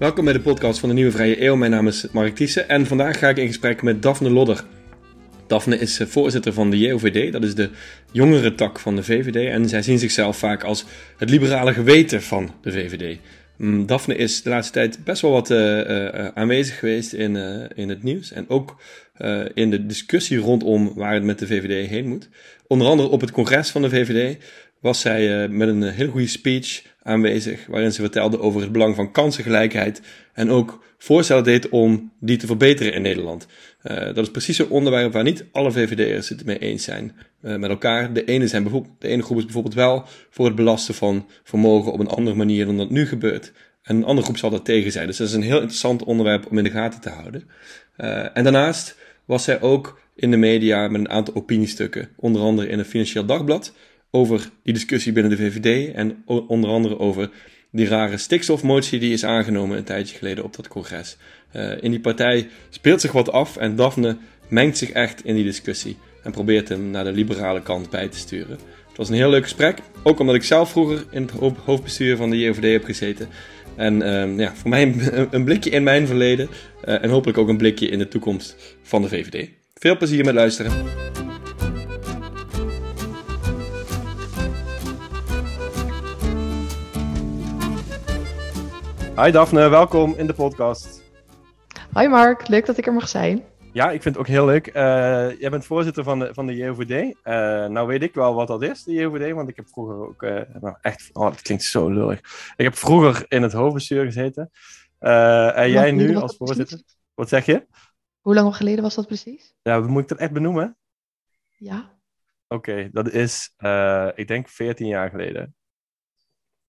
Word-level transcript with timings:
Welkom 0.00 0.24
bij 0.24 0.32
de 0.32 0.40
podcast 0.40 0.78
van 0.78 0.88
de 0.88 0.94
Nieuwe 0.94 1.10
Vrije 1.10 1.44
Eeuw. 1.44 1.56
Mijn 1.56 1.70
naam 1.70 1.86
is 1.86 2.06
Mark 2.12 2.34
Thiessen 2.34 2.68
en 2.68 2.86
vandaag 2.86 3.18
ga 3.18 3.28
ik 3.28 3.36
in 3.36 3.46
gesprek 3.46 3.82
met 3.82 4.02
Daphne 4.02 4.30
Lodder. 4.30 4.64
Daphne 5.46 5.78
is 5.78 6.00
eh, 6.00 6.06
voorzitter 6.06 6.52
van 6.52 6.70
de 6.70 6.78
JOVD, 6.78 7.32
dat 7.32 7.42
is 7.42 7.54
de 7.54 7.70
jongere 8.12 8.54
tak 8.54 8.78
van 8.78 8.96
de 8.96 9.02
VVD. 9.02 9.50
En 9.50 9.68
zij 9.68 9.82
zien 9.82 9.98
zichzelf 9.98 10.36
vaak 10.36 10.64
als 10.64 10.84
het 11.16 11.30
liberale 11.30 11.72
geweten 11.72 12.22
van 12.22 12.50
de 12.62 12.72
VVD. 12.72 13.18
Mm, 13.56 13.86
Daphne 13.86 14.16
is 14.16 14.42
de 14.42 14.50
laatste 14.50 14.72
tijd 14.72 15.04
best 15.04 15.22
wel 15.22 15.30
wat 15.30 15.50
uh, 15.50 15.58
uh, 15.58 16.26
aanwezig 16.34 16.78
geweest 16.78 17.12
in, 17.12 17.36
in 17.74 17.88
het 17.88 18.02
nieuws. 18.02 18.32
En 18.32 18.48
ook 18.48 18.76
in 19.54 19.70
de 19.70 19.86
discussie 19.86 20.38
rondom 20.38 20.92
waar 20.94 21.14
het 21.14 21.22
met 21.22 21.38
de 21.38 21.46
VVD 21.46 21.88
heen 21.88 22.08
moet. 22.08 22.28
Onder 22.66 22.86
andere 22.86 23.08
op 23.08 23.20
het 23.20 23.30
congres 23.30 23.70
van 23.70 23.82
de 23.82 23.88
VVD 23.88 24.38
was 24.80 25.00
zij 25.00 25.48
met 25.48 25.68
een 25.68 25.82
hele 25.82 26.10
goede 26.10 26.26
speech 26.26 26.82
aanwezig, 27.02 27.66
waarin 27.66 27.92
ze 27.92 28.00
vertelde 28.00 28.40
over 28.40 28.60
het 28.60 28.72
belang 28.72 28.94
van 28.94 29.12
kansengelijkheid 29.12 30.00
en 30.32 30.50
ook 30.50 30.84
voorstellen 30.98 31.44
deed 31.44 31.68
om 31.68 32.12
die 32.20 32.36
te 32.36 32.46
verbeteren 32.46 32.92
in 32.92 33.02
Nederland. 33.02 33.46
Uh, 33.82 33.96
dat 33.96 34.18
is 34.18 34.30
precies 34.30 34.58
een 34.58 34.68
onderwerp 34.68 35.12
waar 35.12 35.22
niet 35.22 35.44
alle 35.52 35.72
VVD'ers 35.72 36.28
het 36.28 36.44
mee 36.44 36.58
eens 36.58 36.84
zijn 36.84 37.16
met 37.40 37.70
elkaar. 37.70 38.12
De 38.12 38.24
ene, 38.24 38.46
zijn 38.46 38.64
de 38.98 39.08
ene 39.08 39.22
groep 39.22 39.38
is 39.38 39.44
bijvoorbeeld 39.44 39.74
wel 39.74 40.04
voor 40.30 40.46
het 40.46 40.54
belasten 40.54 40.94
van 40.94 41.26
vermogen 41.44 41.92
op 41.92 42.00
een 42.00 42.08
andere 42.08 42.36
manier 42.36 42.66
dan 42.66 42.76
dat 42.76 42.90
nu 42.90 43.06
gebeurt. 43.06 43.52
En 43.82 43.96
een 43.96 44.04
andere 44.04 44.24
groep 44.24 44.36
zal 44.36 44.50
dat 44.50 44.64
tegen 44.64 44.92
zijn. 44.92 45.06
Dus 45.06 45.16
dat 45.16 45.28
is 45.28 45.34
een 45.34 45.42
heel 45.42 45.60
interessant 45.60 46.04
onderwerp 46.04 46.50
om 46.50 46.58
in 46.58 46.64
de 46.64 46.70
gaten 46.70 47.00
te 47.00 47.10
houden. 47.10 47.48
En 48.34 48.44
daarnaast 48.44 48.96
was 49.24 49.44
zij 49.44 49.60
ook 49.60 50.00
in 50.14 50.30
de 50.30 50.36
media 50.36 50.88
met 50.88 51.00
een 51.00 51.10
aantal 51.10 51.34
opiniestukken, 51.34 52.08
onder 52.16 52.42
andere 52.42 52.68
in 52.68 52.78
het 52.78 52.86
Financieel 52.86 53.24
Dagblad, 53.24 53.72
over 54.10 54.50
die 54.62 54.74
discussie 54.74 55.12
binnen 55.12 55.36
de 55.36 55.50
VVD 55.50 55.94
en 55.94 56.22
onder 56.26 56.70
andere 56.70 56.98
over 56.98 57.30
die 57.70 57.86
rare 57.86 58.16
stikstofmotie 58.16 58.98
die 58.98 59.12
is 59.12 59.24
aangenomen 59.24 59.78
een 59.78 59.84
tijdje 59.84 60.16
geleden 60.16 60.44
op 60.44 60.56
dat 60.56 60.68
congres. 60.68 61.16
Uh, 61.56 61.82
in 61.82 61.90
die 61.90 62.00
partij 62.00 62.48
speelt 62.70 63.00
zich 63.00 63.12
wat 63.12 63.32
af 63.32 63.56
en 63.56 63.76
Daphne 63.76 64.16
mengt 64.48 64.78
zich 64.78 64.90
echt 64.90 65.24
in 65.24 65.34
die 65.34 65.44
discussie 65.44 65.96
en 66.22 66.32
probeert 66.32 66.68
hem 66.68 66.90
naar 66.90 67.04
de 67.04 67.12
liberale 67.12 67.62
kant 67.62 67.90
bij 67.90 68.08
te 68.08 68.18
sturen. 68.18 68.58
Het 68.88 68.96
was 68.96 69.08
een 69.08 69.14
heel 69.14 69.30
leuk 69.30 69.42
gesprek, 69.42 69.78
ook 70.02 70.18
omdat 70.18 70.34
ik 70.34 70.42
zelf 70.42 70.70
vroeger 70.70 71.04
in 71.10 71.22
het 71.22 71.54
hoofdbestuur 71.64 72.16
van 72.16 72.30
de 72.30 72.38
JOVD 72.38 72.72
heb 72.72 72.84
gezeten. 72.84 73.28
En 73.76 74.00
uh, 74.02 74.38
ja, 74.38 74.54
voor 74.54 74.70
mij 74.70 74.94
een, 75.30 75.44
blikje 75.44 75.70
in 75.70 75.82
mijn 75.82 76.06
verleden 76.06 76.48
uh, 76.84 77.02
en 77.02 77.10
hopelijk 77.10 77.38
ook 77.38 77.48
een 77.48 77.56
blikje 77.56 77.88
in 77.88 77.98
de 77.98 78.08
toekomst 78.08 78.76
van 78.82 79.02
de 79.02 79.08
VVD. 79.08 79.48
Veel 79.74 79.96
plezier 79.96 80.24
met 80.24 80.34
luisteren. 80.34 80.72
Hi 89.20 89.30
Daphne, 89.30 89.68
welkom 89.68 90.14
in 90.14 90.26
de 90.26 90.34
podcast. 90.34 91.02
Hi 91.94 92.06
Mark, 92.06 92.48
leuk 92.48 92.66
dat 92.66 92.78
ik 92.78 92.86
er 92.86 92.92
mag 92.92 93.08
zijn. 93.08 93.44
Ja, 93.72 93.90
ik 93.90 94.02
vind 94.02 94.14
het 94.14 94.24
ook 94.24 94.30
heel 94.30 94.44
leuk. 94.46 94.66
Uh, 94.66 94.72
jij 95.40 95.50
bent 95.50 95.66
voorzitter 95.66 96.04
van 96.04 96.18
de, 96.18 96.34
van 96.34 96.46
de 96.46 96.56
JOVD. 96.56 96.90
Uh, 96.90 97.64
eh, 97.64 97.70
nou 97.70 97.86
weet 97.86 98.02
ik 98.02 98.14
wel 98.14 98.34
wat 98.34 98.46
dat 98.46 98.62
is, 98.62 98.84
de 98.84 98.92
JOVD, 98.92 99.32
want 99.32 99.48
ik 99.48 99.56
heb 99.56 99.68
vroeger 99.68 100.08
ook, 100.08 100.22
uh, 100.22 100.40
nou 100.60 100.76
echt, 100.80 101.10
oh 101.12 101.24
dat 101.24 101.42
klinkt 101.42 101.64
zo 101.64 101.88
lullig. 101.88 102.18
Ik 102.56 102.64
heb 102.64 102.76
vroeger 102.76 103.24
in 103.28 103.42
het 103.42 103.52
hoofdbestuur 103.52 104.04
gezeten. 104.04 104.50
en 104.98 105.70
jij 105.70 105.92
nu 105.92 106.16
als 106.16 106.36
voorzitter, 106.36 106.76
precies? 106.76 106.98
wat 107.14 107.28
zeg 107.28 107.46
je? 107.46 107.66
Hoe 108.20 108.34
lang 108.34 108.56
geleden 108.56 108.82
was 108.82 108.94
dat 108.94 109.06
precies? 109.06 109.54
Ja, 109.62 109.80
moet 109.80 110.02
ik 110.02 110.08
dat 110.08 110.18
echt 110.18 110.32
benoemen? 110.32 110.76
Ja. 111.56 111.98
Oké, 112.48 112.70
okay, 112.70 112.90
dat 112.92 113.10
is, 113.10 113.54
ik 114.14 114.28
denk 114.28 114.48
14 114.48 114.86
jaar 114.86 115.10
geleden. 115.10 115.54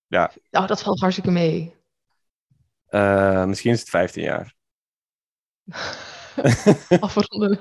Ja. 0.08 0.32
Nou, 0.50 0.68
dat 0.68 0.82
valt 0.82 1.00
hartstikke 1.00 1.32
mee. 1.32 1.80
Uh, 2.92 3.46
misschien 3.46 3.72
is 3.72 3.80
het 3.80 3.90
15 3.90 4.24
jaar. 4.24 4.54
Afronden 7.00 7.60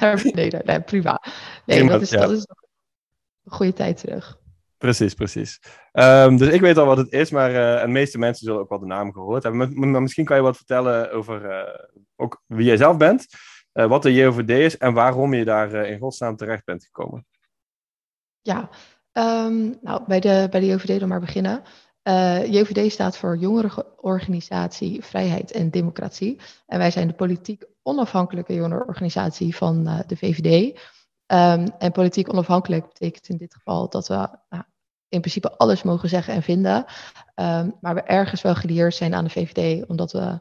naar 0.00 0.22
beneden. 0.22 0.62
Nee, 0.64 0.80
prima. 0.80 1.22
Nee, 1.64 1.78
prima, 1.78 1.92
dat, 1.92 2.02
is, 2.02 2.10
ja. 2.10 2.20
dat 2.20 2.30
is 2.30 2.46
een 3.44 3.52
goede 3.52 3.72
tijd 3.72 4.00
terug. 4.00 4.38
Precies, 4.78 5.14
precies. 5.14 5.60
Um, 5.92 6.36
dus 6.36 6.48
ik 6.48 6.60
weet 6.60 6.76
al 6.76 6.86
wat 6.86 6.96
het 6.96 7.12
is, 7.12 7.30
maar 7.30 7.50
uh, 7.50 7.80
de 7.80 7.88
meeste 7.88 8.18
mensen 8.18 8.46
zullen 8.46 8.60
ook 8.60 8.68
wel 8.68 8.78
de 8.78 8.86
naam 8.86 9.12
gehoord 9.12 9.42
hebben. 9.42 9.90
Maar, 9.90 10.02
misschien 10.02 10.24
kan 10.24 10.36
je 10.36 10.42
wat 10.42 10.56
vertellen 10.56 11.12
over 11.12 11.50
uh, 11.50 11.74
ook 12.16 12.42
wie 12.46 12.66
jij 12.66 12.76
zelf 12.76 12.96
bent, 12.96 13.26
wat 13.72 14.02
de 14.02 14.12
JOVD 14.12 14.50
is 14.50 14.78
en 14.78 14.92
waarom 14.92 15.34
je 15.34 15.44
daar 15.44 15.74
in 15.74 15.98
godsnaam 15.98 16.36
terecht 16.36 16.64
bent 16.64 16.84
gekomen. 16.84 17.26
Ja, 18.40 18.68
um, 19.12 19.78
nou, 19.80 20.02
bij 20.06 20.20
de, 20.20 20.46
bij 20.50 20.60
de 20.60 20.66
JOVD 20.66 21.00
dan 21.00 21.08
maar 21.08 21.20
beginnen. 21.20 21.62
Uh, 22.08 22.42
eh, 22.42 22.52
JVD 22.52 22.92
staat 22.92 23.16
voor 23.16 23.36
Jongerenorganisatie 23.36 25.04
Vrijheid 25.04 25.52
en 25.52 25.70
Democratie. 25.70 26.40
En 26.66 26.78
wij 26.78 26.90
zijn 26.90 27.08
de 27.08 27.14
politiek 27.14 27.64
onafhankelijke 27.82 28.54
jongerenorganisatie 28.54 29.56
van 29.56 29.88
uh, 29.88 30.00
de 30.06 30.16
VVD. 30.16 30.80
Ehm, 31.26 31.68
en 31.78 31.92
politiek 31.92 32.32
onafhankelijk 32.32 32.86
betekent 32.86 33.28
in 33.28 33.36
dit 33.36 33.54
geval 33.54 33.88
dat 33.88 34.08
we 34.08 34.14
nou, 34.48 34.62
in 35.08 35.20
principe 35.20 35.56
alles 35.56 35.82
mogen 35.82 36.08
zeggen 36.08 36.34
en 36.34 36.42
vinden. 36.42 36.84
Um, 37.34 37.76
maar 37.80 37.94
we 37.94 38.02
ergens 38.02 38.42
wel 38.42 38.54
gelieerd 38.54 38.94
zijn 38.94 39.14
aan 39.14 39.24
de 39.24 39.30
VVD, 39.30 39.86
omdat 39.88 40.12
we 40.12 40.40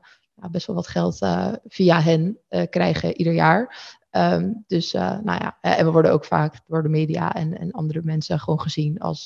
best 0.51 0.67
wel 0.67 0.75
wat 0.75 0.87
geld 0.87 1.21
uh, 1.21 1.53
via 1.67 2.01
hen 2.01 2.39
krijgen 2.69 3.17
ieder 3.17 3.33
jaar. 3.33 3.93
Um, 4.11 4.63
dus 4.67 4.91
nou 4.93 5.23
ja, 5.23 5.57
en 5.61 5.85
we 5.85 5.91
worden 5.91 6.11
ook 6.11 6.25
vaak 6.25 6.61
door 6.65 6.83
de 6.83 6.89
media 6.89 7.33
en, 7.33 7.57
en 7.57 7.71
andere 7.71 8.01
mensen 8.03 8.39
gewoon 8.39 8.61
gezien 8.61 8.99
als 8.99 9.25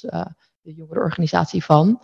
de 0.61 0.73
jongerenorganisatie 0.73 1.63
van. 1.63 2.01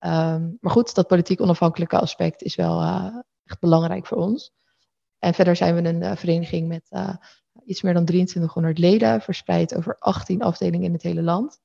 Um, 0.00 0.58
maar 0.60 0.72
goed, 0.72 0.94
dat 0.94 1.06
politiek 1.06 1.40
onafhankelijke 1.40 1.98
aspect 1.98 2.42
is 2.42 2.54
wel 2.54 2.82
uh, 2.82 3.16
echt 3.44 3.60
belangrijk 3.60 4.06
voor 4.06 4.18
ons. 4.18 4.52
En 5.18 5.34
verder 5.34 5.56
zijn 5.56 5.74
we 5.74 5.88
een 5.88 6.02
uh, 6.02 6.16
vereniging 6.16 6.68
met 6.68 6.86
uh, 6.90 7.14
iets 7.64 7.82
meer 7.82 7.94
dan 7.94 8.04
2300 8.04 8.78
leden, 8.78 9.20
verspreid 9.20 9.74
over 9.74 9.96
18 9.98 10.42
afdelingen 10.42 10.86
in 10.86 10.92
het 10.92 11.02
hele 11.02 11.22
land. 11.22 11.60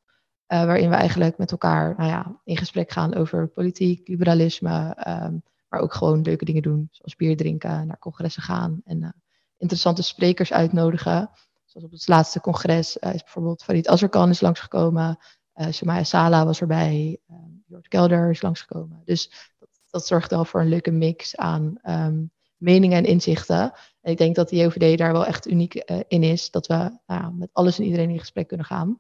waarin 0.48 0.90
we 0.90 0.96
eigenlijk 0.96 1.38
met 1.38 1.52
elkaar 1.52 1.94
nou 1.98 2.10
ja, 2.10 2.40
in 2.44 2.58
gesprek 2.58 2.92
gaan 2.92 3.16
over 3.16 3.48
politiek, 3.48 4.08
liberalisme, 4.08 4.98
um, 5.08 5.44
maar 5.68 5.80
ook 5.80 5.94
gewoon 5.94 6.22
leuke 6.22 6.46
dingen 6.46 6.62
doen, 6.62 6.88
zoals 6.92 7.16
bier 7.16 7.38
drinken, 7.38 7.88
naar 7.88 8.00
congressen 8.00 8.44
gaan 8.44 8.82
en 8.86 9.16
interessante 9.58 10.04
sprekers 10.04 10.54
uitnodigen. 10.54 11.30
Zoals 11.66 11.88
op 11.88 11.92
het 11.92 12.08
laatste 12.08 12.42
congres 12.42 12.98
is 12.98 13.24
bijvoorbeeld 13.24 13.64
Farid 13.64 13.88
Azarkan 13.88 14.30
is 14.30 14.42
langsgekomen, 14.42 15.18
uh, 15.56 15.68
Samaya 15.70 16.04
Sala 16.04 16.46
was 16.46 16.62
erbij, 16.62 17.20
um, 17.30 17.63
Jort 17.74 17.88
Kelder 17.88 18.30
is 18.30 18.42
langsgekomen. 18.42 19.02
Dus 19.06 19.52
dat, 19.60 19.70
dat 19.90 20.08
zorgt 20.08 20.32
wel 20.32 20.46
voor 20.46 20.62
een 20.62 20.70
leuke 20.70 20.92
mix 20.92 21.38
aan 21.38 21.78
um, 21.84 22.32
meningen 22.58 22.98
en 22.98 23.06
inzichten. 23.06 23.74
En 24.02 24.12
ik 24.12 24.18
denk 24.18 24.36
dat 24.36 24.50
de 24.50 24.56
JOVD 24.56 24.98
daar 24.98 25.12
wel 25.12 25.26
echt 25.26 25.48
uniek 25.48 25.92
uh, 25.92 26.00
in 26.08 26.24
is, 26.24 26.52
dat 26.52 26.68
we 26.68 26.98
nou, 27.08 27.34
met 27.34 27.50
alles 27.54 27.80
en 27.80 27.86
iedereen 27.86 28.10
in 28.10 28.20
gesprek 28.20 28.48
kunnen 28.48 28.66
gaan. 28.66 29.00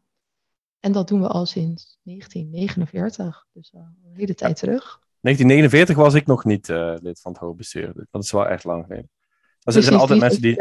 En 0.80 0.92
dat 0.92 1.08
doen 1.08 1.22
we 1.22 1.28
al 1.28 1.46
sinds 1.46 2.00
1949, 2.04 3.46
dus 3.54 3.72
uh, 3.76 3.82
een 3.82 4.16
hele 4.16 4.34
tijd 4.34 4.56
terug. 4.56 5.00
1949 5.20 5.96
was 5.96 6.14
ik 6.14 6.26
nog 6.26 6.46
niet 6.46 6.68
lid 7.02 7.22
van 7.22 7.32
het 7.32 7.42
hoofdbestuur. 7.42 8.08
Dat 8.12 8.24
is 8.24 8.32
wel 8.32 8.48
echt 8.48 8.64
lang 8.64 8.86
geleden. 8.86 9.10
Er 9.60 9.84
zijn 9.84 10.00
altijd 10.00 10.20
mensen 10.20 10.42
die. 10.42 10.58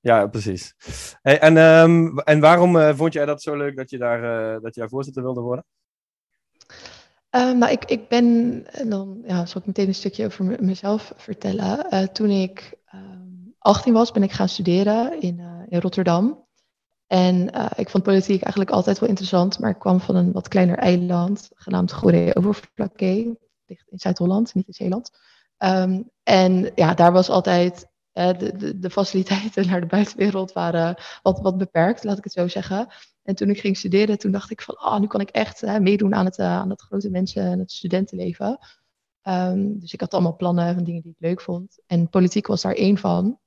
Ja, 0.00 0.26
precies. 0.26 0.74
Hey, 1.22 1.40
en, 1.40 1.56
um, 1.56 2.18
en 2.18 2.40
waarom 2.40 2.76
uh, 2.76 2.94
vond 2.94 3.12
jij 3.12 3.26
dat 3.26 3.42
zo 3.42 3.56
leuk 3.56 3.76
dat 3.76 3.90
je 3.90 3.98
daar, 3.98 4.60
dat 4.60 4.74
je 4.74 4.80
daar 4.80 4.88
voorzitter 4.88 5.22
wilde 5.22 5.40
worden? 5.40 5.64
Nou, 7.30 7.70
ik, 7.70 7.84
ik 7.84 8.08
ben, 8.08 8.64
dan 8.88 9.22
ja, 9.26 9.46
zal 9.46 9.60
ik 9.60 9.66
meteen 9.66 9.86
een 9.86 9.94
stukje 9.94 10.24
over 10.26 10.64
mezelf 10.64 11.12
vertellen. 11.16 11.86
Uh, 11.90 12.02
toen 12.02 12.30
ik 12.30 12.78
um, 12.94 13.54
18 13.58 13.92
was, 13.92 14.12
ben 14.12 14.22
ik 14.22 14.32
gaan 14.32 14.48
studeren 14.48 15.20
in, 15.20 15.40
in 15.68 15.80
Rotterdam. 15.80 16.48
En 17.06 17.50
ik 17.76 17.88
vond 17.88 18.04
politiek 18.04 18.42
eigenlijk 18.42 18.70
altijd 18.70 18.98
wel 18.98 19.08
interessant, 19.08 19.58
maar 19.58 19.70
ik 19.70 19.78
kwam 19.78 20.00
van 20.00 20.16
een 20.16 20.32
wat 20.32 20.48
kleiner 20.48 20.78
eiland, 20.78 21.50
genaamd 21.54 21.92
Goeree-Overflakkee, 21.92 23.38
ligt 23.66 23.88
in 23.88 23.98
Zuid-Holland, 23.98 24.54
niet 24.54 24.66
in 24.66 24.72
Zeeland. 24.72 25.10
Um, 25.58 26.10
en 26.22 26.70
ja, 26.74 26.94
daar 26.94 27.12
was 27.12 27.28
altijd 27.28 27.86
uh, 28.14 28.38
de, 28.38 28.56
de, 28.56 28.78
de, 28.78 28.90
faciliteiten 28.90 29.66
naar 29.70 29.80
de 29.80 29.86
buitenwereld 29.86 30.52
waren 30.52 30.96
wat, 31.22 31.40
wat 31.40 31.58
beperkt, 31.58 32.04
laat 32.04 32.18
ik 32.18 32.24
het 32.24 32.32
zo 32.32 32.48
zeggen. 32.48 32.88
En 33.30 33.36
toen 33.36 33.50
ik 33.50 33.60
ging 33.60 33.76
studeren, 33.76 34.18
toen 34.18 34.30
dacht 34.30 34.50
ik 34.50 34.62
van, 34.62 34.76
ah, 34.76 35.00
nu 35.00 35.06
kan 35.06 35.20
ik 35.20 35.28
echt 35.28 35.62
uh, 35.62 35.78
meedoen 35.78 36.14
aan 36.14 36.24
het, 36.24 36.38
uh, 36.38 36.46
aan 36.46 36.72
grote 36.76 37.10
mensen- 37.10 37.42
en 37.42 37.58
het 37.58 37.72
studentenleven. 37.72 38.58
Um, 39.22 39.80
dus 39.80 39.92
ik 39.92 40.00
had 40.00 40.14
allemaal 40.14 40.36
plannen 40.36 40.74
van 40.74 40.84
dingen 40.84 41.02
die 41.02 41.12
ik 41.12 41.20
leuk 41.20 41.40
vond. 41.40 41.78
En 41.86 42.08
politiek 42.08 42.46
was 42.46 42.62
daar 42.62 42.74
één 42.74 42.98
van. 42.98 43.38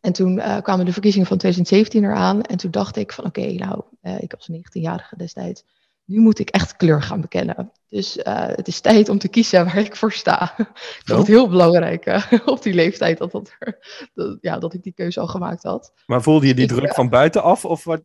En 0.00 0.12
toen 0.12 0.36
kwamen 0.62 0.84
de 0.84 0.92
verkiezingen 0.92 1.26
van 1.26 1.38
2017 1.38 2.04
eraan. 2.04 2.42
En 2.42 2.56
toen 2.56 2.70
dacht 2.70 2.96
ik 2.96 3.12
van, 3.12 3.24
oké, 3.24 3.52
nou, 3.52 3.82
ik 4.00 4.32
was 4.32 4.48
19-jarige 4.52 5.16
destijds 5.16 5.64
nu 6.08 6.20
moet 6.20 6.38
ik 6.38 6.50
echt 6.50 6.76
kleur 6.76 7.02
gaan 7.02 7.20
bekennen. 7.20 7.72
Dus 7.88 8.16
uh, 8.16 8.46
het 8.46 8.68
is 8.68 8.80
tijd 8.80 9.08
om 9.08 9.18
te 9.18 9.28
kiezen 9.28 9.64
waar 9.64 9.76
ik 9.76 9.96
voor 9.96 10.12
sta. 10.12 10.54
ik 10.98 11.02
vond 11.04 11.18
het 11.18 11.26
heel 11.26 11.48
belangrijk 11.48 12.06
uh, 12.06 12.24
op 12.44 12.62
die 12.62 12.74
leeftijd 12.74 13.18
dat, 13.18 13.30
dat, 13.30 13.56
er, 13.58 13.78
dat, 14.14 14.38
ja, 14.40 14.58
dat 14.58 14.74
ik 14.74 14.82
die 14.82 14.92
keuze 14.92 15.20
al 15.20 15.26
gemaakt 15.26 15.62
had. 15.62 15.92
Maar 16.06 16.22
voelde 16.22 16.46
je 16.46 16.54
die 16.54 16.66
druk 16.66 16.88
uh, 16.88 16.94
van 16.94 17.08
buitenaf 17.08 17.64
of 17.64 17.84
wat, 17.84 18.02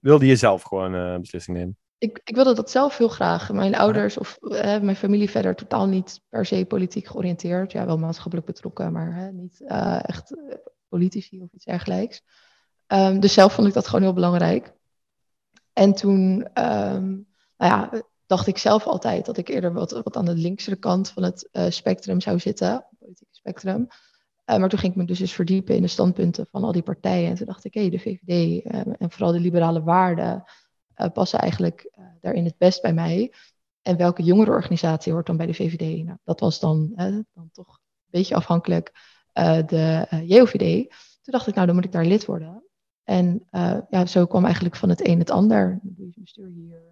wilde 0.00 0.26
je 0.26 0.36
zelf 0.36 0.62
gewoon 0.62 0.92
een 0.92 1.20
beslissing 1.20 1.56
nemen? 1.56 1.76
Ik, 1.98 2.20
ik 2.24 2.34
wilde 2.34 2.54
dat 2.54 2.70
zelf 2.70 2.96
heel 2.96 3.08
graag. 3.08 3.52
Mijn 3.52 3.76
ouders 3.76 4.18
of 4.18 4.38
mijn 4.40 4.96
familie 4.96 5.30
verder 5.30 5.54
totaal 5.54 5.86
niet 5.86 6.20
per 6.28 6.46
se 6.46 6.64
politiek 6.64 7.06
georiënteerd. 7.06 7.72
Ja, 7.72 7.86
wel 7.86 7.98
maatschappelijk 7.98 8.46
betrokken, 8.46 8.92
maar 8.92 9.30
niet 9.32 9.62
echt 10.02 10.34
politici 10.88 11.42
of 11.42 11.52
iets 11.52 11.64
dergelijks. 11.64 12.22
Um, 12.86 13.20
dus 13.20 13.32
zelf 13.32 13.52
vond 13.52 13.68
ik 13.68 13.74
dat 13.74 13.86
gewoon 13.86 14.02
heel 14.02 14.12
belangrijk. 14.12 14.72
En 15.72 15.94
toen 15.94 16.48
um, 16.54 17.26
nou 17.56 17.72
ja, 17.72 18.02
dacht 18.26 18.46
ik 18.46 18.58
zelf 18.58 18.86
altijd 18.86 19.26
dat 19.26 19.36
ik 19.36 19.48
eerder 19.48 19.72
wat, 19.72 19.90
wat 19.90 20.16
aan 20.16 20.24
de 20.24 20.34
linkse 20.34 20.76
kant 20.76 21.10
van 21.10 21.22
het 21.22 21.48
uh, 21.52 21.70
spectrum 21.70 22.20
zou 22.20 22.38
zitten, 22.38 22.86
politieke 22.98 23.34
spectrum. 23.34 23.86
Uh, 24.46 24.56
maar 24.56 24.68
toen 24.68 24.78
ging 24.78 24.92
ik 24.92 24.98
me 24.98 25.04
dus 25.04 25.20
eens 25.20 25.32
verdiepen 25.32 25.76
in 25.76 25.82
de 25.82 25.88
standpunten 25.88 26.46
van 26.50 26.64
al 26.64 26.72
die 26.72 26.82
partijen. 26.82 27.30
En 27.30 27.36
toen 27.36 27.46
dacht 27.46 27.64
ik, 27.64 27.74
hé, 27.74 27.80
hey, 27.80 27.90
de 27.90 27.98
VVD 27.98 28.64
uh, 28.64 28.80
en 28.98 29.10
vooral 29.10 29.32
de 29.32 29.40
liberale 29.40 29.82
waarden 29.82 30.44
passen 31.12 31.38
eigenlijk 31.38 31.90
daarin 32.20 32.44
het 32.44 32.58
best 32.58 32.82
bij 32.82 32.92
mij. 32.92 33.32
En 33.82 33.96
welke 33.96 34.22
jongerenorganisatie 34.22 35.12
hoort 35.12 35.26
dan 35.26 35.36
bij 35.36 35.46
de 35.46 35.54
VVD? 35.54 36.04
Nou, 36.04 36.18
dat 36.24 36.40
was 36.40 36.60
dan, 36.60 36.92
dan 37.34 37.50
toch 37.52 37.68
een 37.68 38.10
beetje 38.10 38.34
afhankelijk 38.34 38.92
de 39.66 40.06
JOVD. 40.24 40.88
Toen 41.22 41.32
dacht 41.32 41.46
ik, 41.46 41.54
nou, 41.54 41.66
dan 41.66 41.74
moet 41.74 41.84
ik 41.84 41.92
daar 41.92 42.04
lid 42.04 42.24
worden. 42.24 42.64
En 43.04 43.46
ja, 43.90 44.06
zo 44.06 44.26
kwam 44.26 44.44
eigenlijk 44.44 44.76
van 44.76 44.88
het 44.88 45.08
een 45.08 45.18
het 45.18 45.30
ander. 45.30 45.78
Dan 45.82 46.12
bestuur 46.16 46.48
hier, 46.48 46.82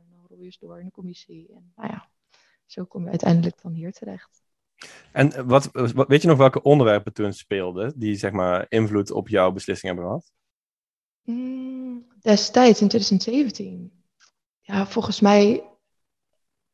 door 0.61 0.79
in 0.79 0.85
de 0.85 0.91
commissie. 0.91 1.49
En 1.55 1.73
nou 1.77 1.89
ja, 1.93 2.09
zo 2.67 2.85
kom 2.85 3.03
je 3.05 3.11
uiteindelijk 3.11 3.63
dan 3.63 3.73
hier 3.73 3.93
terecht. 3.93 4.43
En 5.13 5.47
wat, 5.47 5.69
wat, 5.73 6.09
weet 6.09 6.23
je 6.23 6.29
nog 6.29 6.39
welke 6.39 6.63
onderwerpen 6.63 7.13
toen 7.13 7.33
speelden 7.33 7.99
die 7.99 8.17
zeg 8.17 8.33
maar 8.33 8.67
invloed 8.69 9.11
op 9.11 9.29
jouw 9.29 9.53
beslissing 9.53 9.93
hebben 9.93 10.11
gehad? 10.11 10.33
Mm, 11.23 12.07
destijds 12.21 12.81
in 12.81 12.89
2017. 12.89 14.03
Ja, 14.61 14.87
volgens 14.87 15.21
mij 15.21 15.63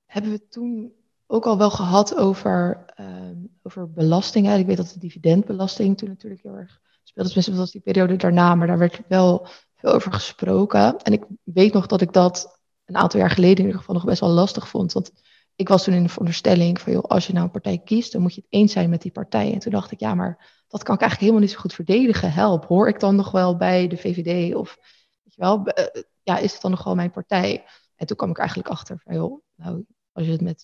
hebben 0.07 0.31
we 0.31 0.49
toen 0.49 0.93
ook 1.27 1.47
al 1.47 1.59
wel 1.59 1.71
gehad 1.71 2.17
over, 2.17 2.85
um, 3.01 3.59
over 3.63 3.91
belastingen. 3.91 4.59
Ik 4.59 4.67
weet 4.67 4.77
dat 4.77 4.89
de 4.89 4.99
dividendbelasting 4.99 5.99
toen 5.99 6.09
natuurlijk 6.09 6.43
heel 6.43 6.57
erg 6.57 6.81
speelde. 7.03 7.29
Tenminste, 7.29 7.51
dat 7.51 7.61
was 7.61 7.71
die 7.71 7.81
periode 7.81 8.17
daarna, 8.17 8.55
maar 8.55 8.67
daar 8.67 8.79
werd 8.79 9.01
wel 9.09 9.47
veel 9.75 9.93
over 9.93 10.13
gesproken. 10.13 10.99
En 10.99 11.13
ik 11.13 11.25
weet 11.43 11.73
nog 11.73 11.87
dat 11.87 12.01
ik 12.01 12.13
dat 12.13 12.60
een 12.91 12.97
aantal 12.97 13.21
jaar 13.21 13.31
geleden 13.31 13.59
in 13.59 13.65
ieder 13.65 13.79
geval 13.79 13.95
nog 13.95 14.05
best 14.05 14.21
wel 14.21 14.31
lastig 14.31 14.69
vond. 14.69 14.93
Want 14.93 15.13
ik 15.57 15.69
was 15.69 15.85
toen 15.85 15.95
in 15.95 16.03
de 16.03 16.09
veronderstelling 16.09 16.81
van, 16.81 16.93
joh, 16.93 17.03
als 17.03 17.27
je 17.27 17.33
nou 17.33 17.45
een 17.45 17.51
partij 17.51 17.79
kiest, 17.79 18.13
dan 18.13 18.23
moet 18.23 18.35
je 18.35 18.41
het 18.41 18.53
eens 18.53 18.73
zijn 18.73 18.91
met 18.91 19.03
die 19.03 19.13
partij. 19.13 19.53
En 19.53 19.59
toen 19.59 19.73
dacht 19.73 19.91
ik, 19.91 20.01
ja, 20.01 20.15
maar 20.15 20.63
dat 20.69 20.83
kan 20.83 20.95
ik 20.95 21.01
eigenlijk 21.01 21.21
helemaal 21.21 21.41
niet 21.41 21.51
zo 21.51 21.59
goed 21.59 21.75
verdedigen. 21.75 22.33
Help, 22.33 22.65
hoor 22.65 22.89
ik 22.89 23.01
dan 23.01 23.17
nog 23.17 23.31
wel 23.31 23.57
bij 23.57 23.87
de 23.87 23.97
VVD? 23.97 24.55
Of, 24.55 24.77
weet 25.23 25.35
je 25.35 25.41
wel, 25.41 25.67
eh, 25.67 26.03
ja, 26.23 26.39
is 26.39 26.53
het 26.53 26.63
dan 26.63 26.71
nog 26.71 26.85
wel 26.85 26.95
mijn 26.95 27.11
partij? 27.11 27.65
En 27.97 28.07
toen 28.07 28.17
kwam 28.17 28.31
ik 28.31 28.39
eigenlijk 28.39 28.69
achter 28.69 29.01
van, 29.05 29.15
joh, 29.15 29.43
nou, 29.55 29.85
als 30.13 30.27
je 30.27 30.33
het 30.33 30.41
met 30.41 30.63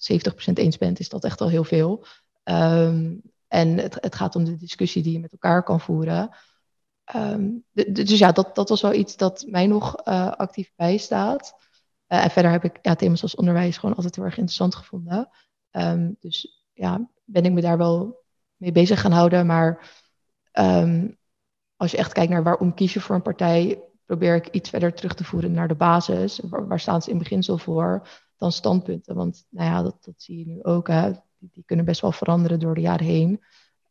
70% 0.51 0.59
eens 0.59 0.79
bent, 0.79 0.99
is 0.99 1.09
dat 1.09 1.25
echt 1.25 1.41
al 1.41 1.49
heel 1.49 1.65
veel. 1.65 2.07
Um, 2.45 3.23
en 3.49 3.79
het, 3.79 3.99
het, 4.01 4.15
gaat 4.15 4.37
om 4.37 4.45
de 4.45 4.57
discussie 4.57 5.03
die 5.03 5.13
je 5.13 5.21
met 5.21 5.33
elkaar 5.33 5.63
kan 5.63 5.81
voeren. 5.81 6.37
Um, 7.17 7.65
dus 7.73 8.19
ja, 8.19 8.33
dat, 8.33 8.55
dat 8.55 8.69
was 8.69 8.83
wel 8.83 8.93
iets 8.93 9.17
dat 9.17 9.45
mij 9.49 9.67
nog 9.67 10.07
uh, 10.09 10.31
actief 10.31 10.73
bijstaat. 10.77 11.66
Uh, 12.09 12.25
en 12.25 12.31
verder 12.31 12.51
heb 12.51 12.65
ik 12.65 12.97
thema's 12.97 13.23
als 13.23 13.35
onderwijs 13.35 13.79
gewoon 13.79 13.95
altijd 13.95 14.17
heel 14.17 14.25
erg 14.25 14.37
interessant 14.37 14.75
gevonden. 14.75 15.29
Um, 15.71 16.17
dus 16.21 16.65
ja, 16.73 17.11
ben 17.25 17.45
ik 17.45 17.53
me 17.53 17.61
daar 17.61 17.79
wel 17.79 18.25
mee 18.57 18.73
bezig 18.73 19.01
gaan 19.01 19.13
houden. 19.13 19.47
Maar 19.47 19.93
um, 20.53 21.19
als 21.77 21.91
je 21.91 21.97
echt 21.97 22.13
kijkt 22.13 22.33
naar 22.33 22.43
waarom 22.43 22.75
kies 22.75 22.93
je 22.93 23.01
voor 23.01 23.15
een 23.15 23.23
partij, 23.23 23.83
probeer 24.05 24.35
ik 24.35 24.49
iets 24.49 24.71
verder 24.71 24.95
terug 24.95 25.15
te 25.15 25.25
voeren 25.25 25.53
naar 25.53 25.69
de 25.69 25.75
basis. 25.75 26.41
Waar, 26.43 26.81
staan 26.81 27.03
ze 27.03 27.11
in 27.11 27.19
beginsel 27.19 27.59
voor? 27.59 28.09
Dan 28.37 28.53
standpunten. 28.53 29.15
Want 29.15 29.47
nou 29.49 29.71
ja, 29.71 29.83
dat, 29.83 30.05
dat 30.05 30.15
zie 30.17 30.39
je 30.39 30.47
nu 30.47 30.63
ook. 30.63 30.89
Hè. 30.89 31.13
Die, 31.39 31.65
kunnen 31.65 31.85
best 31.85 32.01
wel 32.01 32.13
veranderen 32.13 32.61
door 32.61 32.75
de 32.75 32.81
jaren 32.81 33.07
heen. 33.07 33.45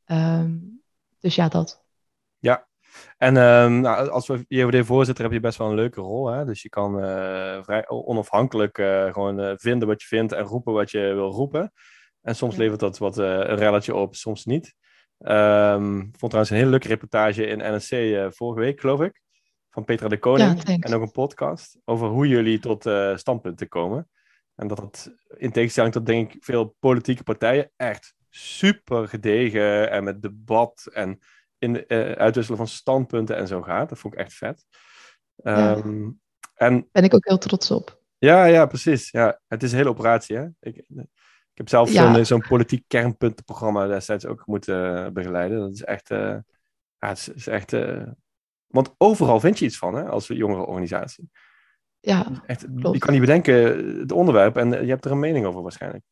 Um, 0.06 0.81
dus 1.19 1.35
ja, 1.35 1.47
dat. 1.47 1.85
En 3.18 3.38
um, 3.38 3.80
nou, 3.80 4.09
als 4.09 4.31
JOD-voorzitter 4.47 5.24
heb 5.24 5.33
je 5.33 5.39
best 5.39 5.57
wel 5.57 5.69
een 5.69 5.75
leuke 5.75 6.01
rol. 6.01 6.27
Hè? 6.27 6.45
Dus 6.45 6.62
je 6.62 6.69
kan 6.69 7.03
uh, 7.03 7.63
vrij 7.63 7.88
onafhankelijk 7.88 8.77
uh, 8.77 9.13
gewoon 9.13 9.39
uh, 9.39 9.51
vinden 9.56 9.88
wat 9.88 10.01
je 10.01 10.07
vindt 10.07 10.31
en 10.31 10.44
roepen 10.44 10.74
wat 10.74 10.92
je 10.92 11.00
wil 11.00 11.31
roepen. 11.31 11.71
En 12.21 12.36
soms 12.36 12.56
levert 12.56 12.80
dat 12.80 12.97
wat 12.97 13.18
een 13.18 13.56
relletje 13.56 13.95
op, 13.95 14.15
soms 14.15 14.45
niet. 14.45 14.75
Um, 15.19 16.00
ik 16.00 16.18
vond 16.18 16.31
trouwens 16.31 16.50
een 16.50 16.57
hele 16.57 16.69
leuke 16.69 16.88
reportage 16.88 17.45
in 17.45 17.75
NSC 17.75 17.95
vorige 18.36 18.59
week, 18.59 18.80
geloof 18.80 19.01
ik. 19.01 19.21
Van 19.69 19.83
Petra 19.83 20.07
de 20.07 20.19
Koning. 20.19 20.62
Ja, 20.68 20.75
en 20.80 20.94
ook 20.94 21.01
een 21.01 21.12
podcast 21.12 21.77
over 21.86 22.07
hoe 22.07 22.27
jullie 22.27 22.59
tot 22.59 22.89
standpunten 23.15 23.68
komen. 23.68 24.09
En 24.56 24.68
dat 24.68 24.77
het 24.77 25.15
in 25.38 25.51
tegenstelling 25.51 25.94
tot 25.94 26.06
denk 26.06 26.33
ik 26.33 26.44
veel 26.44 26.75
politieke 26.80 27.24
partijen 27.24 27.71
echt 27.75 28.15
super 28.30 29.07
gedegen 29.07 29.91
en 29.91 30.03
met 30.03 30.21
debat 30.21 30.89
en 30.94 31.19
in 31.65 31.83
uh, 31.88 32.12
uitwisselen 32.12 32.57
van 32.57 32.67
standpunten 32.67 33.35
en 33.35 33.47
zo 33.47 33.62
gaat. 33.62 33.89
Dat 33.89 34.00
vond 34.00 34.13
ik 34.13 34.19
echt 34.19 34.33
vet. 34.33 34.65
Ja. 35.35 35.75
Um, 35.75 36.19
en, 36.56 36.88
ben 36.91 37.03
ik 37.03 37.13
ook 37.13 37.25
heel 37.27 37.38
trots 37.38 37.71
op. 37.71 38.01
Ja, 38.17 38.45
ja, 38.45 38.65
precies. 38.65 39.12
Ja, 39.12 39.39
het 39.47 39.63
is 39.63 39.71
een 39.71 39.77
hele 39.77 39.89
operatie. 39.89 40.38
Hè? 40.38 40.47
Ik, 40.59 40.75
ik 40.77 41.62
heb 41.62 41.69
zelf 41.69 41.91
ja. 41.91 42.13
zo'n 42.13 42.25
zo 42.25 42.47
politiek 42.47 42.83
kernpuntenprogramma 42.88 43.88
destijds 43.88 44.25
ook 44.25 44.45
moeten 44.45 45.13
begeleiden. 45.13 45.59
Dat 45.59 45.73
is 45.73 45.83
echt... 45.83 46.09
Uh, 46.09 46.38
ja, 46.97 47.07
het 47.07 47.17
is, 47.17 47.29
is 47.29 47.47
echt 47.47 47.73
uh, 47.73 48.03
want 48.67 48.95
overal 48.97 49.39
vind 49.39 49.59
je 49.59 49.65
iets 49.65 49.77
van, 49.77 49.95
hè, 49.95 50.09
als 50.09 50.27
jongere 50.27 50.65
organisatie. 50.65 51.29
Ja, 52.00 52.44
echt, 52.45 52.62
Je 52.62 52.97
kan 52.97 53.12
niet 53.12 53.21
bedenken 53.21 53.56
het 54.00 54.12
onderwerp 54.12 54.57
en 54.57 54.69
je 54.69 54.89
hebt 54.89 55.06
er 55.06 55.12
een 55.12 55.19
mening 55.19 55.45
over 55.45 55.62
waarschijnlijk. 55.62 56.03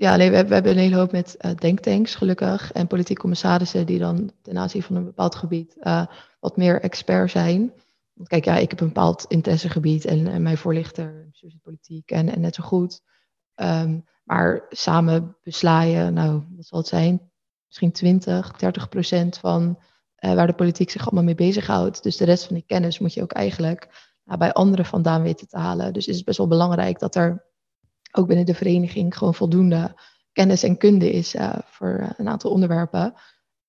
Ja, 0.00 0.16
nee, 0.16 0.30
we, 0.30 0.46
we, 0.46 0.54
hebben 0.54 0.72
een 0.72 0.78
hele 0.78 0.96
hoop 0.96 1.12
met 1.12 1.36
uh, 1.40 1.54
denktanks 1.54 2.14
gelukkig 2.14 2.72
en 2.72 2.86
politieke 2.86 3.20
commissarissen 3.20 3.86
die 3.86 3.98
dan 3.98 4.30
ten 4.42 4.58
aanzien 4.58 4.82
van 4.82 4.96
een 4.96 5.04
bepaald 5.04 5.34
gebied 5.34 5.76
uh, 5.80 6.06
wat 6.40 6.56
meer 6.56 6.80
expert 6.80 7.30
zijn. 7.30 7.72
Want 8.12 8.28
kijk, 8.28 8.44
ja, 8.44 8.56
ik 8.56 8.70
heb 8.70 8.80
een 8.80 8.86
bepaald 8.86 9.24
interessegebied 9.28 10.04
en, 10.04 10.26
en 10.26 10.42
mijn 10.42 10.58
voorlichter, 10.58 11.30
politiek 11.62 12.10
en, 12.10 12.28
en 12.28 12.40
net 12.40 12.54
zo 12.54 12.62
goed. 12.62 13.00
Um, 13.54 14.04
maar 14.24 14.66
samen 14.68 15.36
beslaaien, 15.42 16.14
nou, 16.14 16.42
wat 16.56 16.66
zal 16.66 16.78
het 16.78 16.88
zijn? 16.88 17.30
Misschien 17.66 17.92
20, 17.92 18.52
30 18.52 18.88
procent 18.88 19.38
van 19.38 19.78
uh, 20.20 20.34
waar 20.34 20.46
de 20.46 20.52
politiek 20.52 20.90
zich 20.90 21.02
allemaal 21.02 21.24
mee 21.24 21.34
bezighoudt. 21.34 22.02
Dus 22.02 22.16
de 22.16 22.24
rest 22.24 22.44
van 22.44 22.54
die 22.54 22.64
kennis 22.66 22.98
moet 22.98 23.14
je 23.14 23.22
ook 23.22 23.32
eigenlijk 23.32 24.12
bij 24.38 24.52
anderen 24.52 24.84
vandaan 24.84 25.22
weten 25.22 25.48
te 25.48 25.58
halen. 25.58 25.92
Dus 25.92 26.06
is 26.06 26.16
het 26.16 26.24
best 26.24 26.38
wel 26.38 26.48
belangrijk 26.48 26.98
dat 26.98 27.14
er 27.14 27.47
ook 28.10 28.26
binnen 28.26 28.46
de 28.46 28.54
vereniging 28.54 29.16
gewoon 29.16 29.34
voldoende 29.34 30.00
kennis 30.32 30.62
en 30.62 30.76
kunde 30.76 31.12
is 31.12 31.34
uh, 31.34 31.58
voor 31.64 31.98
uh, 32.00 32.10
een 32.16 32.28
aantal 32.28 32.50
onderwerpen. 32.50 33.04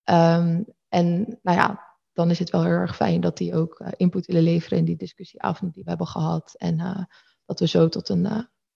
Um, 0.04 0.66
en 0.88 1.40
nou 1.42 1.58
ja, 1.58 1.96
dan 2.14 2.30
is 2.30 2.40
het 2.40 2.50
wel 2.50 2.64
heel 2.64 2.72
erg 2.72 2.96
fijn 2.96 3.22
dat 3.22 3.38
die 3.38 3.56
ook 3.56 3.80
uh, 3.80 3.88
input 3.98 4.26
willen 4.26 4.44
leveren 4.44 4.78
in 4.78 4.86
die 4.86 4.96
discussieavond 4.96 5.74
die 5.74 5.84
we 5.84 5.90
hebben 5.90 6.08
gehad. 6.08 6.56
En 6.58 7.08
dat 7.46 7.60
we 7.60 7.68
zo 7.68 7.90
tot 7.90 8.10
een, 8.10 8.22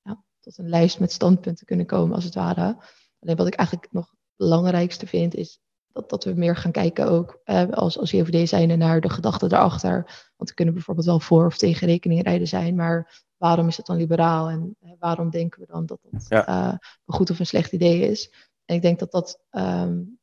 ja, 0.02 0.24
tot 0.40 0.58
een 0.58 0.70
lijst 0.70 1.00
met 1.00 1.12
standpunten 1.12 1.66
kunnen 1.66 1.86
komen, 1.86 2.16
als 2.16 2.24
het 2.24 2.36
ware. 2.36 2.78
Alleen 3.20 3.36
wat 3.36 3.48
ik 3.48 3.56
eigenlijk 3.56 3.92
nog 3.92 4.10
het 4.10 4.20
belangrijkste 4.36 5.08
vind, 5.08 5.36
is 5.36 5.60
dat, 5.94 6.10
dat 6.10 6.24
we 6.24 6.34
meer 6.34 6.56
gaan 6.56 6.72
kijken 6.72 7.08
ook 7.10 7.42
als, 7.72 7.98
als 7.98 8.12
JVD 8.12 8.50
zijnde 8.50 8.76
naar 8.76 9.02
de 9.02 9.10
gedachten 9.10 9.50
daarachter. 9.50 9.94
Want 10.36 10.50
we 10.50 10.56
kunnen 10.56 10.74
bijvoorbeeld 10.74 11.08
wel 11.08 11.20
voor 11.20 11.46
of 11.46 11.58
tegen 11.58 11.88
rekeningrijden 11.88 12.48
zijn, 12.48 12.76
maar 12.76 13.24
waarom 13.44 13.68
is 13.68 13.78
het 13.78 13.86
dan 13.86 13.98
liberaal 13.98 14.50
en 14.50 14.76
uh, 14.84 14.92
waarom 15.00 15.30
denken 15.30 15.60
we 15.60 15.66
dan 15.66 15.86
dat 15.86 16.00
ja. 16.28 16.50
uh, 16.50 16.78
een 17.06 17.14
goed 17.14 17.30
of 17.30 17.40
een 17.40 17.46
slecht 17.46 17.72
idee 17.72 18.00
is. 18.00 18.34
En 18.66 18.76
ik 18.76 18.82
denk 18.82 19.00
dat 19.00 19.12
dat 19.12 19.40
um, 19.52 20.20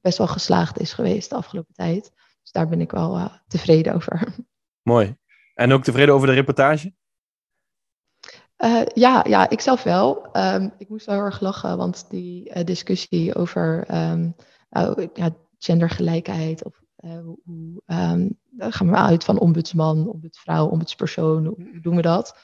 best 0.00 0.18
wel 0.18 0.26
geslaagd 0.26 0.80
is 0.80 0.92
geweest 0.92 1.30
de 1.30 1.36
afgelopen 1.36 1.74
tijd. 1.74 2.12
Dus 2.42 2.52
daar 2.52 2.68
ben 2.68 2.80
ik 2.80 2.90
wel 2.90 3.16
uh, 3.16 3.34
tevreden 3.46 3.94
over. 3.94 4.34
Mooi. 4.82 5.16
En 5.54 5.72
ook 5.72 5.82
tevreden 5.82 6.14
over 6.14 6.26
de 6.26 6.34
reportage? 6.34 6.94
ja, 8.94 9.24
ja, 9.28 9.50
ik 9.50 9.60
zelf 9.60 9.82
wel. 9.82 10.28
Um, 10.36 10.72
ik 10.78 10.88
moest 10.88 11.06
wel 11.06 11.14
heel 11.14 11.24
erg 11.24 11.40
lachen, 11.40 11.76
want 11.76 12.10
die 12.10 12.64
discussie 12.64 13.34
over 13.34 13.94
um, 14.10 14.34
ja, 15.14 15.36
gendergelijkheid 15.58 16.64
of 16.64 16.82
hoe 17.44 17.82
um, 17.86 18.38
gaan 18.58 18.90
we 18.90 18.96
uit 18.96 19.24
van 19.24 19.38
ombudsman, 19.38 20.08
ombudsvrouw, 20.08 20.66
ombudspersoon, 20.66 21.44
hoe 21.44 21.80
doen 21.80 21.96
we 21.96 22.02
dat? 22.02 22.34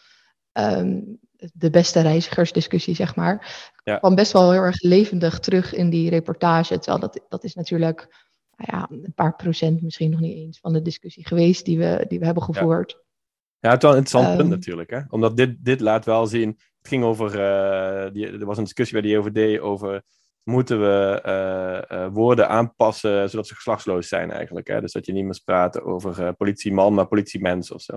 um, 0.56 1.18
de 1.52 1.71
beste 1.71 2.00
reizigersdiscussie, 2.00 2.95
zeg 2.95 3.16
maar, 3.16 3.64
ja. 3.85 3.99
kwam 3.99 4.14
best 4.14 4.33
wel 4.33 4.52
heel 4.52 4.61
erg 4.61 4.83
levendig 4.83 5.38
terug 5.38 5.75
in 5.75 5.90
die 5.90 6.11
reportage. 6.11 6.78
Terwijl 6.78 6.99
dat, 6.99 7.21
dat 7.28 7.45
is 7.45 7.54
natuurlijk 7.54 8.25
nou 8.56 8.78
ja, 8.78 8.97
een 9.04 9.14
paar 9.14 9.37
procent 9.37 9.83
misschien 9.83 10.11
nog 10.11 10.21
niet 10.21 10.37
eens 10.37 10.59
van 10.59 10.73
de 10.73 10.83
discussie 10.83 11.26
geweest 11.26 11.64
die 11.64 11.78
we, 11.78 12.04
die 12.09 12.18
we 12.18 12.25
hebben 12.25 12.42
gevoerd. 12.42 12.90
Ja, 12.90 12.99
ja 13.59 13.71
het 13.71 13.76
is 13.76 13.83
wel 13.83 13.90
een 13.90 13.99
interessant 13.99 14.33
um, 14.33 14.37
punt 14.37 14.50
natuurlijk. 14.50 14.90
Hè? 14.90 15.00
Omdat 15.09 15.37
dit, 15.37 15.64
dit 15.64 15.80
laat 15.80 16.04
wel 16.04 16.26
zien, 16.26 16.49
het 16.49 16.88
ging 16.88 17.04
over, 17.04 17.26
uh, 17.26 18.12
die, 18.12 18.26
er 18.26 18.47
was 18.47 18.56
een 18.56 18.64
discussie 18.64 19.00
bij 19.00 19.11
de 19.11 19.18
OVD 19.18 19.61
over 19.61 20.02
moeten 20.47 20.81
we 20.81 21.23
uh, 21.26 21.99
uh, 21.99 22.09
woorden 22.12 22.49
aanpassen 22.49 23.31
zodat 23.31 23.47
ze 23.47 23.55
geslachtsloos 23.55 24.09
zijn 24.09 24.31
eigenlijk. 24.31 24.67
Hè? 24.67 24.81
Dus 24.81 24.93
dat 24.93 25.07
je 25.07 25.12
niet 25.12 25.25
meer 25.25 25.41
praat 25.45 25.83
over 25.83 26.35
politieman, 26.35 26.95
maar 26.95 27.07
politiemens 27.07 27.73
of 27.73 27.83
zo. 27.83 27.95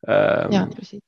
Um, 0.00 0.50
ja, 0.50 0.66
precies. 0.66 1.00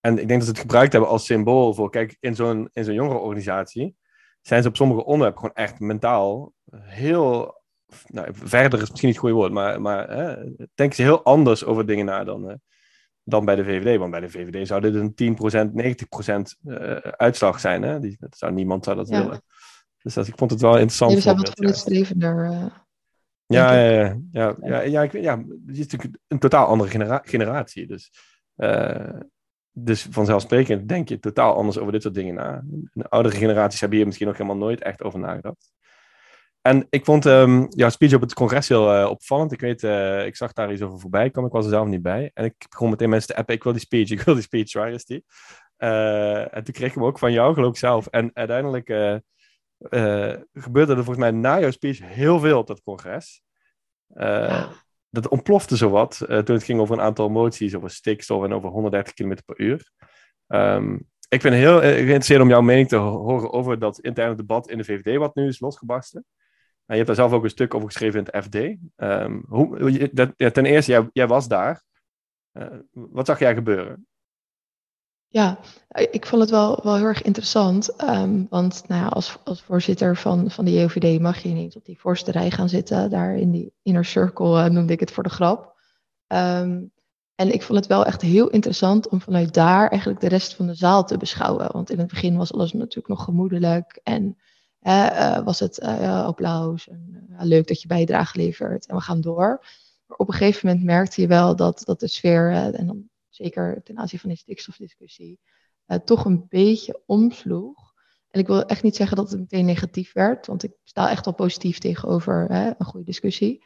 en 0.00 0.18
ik 0.18 0.28
denk 0.28 0.40
dat 0.40 0.42
ze 0.42 0.48
het 0.48 0.60
gebruikt 0.60 0.92
hebben 0.92 1.10
als 1.10 1.24
symbool 1.24 1.74
voor, 1.74 1.90
kijk, 1.90 2.16
in 2.20 2.34
zo'n, 2.34 2.68
in 2.72 2.84
zo'n 2.84 2.94
jongerenorganisatie 2.94 3.96
zijn 4.40 4.62
ze 4.62 4.68
op 4.68 4.76
sommige 4.76 5.04
onderwerpen 5.04 5.40
gewoon 5.40 5.64
echt 5.64 5.80
mentaal 5.80 6.52
heel, 6.76 7.62
nou, 8.06 8.28
verder 8.32 8.82
is 8.82 8.90
misschien 8.90 9.08
niet 9.08 9.16
het 9.16 9.26
goede 9.26 9.34
woord, 9.34 9.52
maar, 9.52 9.80
maar 9.80 10.10
hè, 10.10 10.34
denken 10.74 10.96
ze 10.96 11.02
heel 11.02 11.24
anders 11.24 11.64
over 11.64 11.86
dingen 11.86 12.06
na 12.06 12.24
dan, 12.24 12.50
uh, 12.50 12.54
dan 13.24 13.44
bij 13.44 13.56
de 13.56 13.64
VVD. 13.64 13.98
Want 13.98 14.10
bij 14.10 14.20
de 14.20 14.30
VVD 14.30 14.66
zou 14.66 14.80
dit 14.80 14.94
een 14.94 15.36
10%, 15.36 16.54
90% 16.54 16.58
uh, 16.64 16.96
uitslag 16.96 17.60
zijn. 17.60 17.82
Hè? 17.82 18.00
Die, 18.00 18.16
dat 18.20 18.38
zou, 18.38 18.52
niemand 18.52 18.84
zou 18.84 18.96
dat 18.96 19.08
ja. 19.08 19.22
willen. 19.22 19.42
Dus 20.02 20.14
dat, 20.14 20.26
ik 20.26 20.34
vond 20.36 20.50
het 20.50 20.60
wel 20.60 20.72
interessant. 20.72 21.10
Jullie 21.10 21.26
zijn 21.26 21.36
wat 21.36 21.50
vooruitstrevender. 21.54 22.50
Uh, 22.50 22.66
ja, 23.46 23.72
ja, 23.74 23.90
ja, 23.90 24.16
ja, 24.32 24.56
ja, 24.62 24.80
ja, 24.80 25.02
ik, 25.02 25.12
ja, 25.12 25.38
het 25.38 25.76
is 25.76 25.86
natuurlijk 25.86 26.18
een 26.28 26.38
totaal 26.38 26.66
andere 26.66 26.90
genera 26.90 27.22
generatie. 27.24 27.86
Dus, 27.86 28.10
uh, 28.56 29.20
dus 29.70 30.06
vanzelfsprekend 30.10 30.88
denk 30.88 31.08
je 31.08 31.18
totaal 31.18 31.54
anders 31.54 31.78
over 31.78 31.92
dit 31.92 32.02
soort 32.02 32.14
dingen 32.14 32.34
na. 32.34 32.62
De 32.92 33.08
oudere 33.08 33.36
generaties 33.36 33.80
hebben 33.80 33.98
hier 33.98 34.06
misschien 34.06 34.28
nog 34.28 34.36
helemaal 34.36 34.58
nooit 34.58 34.82
echt 34.82 35.02
over 35.02 35.18
nagedacht. 35.18 35.72
En 36.62 36.86
ik 36.90 37.04
vond 37.04 37.24
um, 37.24 37.66
jouw 37.68 37.88
speech 37.88 38.14
op 38.14 38.20
het 38.20 38.34
congres 38.34 38.68
heel 38.68 39.00
uh, 39.00 39.10
opvallend. 39.10 39.52
Ik 39.52 39.60
weet, 39.60 39.82
uh, 39.82 40.26
ik 40.26 40.36
zag 40.36 40.52
daar 40.52 40.72
iets 40.72 40.82
over 40.82 41.00
voorbij 41.00 41.30
komen. 41.30 41.48
Ik 41.50 41.56
was 41.56 41.64
er 41.64 41.70
zelf 41.70 41.86
niet 41.86 42.02
bij. 42.02 42.30
En 42.34 42.44
ik 42.44 42.54
begon 42.70 42.90
meteen 42.90 43.08
mensen 43.08 43.28
te 43.28 43.36
appen. 43.36 43.54
Ik 43.54 43.62
wil 43.62 43.72
die 43.72 43.80
speech, 43.80 44.10
ik 44.18 44.20
wil 44.20 44.34
die 44.34 44.42
speech. 44.42 44.72
Waar 44.72 44.92
is 44.92 45.04
die? 45.04 45.24
Uh, 45.78 46.56
en 46.56 46.64
toen 46.64 46.74
kreeg 46.74 46.88
ik 46.88 46.94
hem 46.94 47.04
ook 47.04 47.18
van 47.18 47.32
jou, 47.32 47.54
geloof 47.54 47.70
ik 47.70 47.76
zelf. 47.76 48.06
En 48.06 48.30
uiteindelijk 48.34 48.88
gebeurde 50.52 50.92
er 50.92 51.04
volgens 51.04 51.18
mij 51.18 51.30
na 51.30 51.60
jouw 51.60 51.70
speech 51.70 52.00
heel 52.02 52.40
veel 52.40 52.58
op 52.58 52.66
dat 52.66 52.82
congres. 52.82 53.42
Ja. 54.06 54.68
Dat 55.10 55.28
ontplofte 55.28 55.76
zowat 55.76 56.16
toen 56.16 56.54
het 56.54 56.62
ging 56.62 56.80
over 56.80 56.94
een 56.94 57.04
aantal 57.04 57.28
moties, 57.28 57.74
over 57.74 57.90
stikstof 57.90 58.44
en 58.44 58.52
over 58.52 58.70
130 58.70 59.14
km 59.14 59.36
per 59.46 59.60
uur. 59.60 59.92
Um, 60.46 61.08
ik 61.30 61.42
ben 61.42 61.52
heel 61.52 61.80
geïnteresseerd 61.80 62.40
om 62.40 62.48
jouw 62.48 62.60
mening 62.60 62.88
te 62.88 62.96
horen 62.96 63.52
over 63.52 63.78
dat 63.78 64.00
interne 64.00 64.34
debat 64.34 64.70
in 64.70 64.78
de 64.78 64.84
VVD, 64.84 65.16
wat 65.16 65.34
nu 65.34 65.46
is 65.46 65.60
losgebarsten. 65.60 66.24
je 66.86 66.94
hebt 66.94 67.06
daar 67.06 67.16
zelf 67.16 67.32
ook 67.32 67.44
een 67.44 67.50
stuk 67.50 67.74
over 67.74 67.86
geschreven 67.86 68.18
in 68.18 68.26
het 68.30 68.44
FD. 68.44 68.54
Um, 68.96 69.44
hoe, 69.48 70.10
dat, 70.12 70.32
ja, 70.36 70.50
ten 70.50 70.64
eerste, 70.64 70.90
jij, 70.90 71.08
jij 71.12 71.26
was 71.26 71.48
daar. 71.48 71.82
Uh, 72.52 72.66
wat 72.90 73.26
zag 73.26 73.38
jij 73.38 73.54
gebeuren? 73.54 74.06
Ja, 75.32 75.58
ik 76.10 76.26
vond 76.26 76.40
het 76.40 76.50
wel, 76.50 76.80
wel 76.82 76.96
heel 76.96 77.04
erg 77.04 77.22
interessant. 77.22 78.02
Um, 78.02 78.46
want 78.48 78.82
nou 78.86 79.02
ja, 79.02 79.08
als, 79.08 79.36
als 79.44 79.62
voorzitter 79.62 80.16
van, 80.16 80.50
van 80.50 80.64
de 80.64 80.72
JOVD 80.72 81.20
mag 81.20 81.38
je 81.38 81.48
niet 81.48 81.76
op 81.76 81.84
die 81.84 81.98
voorste 81.98 82.30
rij 82.30 82.50
gaan 82.50 82.68
zitten. 82.68 83.10
Daar 83.10 83.36
in 83.36 83.50
die 83.50 83.72
inner 83.82 84.04
circle 84.04 84.64
uh, 84.64 84.70
noemde 84.70 84.92
ik 84.92 85.00
het 85.00 85.10
voor 85.10 85.22
de 85.22 85.28
grap. 85.28 85.74
Um, 86.26 86.92
en 87.34 87.52
ik 87.52 87.62
vond 87.62 87.78
het 87.78 87.88
wel 87.88 88.04
echt 88.04 88.22
heel 88.22 88.48
interessant 88.48 89.08
om 89.08 89.20
vanuit 89.20 89.54
daar 89.54 89.88
eigenlijk 89.88 90.20
de 90.20 90.28
rest 90.28 90.54
van 90.54 90.66
de 90.66 90.74
zaal 90.74 91.04
te 91.04 91.16
beschouwen. 91.16 91.72
Want 91.72 91.90
in 91.90 91.98
het 91.98 92.08
begin 92.08 92.36
was 92.36 92.52
alles 92.52 92.72
natuurlijk 92.72 93.08
nog 93.08 93.24
gemoedelijk 93.24 94.00
en 94.02 94.36
uh, 94.82 95.38
was 95.38 95.60
het 95.60 95.80
uh, 95.82 96.24
applaus 96.24 96.88
en 96.88 97.28
leuk 97.38 97.66
dat 97.66 97.82
je 97.82 97.88
bijdrage 97.88 98.38
levert 98.38 98.86
en 98.86 98.94
we 98.96 99.02
gaan 99.02 99.20
door. 99.20 99.64
Maar 100.06 100.16
op 100.16 100.28
een 100.28 100.34
gegeven 100.34 100.68
moment 100.68 100.84
merkte 100.84 101.20
je 101.20 101.26
wel 101.26 101.56
dat, 101.56 101.82
dat 101.84 102.00
de 102.00 102.08
sfeer, 102.08 102.52
en 102.52 102.86
dan 102.86 103.09
zeker 103.40 103.82
ten 103.84 103.98
aanzien 103.98 104.18
van 104.18 104.28
die 104.28 104.38
stikstofdiscussie, 104.38 105.40
toch 106.04 106.24
een 106.24 106.46
beetje 106.48 107.02
omsloeg. 107.06 107.92
En 108.30 108.40
ik 108.40 108.46
wil 108.46 108.64
echt 108.64 108.82
niet 108.82 108.96
zeggen 108.96 109.16
dat 109.16 109.30
het 109.30 109.40
meteen 109.40 109.64
negatief 109.64 110.12
werd, 110.12 110.46
want 110.46 110.62
ik 110.62 110.72
sta 110.84 111.10
echt 111.10 111.24
wel 111.24 111.34
positief 111.34 111.78
tegenover 111.78 112.46
een 112.50 112.84
goede 112.84 113.06
discussie. 113.06 113.64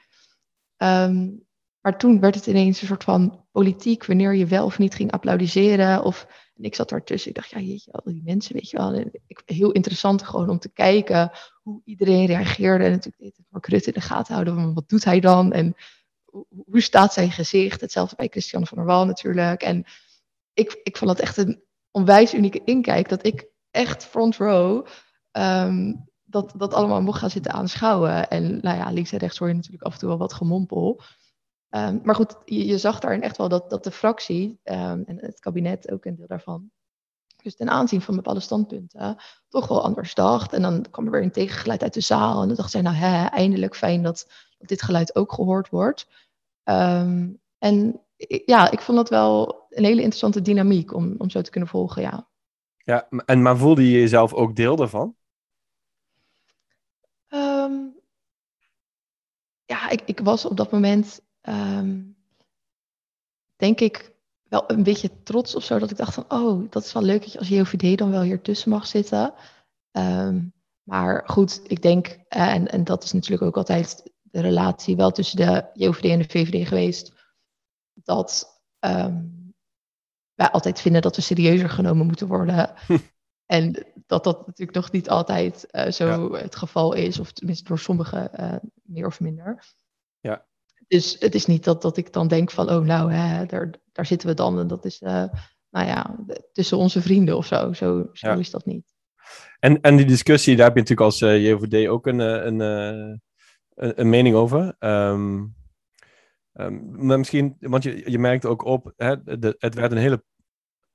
Um, 0.76 1.44
maar 1.80 1.98
toen 1.98 2.20
werd 2.20 2.34
het 2.34 2.46
ineens 2.46 2.80
een 2.80 2.86
soort 2.86 3.04
van 3.04 3.44
politiek, 3.52 4.06
wanneer 4.06 4.34
je 4.34 4.46
wel 4.46 4.64
of 4.64 4.78
niet 4.78 4.94
ging 4.94 5.10
applaudisseren. 5.10 6.04
Of, 6.04 6.26
en 6.56 6.64
ik 6.64 6.74
zat 6.74 6.88
daartussen, 6.88 7.30
ik 7.30 7.36
dacht, 7.36 7.50
ja, 7.50 7.60
jeetje, 7.60 7.92
al 7.92 8.12
die 8.12 8.22
mensen, 8.24 8.54
weet 8.54 8.70
je 8.70 8.76
wel. 8.76 8.94
Ik, 9.26 9.42
heel 9.44 9.72
interessant 9.72 10.22
gewoon 10.22 10.48
om 10.48 10.58
te 10.58 10.72
kijken 10.72 11.30
hoe 11.62 11.80
iedereen 11.84 12.26
reageerde. 12.26 12.84
En 12.84 12.90
natuurlijk 12.90 13.22
deed 13.22 13.36
het 13.36 13.46
Mark 13.48 13.66
Rutte 13.66 13.86
in 13.86 13.92
de 13.94 14.00
gaten 14.00 14.34
houden, 14.34 14.74
wat 14.74 14.88
doet 14.88 15.04
hij 15.04 15.20
dan? 15.20 15.52
En 15.52 15.74
hoe 16.66 16.80
staat 16.80 17.12
zijn 17.12 17.30
gezicht? 17.30 17.80
Hetzelfde 17.80 18.16
bij 18.16 18.28
Christian 18.28 18.66
van 18.66 18.76
der 18.76 18.86
Wal 18.86 19.06
natuurlijk. 19.06 19.62
En 19.62 19.84
ik, 20.52 20.80
ik 20.82 20.96
vond 20.96 21.10
het 21.10 21.20
echt 21.20 21.36
een 21.36 21.62
onwijs 21.90 22.34
unieke 22.34 22.64
inkijk, 22.64 23.08
dat 23.08 23.26
ik 23.26 23.46
echt 23.70 24.04
front 24.04 24.36
row... 24.36 24.86
Um, 25.32 26.12
dat, 26.34 26.54
dat 26.56 26.74
allemaal 26.74 27.02
mocht 27.02 27.18
gaan 27.18 27.30
zitten 27.30 27.52
aanschouwen. 27.52 28.28
En 28.28 28.58
nou 28.62 28.76
ja, 28.76 28.90
links 28.90 29.12
en 29.12 29.18
rechts 29.18 29.38
hoor 29.38 29.48
je 29.48 29.54
natuurlijk 29.54 29.82
af 29.82 29.92
en 29.92 29.98
toe 29.98 30.08
wel 30.08 30.18
wat 30.18 30.32
gemompel. 30.32 31.00
Um, 31.70 32.00
maar 32.02 32.14
goed, 32.14 32.36
je, 32.44 32.66
je, 32.66 32.78
zag 32.78 33.00
daarin 33.00 33.22
echt 33.22 33.36
wel 33.36 33.48
dat, 33.48 33.70
dat 33.70 33.84
de 33.84 33.90
fractie 33.90 34.60
um, 34.64 35.04
en 35.06 35.18
het 35.20 35.40
kabinet 35.40 35.90
ook 35.90 36.04
een 36.04 36.14
deel 36.14 36.26
daarvan, 36.26 36.70
dus 37.44 37.56
ten 37.56 37.70
aanzien 37.70 38.00
van 38.00 38.16
bepaalde 38.16 38.40
standpunten, 38.40 39.16
toch 39.48 39.68
wel 39.68 39.82
anders 39.82 40.14
dacht. 40.14 40.52
En 40.52 40.62
dan 40.62 40.86
kwam 40.90 41.04
er 41.04 41.10
weer 41.10 41.22
een 41.22 41.30
tegengeluid 41.30 41.82
uit 41.82 41.94
de 41.94 42.00
zaal. 42.00 42.42
En 42.42 42.46
dan 42.48 42.56
dacht 42.56 42.70
zij, 42.70 42.80
nou 42.80 42.96
hè, 42.96 43.26
eindelijk 43.26 43.76
fijn 43.76 44.02
dat, 44.02 44.26
dat 44.58 44.68
dit 44.68 44.82
geluid 44.82 45.16
ook 45.16 45.32
gehoord 45.32 45.68
wordt. 45.68 46.06
Um, 46.64 47.40
en 47.58 48.00
ja, 48.46 48.70
ik 48.70 48.80
vond 48.80 48.96
dat 48.96 49.08
wel 49.08 49.66
een 49.70 49.84
hele 49.84 50.00
interessante 50.00 50.42
dynamiek 50.42 50.94
om, 50.94 51.14
om 51.18 51.30
zo 51.30 51.40
te 51.40 51.50
kunnen 51.50 51.68
volgen, 51.68 52.02
ja. 52.02 52.28
Ja, 52.76 53.08
en, 53.24 53.42
maar 53.42 53.56
voelde 53.56 53.90
je 53.90 54.00
jezelf 54.00 54.32
ook 54.32 54.56
deel 54.56 54.76
daarvan? 54.76 55.16
ja, 59.66 59.88
ik, 59.90 60.02
ik 60.06 60.20
was 60.20 60.44
op 60.44 60.56
dat 60.56 60.70
moment 60.70 61.20
um, 61.42 62.16
denk 63.56 63.80
ik 63.80 64.13
wel 64.48 64.64
een 64.66 64.82
beetje 64.82 65.22
trots 65.22 65.54
of 65.54 65.64
zo. 65.64 65.78
Dat 65.78 65.90
ik 65.90 65.96
dacht 65.96 66.14
van, 66.14 66.24
oh, 66.28 66.70
dat 66.70 66.84
is 66.84 66.92
wel 66.92 67.02
leuk 67.02 67.22
dat 67.22 67.32
je 67.32 67.38
als 67.38 67.48
JOVD 67.48 67.98
dan 67.98 68.10
wel 68.10 68.22
hier 68.22 68.40
tussen 68.40 68.70
mag 68.70 68.86
zitten. 68.86 69.34
Um, 69.92 70.52
maar 70.82 71.22
goed, 71.26 71.60
ik 71.66 71.82
denk, 71.82 72.18
eh, 72.28 72.54
en, 72.54 72.70
en 72.70 72.84
dat 72.84 73.04
is 73.04 73.12
natuurlijk 73.12 73.42
ook 73.42 73.56
altijd 73.56 74.12
de 74.22 74.40
relatie 74.40 74.96
wel 74.96 75.10
tussen 75.10 75.36
de 75.36 75.70
JOVD 75.72 76.04
en 76.04 76.18
de 76.18 76.24
VVD 76.28 76.68
geweest, 76.68 77.12
dat 77.94 78.60
um, 78.80 79.54
wij 80.34 80.50
altijd 80.50 80.80
vinden 80.80 81.02
dat 81.02 81.16
we 81.16 81.22
serieuzer 81.22 81.70
genomen 81.70 82.06
moeten 82.06 82.26
worden. 82.26 82.74
en 83.46 83.86
dat 84.06 84.24
dat 84.24 84.46
natuurlijk 84.46 84.76
nog 84.76 84.92
niet 84.92 85.08
altijd 85.08 85.66
uh, 85.70 85.90
zo 85.90 86.34
het 86.34 86.56
geval 86.56 86.92
is, 86.92 87.18
of 87.18 87.32
tenminste 87.32 87.64
door 87.64 87.78
sommigen 87.78 88.30
uh, 88.40 88.56
meer 88.82 89.06
of 89.06 89.20
minder. 89.20 89.74
Ja. 90.20 90.46
Dus 90.86 91.16
het 91.18 91.34
is 91.34 91.46
niet 91.46 91.64
dat, 91.64 91.82
dat 91.82 91.96
ik 91.96 92.12
dan 92.12 92.28
denk 92.28 92.50
van, 92.50 92.70
oh 92.70 92.84
nou, 92.84 93.12
hè, 93.12 93.46
daar, 93.46 93.74
daar 93.94 94.06
zitten 94.06 94.28
we 94.28 94.34
dan. 94.34 94.58
En 94.58 94.66
dat 94.66 94.84
is, 94.84 95.00
uh, 95.00 95.24
nou 95.70 95.86
ja, 95.86 96.16
tussen 96.52 96.78
onze 96.78 97.02
vrienden 97.02 97.36
of 97.36 97.46
zo. 97.46 97.72
Zo, 97.72 98.08
zo 98.12 98.28
ja. 98.28 98.34
is 98.34 98.50
dat 98.50 98.66
niet. 98.66 98.94
En, 99.58 99.80
en 99.80 99.96
die 99.96 100.06
discussie, 100.06 100.56
daar 100.56 100.66
heb 100.66 100.74
je 100.74 100.80
natuurlijk 100.80 101.10
als 101.10 101.20
uh, 101.20 101.44
JVD 101.44 101.88
ook 101.88 102.06
een, 102.06 102.18
een, 102.18 102.60
een, 102.60 103.20
een, 103.74 104.08
mening 104.08 104.36
over. 104.36 104.76
Um, 104.78 105.54
um, 106.52 107.06
maar 107.06 107.18
misschien, 107.18 107.56
want 107.60 107.82
je, 107.82 108.10
je 108.10 108.18
merkt 108.18 108.46
ook 108.46 108.64
op, 108.64 108.92
hè, 108.96 109.38
de, 109.38 109.54
het 109.58 109.74
werd 109.74 109.92
een 109.92 109.98
hele, 109.98 110.24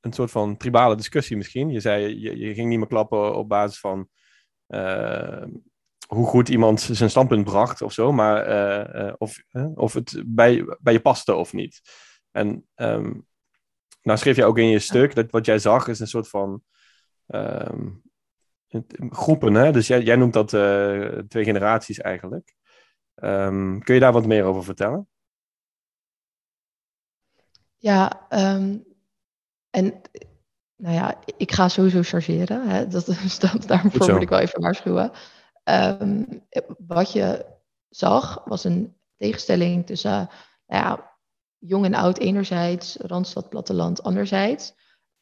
een 0.01 0.13
soort 0.13 0.31
van 0.31 0.57
tribale 0.57 0.95
discussie 0.95 1.37
misschien. 1.37 1.69
Je 1.69 1.79
zei, 1.79 2.19
je, 2.19 2.37
je 2.37 2.53
ging 2.53 2.69
niet 2.69 2.77
meer 2.77 2.87
klappen 2.87 3.35
op 3.35 3.49
basis 3.49 3.79
van... 3.79 4.07
Uh, 4.67 5.43
hoe 6.07 6.27
goed 6.27 6.49
iemand 6.49 6.81
zijn 6.81 7.09
standpunt 7.09 7.43
bracht 7.43 7.81
of 7.81 7.93
zo, 7.93 8.11
maar 8.11 8.47
uh, 8.47 9.03
uh, 9.03 9.13
of, 9.17 9.43
of 9.73 9.93
het 9.93 10.23
bij, 10.25 10.77
bij 10.79 10.93
je 10.93 10.99
paste 10.99 11.35
of 11.35 11.53
niet. 11.53 11.81
En 12.31 12.67
um, 12.75 13.27
nou 14.01 14.17
schreef 14.17 14.35
je 14.35 14.45
ook 14.45 14.57
in 14.57 14.69
je 14.69 14.79
stuk 14.79 15.15
dat 15.15 15.31
wat 15.31 15.45
jij 15.45 15.59
zag 15.59 15.87
is 15.87 15.99
een 15.99 16.07
soort 16.07 16.27
van 16.27 16.63
um, 17.27 18.01
groepen, 19.09 19.53
hè? 19.53 19.71
dus 19.71 19.87
jij, 19.87 20.01
jij 20.01 20.15
noemt 20.15 20.33
dat 20.33 20.47
twee 21.29 21.43
generaties 21.43 21.99
eigenlijk. 21.99 22.55
Um, 23.15 23.83
kun 23.83 23.93
je 23.93 23.99
daar 23.99 24.13
wat 24.13 24.25
meer 24.25 24.43
over 24.43 24.63
vertellen? 24.63 25.07
Ja, 27.77 28.27
en 29.69 30.01
nou 30.75 30.95
ja, 30.95 31.19
ik 31.37 31.51
ga 31.51 31.67
sowieso 31.67 32.01
chargeren. 32.01 32.69
Hè? 32.69 32.87
Dat, 32.87 33.05
dat, 33.39 33.63
daarvoor 33.67 34.11
moet 34.13 34.21
ik 34.21 34.29
wel 34.29 34.39
even 34.39 34.61
waarschuwen. 34.61 35.11
Wat 36.77 37.11
je 37.11 37.45
zag 37.89 38.41
was 38.45 38.63
een 38.63 38.97
tegenstelling 39.17 39.85
tussen 39.85 40.29
nou 40.67 40.83
ja, 40.83 41.08
jong 41.59 41.85
en 41.85 41.93
oud 41.93 42.17
enerzijds, 42.17 42.97
Randstad, 43.01 43.49
platteland 43.49 44.03
anderzijds. 44.03 44.73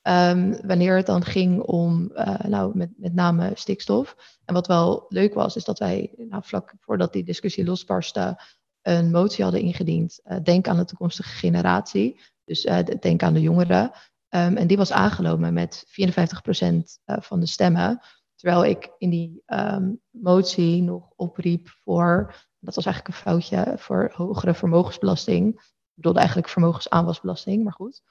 Um, 0.07 0.67
wanneer 0.67 0.95
het 0.95 1.05
dan 1.05 1.23
ging 1.23 1.61
om 1.61 2.11
uh, 2.13 2.39
nou, 2.39 2.77
met, 2.77 2.89
met 2.97 3.13
name 3.13 3.51
stikstof. 3.53 4.15
En 4.45 4.53
wat 4.53 4.67
wel 4.67 5.05
leuk 5.09 5.33
was, 5.33 5.55
is 5.55 5.63
dat 5.63 5.79
wij 5.79 6.13
nou, 6.17 6.43
vlak 6.45 6.73
voordat 6.79 7.13
die 7.13 7.23
discussie 7.23 7.65
losbarstte, 7.65 8.41
een 8.81 9.11
motie 9.11 9.43
hadden 9.43 9.61
ingediend. 9.61 10.19
Uh, 10.23 10.37
denk 10.43 10.67
aan 10.67 10.77
de 10.77 10.85
toekomstige 10.85 11.29
generatie. 11.29 12.19
Dus 12.45 12.65
uh, 12.65 12.79
denk 12.99 13.23
aan 13.23 13.33
de 13.33 13.41
jongeren. 13.41 13.91
Um, 14.29 14.57
en 14.57 14.67
die 14.67 14.77
was 14.77 14.91
aangenomen 14.91 15.53
met 15.53 15.85
54% 15.85 15.91
van 17.05 17.39
de 17.39 17.47
stemmen. 17.47 18.01
Terwijl 18.35 18.65
ik 18.65 18.91
in 18.97 19.09
die 19.09 19.43
um, 19.45 20.01
motie 20.09 20.81
nog 20.81 21.09
opriep 21.15 21.69
voor, 21.83 22.35
dat 22.59 22.75
was 22.75 22.85
eigenlijk 22.85 23.15
een 23.15 23.21
foutje, 23.21 23.73
voor 23.77 24.11
hogere 24.15 24.53
vermogensbelasting. 24.53 25.75
Bedoelde 25.97 26.19
eigenlijk 26.19 26.49
vermogensaanwasbelasting, 26.49 27.63
maar 27.63 27.73
goed. 27.73 28.01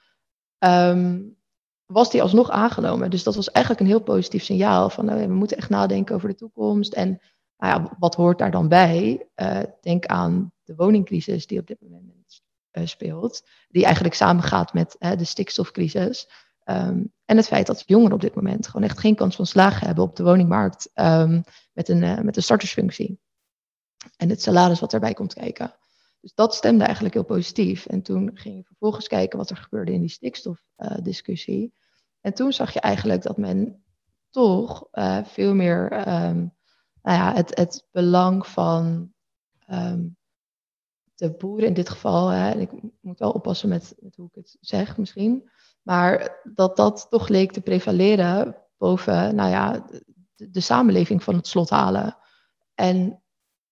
Um, 0.59 1.37
was 1.85 2.11
die 2.11 2.21
alsnog 2.21 2.49
aangenomen. 2.49 3.09
Dus 3.09 3.23
dat 3.23 3.35
was 3.35 3.51
eigenlijk 3.51 3.85
een 3.85 3.91
heel 3.91 4.03
positief 4.03 4.43
signaal 4.43 4.89
van 4.89 5.05
nou, 5.05 5.27
we 5.27 5.33
moeten 5.33 5.57
echt 5.57 5.69
nadenken 5.69 6.15
over 6.15 6.29
de 6.29 6.35
toekomst. 6.35 6.93
En 6.93 7.21
nou 7.57 7.81
ja, 7.81 7.95
wat 7.99 8.15
hoort 8.15 8.37
daar 8.37 8.51
dan 8.51 8.67
bij? 8.67 9.27
Uh, 9.35 9.59
denk 9.81 10.05
aan 10.05 10.51
de 10.63 10.75
woningcrisis 10.75 11.47
die 11.47 11.59
op 11.59 11.67
dit 11.67 11.81
moment 11.81 12.41
uh, 12.71 12.85
speelt, 12.85 13.47
die 13.67 13.83
eigenlijk 13.83 14.15
samengaat 14.15 14.73
met 14.73 14.95
de 14.99 15.23
stikstofcrisis. 15.23 16.29
Um, 16.65 17.13
en 17.25 17.37
het 17.37 17.47
feit 17.47 17.67
dat 17.67 17.83
jongeren 17.85 18.13
op 18.13 18.21
dit 18.21 18.35
moment 18.35 18.67
gewoon 18.67 18.87
echt 18.87 18.99
geen 18.99 19.15
kans 19.15 19.35
van 19.35 19.45
slagen 19.45 19.85
hebben 19.85 20.03
op 20.03 20.15
de 20.15 20.23
woningmarkt 20.23 20.89
um, 20.95 21.43
met, 21.73 21.89
een, 21.89 22.01
uh, 22.01 22.19
met 22.19 22.35
een 22.35 22.43
startersfunctie. 22.43 23.19
En 24.17 24.29
het 24.29 24.41
salaris 24.41 24.79
wat 24.79 24.91
daarbij 24.91 25.13
komt 25.13 25.33
kijken. 25.33 25.73
Dus 26.27 26.35
dat 26.35 26.55
stemde 26.55 26.83
eigenlijk 26.83 27.13
heel 27.13 27.23
positief. 27.23 27.85
En 27.85 28.01
toen 28.01 28.31
ging 28.33 28.55
je 28.55 28.63
vervolgens 28.63 29.07
kijken 29.07 29.37
wat 29.37 29.49
er 29.49 29.57
gebeurde 29.57 29.93
in 29.93 29.99
die 29.99 30.09
stikstofdiscussie. 30.09 31.73
En 32.21 32.33
toen 32.33 32.53
zag 32.53 32.73
je 32.73 32.79
eigenlijk 32.79 33.21
dat 33.21 33.37
men 33.37 33.83
toch 34.29 34.87
uh, 34.91 35.23
veel 35.23 35.55
meer 35.55 36.07
um, 36.07 36.55
nou 37.01 37.17
ja, 37.17 37.33
het, 37.33 37.57
het 37.57 37.87
belang 37.91 38.47
van 38.47 39.13
um, 39.69 40.17
de 41.15 41.31
boeren 41.31 41.67
in 41.67 41.73
dit 41.73 41.89
geval. 41.89 42.27
Hè, 42.27 42.51
en 42.51 42.59
ik 42.59 42.71
moet 43.01 43.19
wel 43.19 43.31
oppassen 43.31 43.69
met, 43.69 43.95
met 43.99 44.15
hoe 44.15 44.27
ik 44.27 44.35
het 44.35 44.57
zeg 44.59 44.97
misschien. 44.97 45.49
Maar 45.81 46.39
dat 46.53 46.75
dat 46.75 47.07
toch 47.09 47.27
leek 47.27 47.51
te 47.51 47.61
prevaleren 47.61 48.55
boven 48.77 49.35
nou 49.35 49.49
ja, 49.49 49.85
de 50.35 50.61
samenleving 50.61 51.23
van 51.23 51.35
het 51.35 51.47
slot 51.47 51.69
halen. 51.69 52.17
En 52.73 53.21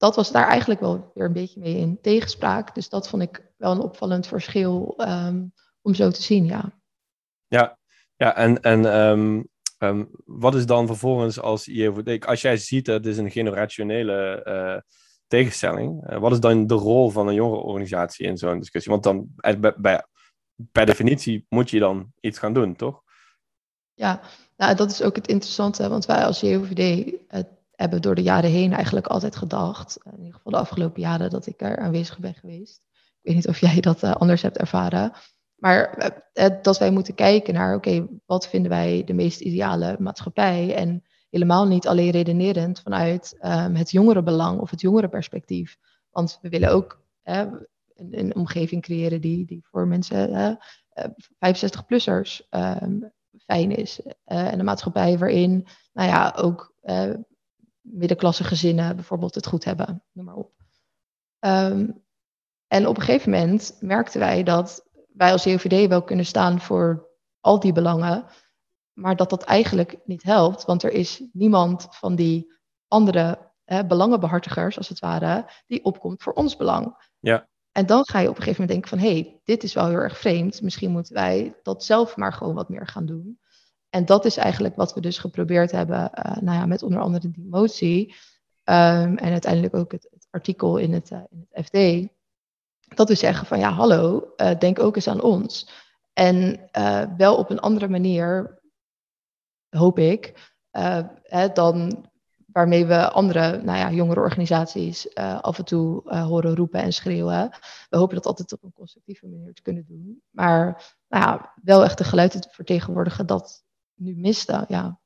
dat 0.05 0.15
was 0.15 0.31
daar 0.31 0.47
eigenlijk 0.47 0.79
wel 0.79 1.12
weer 1.13 1.25
een 1.25 1.33
beetje 1.33 1.59
mee 1.59 1.77
in 1.77 2.01
tegenspraak. 2.01 2.75
Dus 2.75 2.89
dat 2.89 3.09
vond 3.09 3.21
ik 3.21 3.51
wel 3.57 3.71
een 3.71 3.79
opvallend 3.79 4.27
verschil 4.27 4.93
um, 4.97 5.53
om 5.81 5.93
zo 5.93 6.12
te 6.12 6.21
zien, 6.21 6.45
ja. 6.45 6.79
Ja, 7.47 7.77
ja 8.15 8.35
en, 8.35 8.62
en 8.62 8.85
um, 8.85 9.47
um, 9.79 10.09
wat 10.25 10.55
is 10.55 10.65
dan 10.65 10.88
vervolgens 10.88 11.39
als 11.39 11.67
IEVD... 11.67 12.25
Als 12.25 12.41
jij 12.41 12.57
ziet, 12.57 12.85
dat 12.85 13.05
is 13.05 13.17
een 13.17 13.31
generationele 13.31 14.45
uh, 14.47 14.81
tegenstelling. 15.27 16.12
Uh, 16.12 16.17
wat 16.17 16.31
is 16.31 16.39
dan 16.39 16.67
de 16.67 16.74
rol 16.74 17.09
van 17.09 17.27
een 17.27 17.33
jongere 17.33 17.62
organisatie 17.62 18.27
in 18.27 18.38
zo'n 18.38 18.59
discussie? 18.59 18.91
Want 18.91 19.03
dan, 19.03 19.27
bij, 19.35 19.74
bij, 19.77 20.05
per 20.71 20.85
definitie 20.85 21.45
moet 21.50 21.69
je 21.69 21.79
dan 21.79 22.12
iets 22.19 22.39
gaan 22.39 22.53
doen, 22.53 22.75
toch? 22.75 23.01
Ja, 23.93 24.21
nou, 24.57 24.75
dat 24.75 24.91
is 24.91 25.01
ook 25.01 25.15
het 25.15 25.27
interessante. 25.27 25.89
Want 25.89 26.05
wij 26.05 26.25
als 26.25 26.39
JOVD 26.39 27.12
hebben 27.75 28.01
door 28.01 28.15
de 28.15 28.22
jaren 28.22 28.50
heen 28.50 28.74
eigenlijk 28.74 29.08
altijd 29.08 29.36
gedacht, 29.36 29.98
in 30.03 30.17
ieder 30.17 30.34
geval 30.34 30.51
de 30.51 30.58
afgelopen 30.58 31.01
jaren 31.01 31.29
dat 31.29 31.46
ik 31.46 31.62
er 31.62 31.77
aanwezig 31.77 32.20
ben 32.20 32.34
geweest. 32.34 32.82
Ik 32.94 33.20
weet 33.22 33.36
niet 33.36 33.48
of 33.48 33.60
jij 33.60 33.79
dat 33.79 34.03
uh, 34.03 34.12
anders 34.12 34.41
hebt 34.41 34.58
ervaren. 34.58 35.12
Maar 35.55 36.13
uh, 36.34 36.48
dat 36.62 36.77
wij 36.77 36.91
moeten 36.91 37.15
kijken 37.15 37.53
naar, 37.53 37.75
oké, 37.75 38.08
wat 38.25 38.48
vinden 38.48 38.72
wij 38.72 39.03
de 39.05 39.13
meest 39.13 39.39
ideale 39.39 39.96
maatschappij? 40.00 40.75
En 40.75 41.03
helemaal 41.29 41.67
niet 41.67 41.88
alleen 41.88 42.12
redenerend 42.12 42.79
vanuit 42.79 43.38
um, 43.41 43.75
het 43.75 43.91
jongerenbelang 43.91 44.60
of 44.60 44.70
het 44.70 44.82
jongerenperspectief. 44.82 45.77
Want 46.10 46.39
we 46.41 46.50
willen 46.50 46.70
ook 46.70 47.03
een, 47.24 47.67
een, 47.96 48.36
omgeving 48.36 48.82
creëren 48.82 49.22
die, 49.22 49.46
die 49.46 49.65
voor 49.72 49.88
mensen 49.88 50.60
65-plussers 51.20 52.50
um, 52.50 53.12
fijn 53.46 53.75
is. 53.75 54.00
en 54.24 54.60
een 54.60 54.65
maatschappij 54.65 55.17
waarin, 55.17 55.67
nou 55.94 56.10
ja, 56.10 56.34
ook 56.38 56.74
middenklasse 57.86 58.44
gezinnen 58.44 58.96
bijvoorbeeld 58.96 59.36
het 59.36 59.48
goed 59.48 59.63
hebben, 59.63 60.04
noem 60.12 60.25
maar 60.25 60.36
op. 60.36 60.51
Um, 61.39 62.04
en 62.68 62.88
op 62.88 62.98
een 62.98 63.04
gegeven 63.04 63.32
moment 63.32 63.77
merkten 63.80 64.20
wij 64.20 64.44
dat 64.44 64.89
wij 65.13 65.32
als 65.32 65.44
COVD 65.44 65.88
wel 65.88 66.04
kunnen 66.04 66.25
staan 66.25 66.60
voor 66.62 67.10
al 67.39 67.60
die 67.60 67.74
belangen, 67.74 68.25
maar 68.94 69.15
dat 69.15 69.30
dat 69.30 69.43
eigenlijk 69.43 69.98
niet 70.06 70.24
helpt, 70.24 70.65
want 70.65 70.84
er 70.84 70.91
is 70.91 71.24
niemand 71.32 71.88
van 71.89 72.15
die 72.15 72.54
andere 72.88 73.52
hè, 73.63 73.86
belangenbehartigers, 73.86 74.78
als 74.78 74.89
het 74.89 75.00
ware, 75.00 75.50
die 75.67 75.84
opkomt 75.84 76.24
voor 76.24 76.34
ons 76.34 76.56
belang. 76.56 77.10
Ja. 77.19 77.48
En 77.71 77.86
dan 77.86 78.06
ga 78.06 78.19
je 78.19 78.30
op 78.30 78.36
een 78.36 78.43
gegeven 78.43 78.62
moment 78.62 78.88
denken 78.88 79.00
van, 79.00 79.10
hé, 79.10 79.21
hey, 79.21 79.41
dit 79.43 79.63
is 79.63 79.74
wel 79.74 79.88
heel 79.88 79.98
erg 79.98 80.17
vreemd, 80.17 80.62
misschien 80.62 80.91
moeten 80.91 81.13
wij 81.13 81.60
dat 81.63 81.84
zelf 81.84 82.15
maar 82.15 82.34
gewoon 82.34 82.56
wat 82.56 82.69
meer 82.69 82.88
gaan 82.88 83.06
doen. 83.06 83.39
En 83.95 84.05
dat 84.05 84.25
is 84.25 84.38
eigenlijk 84.38 84.75
wat 84.75 84.93
we 84.93 85.01
dus 85.01 85.17
geprobeerd 85.17 85.71
hebben, 85.71 85.97
uh, 85.97 86.38
nou 86.38 86.58
ja, 86.58 86.65
met 86.65 86.84
onder 86.84 86.99
andere 86.99 87.29
die 87.29 87.47
motie 87.49 88.13
um, 88.63 89.17
en 89.17 89.31
uiteindelijk 89.31 89.75
ook 89.75 89.91
het, 89.91 90.27
artikel 90.29 90.77
in 90.77 90.93
het, 90.93 91.12
uh, 91.12 91.19
in 91.29 91.47
het 91.49 91.65
FD. 91.65 92.08
Dat 92.95 93.08
we 93.08 93.15
zeggen 93.15 93.47
van 93.47 93.60
ja, 93.60 93.71
hallo, 93.71 94.34
uh, 94.38 94.58
denk 94.60 94.79
ook 94.79 94.95
eens 94.95 95.08
aan 95.08 95.21
ons. 95.21 95.69
En 96.13 96.69
wel 97.17 97.36
op 97.36 97.49
een 97.49 97.60
andere 97.60 97.88
manier, 97.88 98.60
hoop 99.69 99.99
ik, 99.99 100.53
hè, 101.21 101.49
dan 101.53 102.05
waarmee 102.45 102.86
we 102.86 103.12
andere 103.12 103.62
nou 103.62 103.77
ja, 103.77 103.91
jongere 103.91 104.19
organisaties 104.19 105.15
af 105.15 105.58
en 105.58 105.65
toe 105.65 106.13
horen 106.13 106.55
roepen 106.55 106.81
en 106.81 106.93
schreeuwen. 106.93 107.49
We 107.89 107.97
hopen 107.97 108.15
dat 108.15 108.25
altijd 108.25 108.53
op 108.53 108.63
een 108.63 108.73
constructieve 108.73 109.27
manier 109.27 109.53
te 109.53 109.62
kunnen 109.62 109.86
doen. 109.88 110.21
Maar 110.29 110.93
nou 111.08 111.23
ja, 111.23 111.53
wel 111.63 111.84
echt 111.84 111.97
de 111.97 112.03
geluiden 112.03 112.41
te 112.41 112.49
vertegenwoordigen 112.51 113.25
dat 113.25 113.64
nu 113.95 114.15
miste. 114.15 114.65
Ja. 114.67 114.99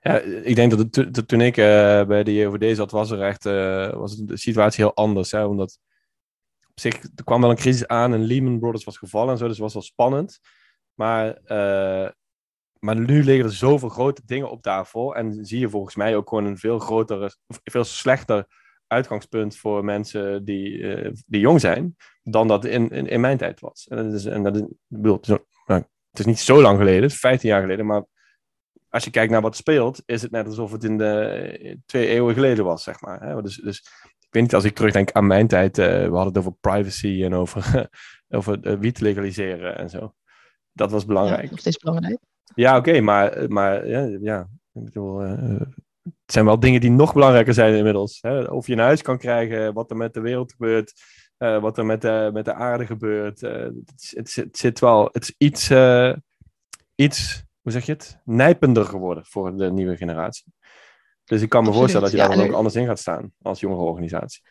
Ja, 0.00 0.18
ik 0.20 0.54
denk 0.54 0.70
dat 0.70 0.78
het, 0.78 1.28
toen 1.28 1.40
ik 1.40 1.56
uh, 1.56 1.64
bij 2.04 2.24
de 2.24 2.34
JOVD 2.34 2.76
zat, 2.76 2.90
was 2.90 3.10
er 3.10 3.22
echt 3.22 3.46
uh, 3.46 3.92
was 3.92 4.16
de 4.16 4.36
situatie 4.36 4.84
heel 4.84 4.94
anders. 4.94 5.30
Hè? 5.30 5.44
Omdat 5.44 5.78
op 6.68 6.80
zich, 6.80 7.02
er 7.02 7.24
kwam 7.24 7.40
wel 7.40 7.50
een 7.50 7.56
crisis 7.56 7.86
aan 7.86 8.12
en 8.12 8.24
Lehman 8.24 8.58
Brothers 8.58 8.84
was 8.84 8.98
gevallen 8.98 9.32
en 9.32 9.38
zo, 9.38 9.44
dus 9.44 9.52
het 9.52 9.62
was 9.62 9.72
wel 9.72 9.82
spannend. 9.82 10.40
Maar, 10.94 11.38
uh, 11.44 12.10
maar 12.78 12.96
nu 12.96 13.24
liggen 13.24 13.44
er 13.44 13.52
zoveel 13.52 13.88
grote 13.88 14.22
dingen 14.24 14.50
op 14.50 14.62
tafel 14.62 15.14
en 15.14 15.44
zie 15.44 15.58
je 15.58 15.68
volgens 15.68 15.94
mij 15.94 16.16
ook 16.16 16.28
gewoon 16.28 16.44
een 16.44 16.58
veel 16.58 16.78
grotere, 16.78 17.30
veel 17.64 17.84
slechter 17.84 18.46
uitgangspunt 18.86 19.56
voor 19.56 19.84
mensen 19.84 20.44
die, 20.44 20.86
die 21.26 21.40
jong 21.40 21.60
zijn, 21.60 21.96
dan 22.22 22.48
dat 22.48 22.64
in, 22.64 22.90
in, 22.90 23.06
in 23.06 23.20
mijn 23.20 23.38
tijd 23.38 23.60
was. 23.60 23.86
En 23.88 23.96
dat 23.96 24.12
is, 24.12 24.24
en 24.24 24.42
dat 24.42 24.56
is, 24.56 24.62
ik 24.88 25.44
het 26.18 26.26
is 26.26 26.32
niet 26.32 26.40
zo 26.40 26.60
lang 26.60 26.78
geleden, 26.78 27.02
het 27.02 27.12
is 27.12 27.18
15 27.18 27.48
jaar 27.48 27.60
geleden, 27.60 27.86
maar 27.86 28.04
als 28.88 29.04
je 29.04 29.10
kijkt 29.10 29.32
naar 29.32 29.40
wat 29.40 29.56
speelt, 29.56 30.02
is 30.06 30.22
het 30.22 30.30
net 30.30 30.46
alsof 30.46 30.72
het 30.72 30.84
in 30.84 30.98
de 30.98 31.78
twee 31.86 32.06
eeuwen 32.06 32.34
geleden 32.34 32.64
was, 32.64 32.82
zeg 32.82 33.00
maar. 33.00 33.22
Hè? 33.22 33.42
Dus, 33.42 33.56
dus 33.56 33.78
ik 34.18 34.28
weet 34.30 34.42
niet, 34.42 34.54
als 34.54 34.64
ik 34.64 34.74
terugdenk 34.74 35.12
aan 35.12 35.26
mijn 35.26 35.46
tijd, 35.46 35.78
uh, 35.78 35.86
we 35.86 36.14
hadden 36.14 36.26
het 36.26 36.38
over 36.38 36.52
privacy 36.60 37.22
en 37.24 37.34
over, 37.34 37.88
over 38.28 38.66
uh, 38.66 38.78
wiet 38.78 39.00
legaliseren 39.00 39.78
en 39.78 39.90
zo. 39.90 40.14
Dat 40.72 40.90
was 40.90 41.04
belangrijk. 41.04 41.42
Ja, 41.42 41.50
nog 41.50 41.58
steeds 41.58 41.78
belangrijk. 41.78 42.18
Ja, 42.54 42.76
oké, 42.76 42.88
okay, 42.88 43.00
maar, 43.00 43.44
maar 43.48 43.88
ja, 43.88 44.16
ja, 44.20 44.48
ik 44.72 44.84
bedoel, 44.84 45.24
uh, 45.24 45.60
het 46.02 46.32
zijn 46.32 46.44
wel 46.44 46.60
dingen 46.60 46.80
die 46.80 46.90
nog 46.90 47.12
belangrijker 47.12 47.54
zijn 47.54 47.74
inmiddels. 47.74 48.18
Hè? 48.20 48.40
Of 48.40 48.66
je 48.66 48.72
een 48.72 48.78
huis 48.78 49.02
kan 49.02 49.18
krijgen, 49.18 49.74
wat 49.74 49.90
er 49.90 49.96
met 49.96 50.14
de 50.14 50.20
wereld 50.20 50.52
gebeurt, 50.52 50.92
uh, 51.38 51.60
wat 51.60 51.78
er 51.78 51.86
met 51.86 52.00
de, 52.00 52.30
met 52.32 52.44
de 52.44 52.54
aarde 52.54 52.86
gebeurt. 52.86 53.42
Uh, 53.42 53.52
het, 53.52 54.12
het, 54.14 54.34
het, 54.34 54.58
zit 54.58 54.80
wel, 54.80 55.08
het 55.12 55.22
is 55.22 55.34
iets, 55.38 55.70
uh, 55.70 56.12
iets, 56.94 57.42
hoe 57.60 57.72
zeg 57.72 57.86
je 57.86 57.92
het, 57.92 58.20
nijpender 58.24 58.84
geworden 58.84 59.24
voor 59.24 59.56
de 59.56 59.72
nieuwe 59.72 59.96
generatie. 59.96 60.52
Dus 61.24 61.42
ik 61.42 61.48
kan 61.48 61.62
me 61.62 61.68
Absoluut, 61.68 61.90
voorstellen 61.90 62.02
dat 62.02 62.10
je 62.10 62.16
ja, 62.16 62.28
daar 62.28 62.36
dan 62.36 62.46
ook 62.46 62.58
anders 62.58 62.74
in 62.74 62.86
gaat 62.86 62.98
staan 62.98 63.32
als 63.42 63.60
jongere 63.60 63.82
organisatie. 63.82 64.42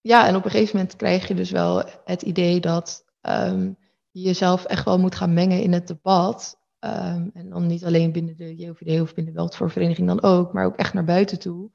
Ja, 0.00 0.26
en 0.26 0.36
op 0.36 0.44
een 0.44 0.50
gegeven 0.50 0.76
moment 0.76 0.96
krijg 0.96 1.28
je 1.28 1.34
dus 1.34 1.50
wel 1.50 1.84
het 2.04 2.22
idee 2.22 2.60
dat 2.60 3.04
um, 3.20 3.76
je 4.10 4.20
jezelf 4.20 4.64
echt 4.64 4.84
wel 4.84 4.98
moet 4.98 5.14
gaan 5.14 5.32
mengen 5.32 5.62
in 5.62 5.72
het 5.72 5.86
debat. 5.86 6.58
Um, 6.80 7.30
en 7.34 7.48
dan 7.48 7.66
niet 7.66 7.84
alleen 7.84 8.12
binnen 8.12 8.36
de 8.36 8.54
JOVD 8.56 9.00
of 9.00 9.14
binnen 9.14 9.32
de 9.32 9.40
Weltvoorvereniging 9.40 10.06
dan 10.06 10.22
ook, 10.22 10.52
maar 10.52 10.64
ook 10.66 10.76
echt 10.76 10.94
naar 10.94 11.04
buiten 11.04 11.38
toe. 11.38 11.70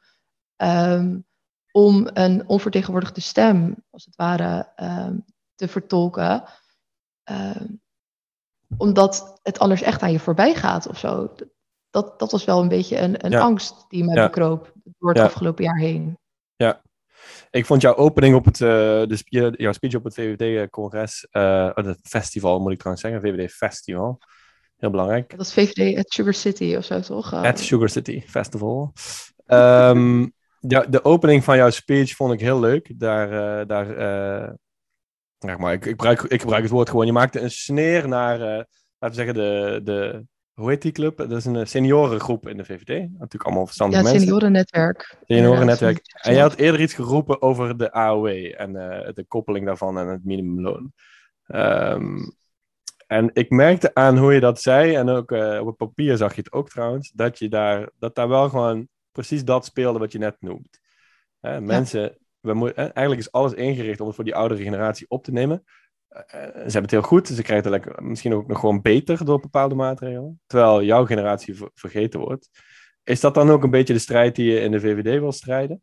Um, 0.58 1.26
om 1.72 2.10
een 2.14 2.48
onvertegenwoordigde 2.48 3.22
stem, 3.22 3.76
als 3.90 4.06
het 4.06 4.16
ware, 4.16 4.72
uh, 4.82 5.10
te 5.56 5.68
vertolken. 5.68 6.44
Uh, 7.32 7.62
omdat 8.78 9.40
het 9.44 9.60
anders 9.60 9.82
echt 9.82 10.02
aan 10.02 10.12
je 10.12 10.20
voorbij 10.20 10.56
gaat 10.56 10.88
of 10.88 10.98
zo. 10.98 11.34
Dat, 11.90 12.20
dat 12.20 12.32
was 12.32 12.46
wel 12.46 12.62
een 12.62 12.68
beetje 12.68 12.98
een, 12.98 13.26
een 13.26 13.32
ja. 13.32 13.40
angst 13.40 13.86
die 13.88 14.04
me 14.04 14.14
ja. 14.14 14.26
bekroop 14.26 14.74
door 14.84 15.10
het 15.10 15.18
ja. 15.18 15.24
afgelopen 15.24 15.64
jaar 15.64 15.78
heen. 15.78 16.18
Ja, 16.56 16.82
ik 17.52 17.66
vond 17.66 17.82
jouw 17.82 17.96
opening 17.96 18.36
op 18.36 18.46
het, 18.46 18.60
uh, 18.60 18.70
de, 18.70 19.54
jouw 19.58 19.72
speech 19.72 19.96
op 19.96 20.04
het 20.04 20.14
VVD-congres, 20.14 21.28
uh, 21.32 21.70
het 21.74 22.00
festival 22.02 22.60
moet 22.60 22.72
ik 22.72 22.78
trouwens 22.78 23.06
zeggen, 23.06 23.22
VVD-festival. 23.22 24.20
Heel 24.76 24.90
belangrijk. 24.90 25.38
Dat 25.38 25.46
is 25.46 25.54
VVD 25.54 25.98
at 25.98 26.12
Sugar 26.12 26.34
City 26.34 26.76
of 26.76 26.86
zo, 26.86 27.00
toch? 27.00 27.34
At 27.34 27.60
Sugar 27.60 27.90
City 27.90 28.22
Festival. 28.28 28.94
Um, 29.48 30.34
ja, 30.60 30.86
de 30.86 31.04
opening 31.04 31.44
van 31.44 31.58
jouw 31.58 31.70
speech 31.70 32.16
vond 32.16 32.34
ik 32.34 32.40
heel 32.40 32.60
leuk. 32.60 33.00
Daar, 33.00 33.32
uh, 33.32 33.68
daar 33.68 33.88
uh, 33.90 34.50
zeg 35.38 35.58
maar, 35.58 35.74
ik, 35.74 35.86
ik, 35.86 35.90
gebruik, 35.90 36.22
ik 36.22 36.42
gebruik 36.42 36.64
het 36.64 36.72
woord 36.72 36.90
gewoon. 36.90 37.06
Je 37.06 37.12
maakte 37.12 37.40
een 37.40 37.52
sneer 37.52 38.08
naar, 38.08 38.40
uh, 38.40 38.46
laten 38.46 38.66
we 39.00 39.14
zeggen, 39.14 39.34
de, 39.34 39.82
de, 39.84 40.26
hoe 40.54 40.70
heet 40.70 40.82
die 40.82 40.92
club? 40.92 41.18
Dat 41.18 41.32
is 41.32 41.46
een 41.46 41.68
seniorengroep 41.68 42.48
in 42.48 42.58
de 42.58 42.66
VVD. 42.66 42.88
Natuurlijk 42.88 43.44
allemaal 43.44 43.66
verstandige 43.66 44.02
ja, 44.04 44.10
mensen. 44.10 44.28
seniorennetwerk. 44.28 45.18
Seniorennetwerk. 45.28 46.02
En 46.22 46.34
jij 46.34 46.42
had 46.42 46.56
eerder 46.56 46.82
iets 46.82 46.94
geroepen 46.94 47.42
over 47.42 47.78
de 47.78 47.92
AOW 47.92 48.28
en 48.58 48.74
de 49.14 49.26
koppeling 49.28 49.66
daarvan 49.66 49.98
en 49.98 50.08
het 50.08 50.26
minimumloon. 50.26 50.94
Um, 51.48 52.38
En 53.08 53.30
ik 53.34 53.50
merkte 53.50 53.94
aan 53.94 54.18
hoe 54.18 54.34
je 54.34 54.40
dat 54.40 54.62
zei, 54.62 54.96
en 54.96 55.10
ook 55.10 55.32
op 55.32 55.66
het 55.66 55.78
papier 55.78 56.18
zag 56.18 56.36
je 56.36 56.42
het 56.42 56.52
ook 56.52 56.70
trouwens, 56.70 57.12
dat, 57.12 57.40
je 57.40 57.50
daar, 57.50 57.90
dat 58.00 58.16
daar 58.16 58.28
wel 58.28 58.50
gewoon 58.50 58.88
precies 59.20 59.46
dat 59.46 59.66
speelde 59.66 60.00
wat 60.00 60.12
je 60.12 60.18
net 60.18 60.36
noemt. 60.40 60.80
mensen, 61.60 62.18
we 62.40 62.54
moeten, 62.54 62.94
eigenlijk 62.94 63.20
is 63.20 63.32
alles 63.32 63.54
ingericht 63.54 64.00
om 64.00 64.08
het 64.08 64.16
voor 64.16 64.24
die 64.24 64.36
oudere 64.36 64.64
generatie 64.64 65.10
op 65.10 65.24
te 65.24 65.32
nemen. 65.32 65.64
Eh, 66.08 66.24
ze 66.52 66.60
hebben 66.60 66.82
het 66.82 66.92
heel 66.92 67.02
goed, 67.02 67.28
ze 67.28 67.42
krijgen 67.42 67.72
het 67.72 67.84
lekker, 67.84 68.04
misschien 68.04 68.34
ook 68.34 68.48
nog 68.48 68.60
gewoon 68.60 68.82
beter 68.82 69.26
door 69.26 69.40
bepaalde 69.40 69.76
maatregelen. 69.76 70.42
Terwijl 70.48 70.84
jouw 70.84 71.06
generatie 71.06 71.58
vergeten 71.74 72.20
wordt. 72.20 72.50
Is 73.04 73.20
dat 73.20 73.34
dan 73.34 73.50
ook 73.50 73.64
een 73.64 73.70
beetje 73.70 73.94
de 73.94 74.00
strijd 74.00 74.36
die 74.36 74.52
je 74.52 74.60
in 74.60 74.72
de 74.72 74.80
VVD 74.80 75.20
wil 75.20 75.32
strijden? 75.32 75.82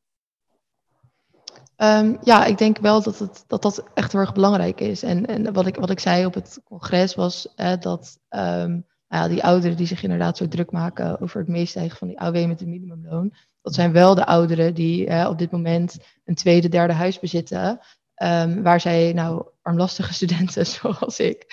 Um, 1.76 2.18
ja, 2.20 2.44
ik 2.44 2.58
denk 2.58 2.78
wel 2.78 3.02
dat, 3.02 3.18
het, 3.18 3.44
dat 3.46 3.62
dat 3.62 3.84
echt 3.94 4.12
heel 4.12 4.20
erg 4.20 4.32
belangrijk 4.32 4.80
is. 4.80 5.02
En, 5.02 5.26
en 5.26 5.52
wat, 5.52 5.66
ik, 5.66 5.76
wat 5.76 5.90
ik 5.90 6.00
zei 6.00 6.26
op 6.26 6.34
het 6.34 6.60
congres 6.64 7.14
was 7.14 7.54
dat 7.80 8.18
um, 8.28 8.40
nou 8.40 8.95
ja, 9.08 9.28
die 9.28 9.44
ouderen 9.44 9.76
die 9.76 9.86
zich 9.86 10.02
inderdaad 10.02 10.36
zo 10.36 10.48
druk 10.48 10.70
maken 10.70 11.20
over 11.20 11.40
het 11.40 11.48
meestijgen 11.48 11.98
van 11.98 12.08
die 12.08 12.20
AOW 12.20 12.46
met 12.46 12.60
het 12.60 12.68
minimumloon, 12.68 13.34
dat 13.62 13.74
zijn 13.74 13.92
wel 13.92 14.14
de 14.14 14.26
ouderen 14.26 14.74
die 14.74 15.28
op 15.28 15.38
dit 15.38 15.50
moment 15.50 15.96
een 16.24 16.34
tweede, 16.34 16.68
derde 16.68 16.92
huis 16.92 17.18
bezitten. 17.18 17.80
Um, 18.22 18.62
waar 18.62 18.80
zij 18.80 19.12
nou 19.12 19.46
armlastige 19.62 20.14
studenten 20.22 20.66
zoals 20.66 21.20
ik 21.20 21.46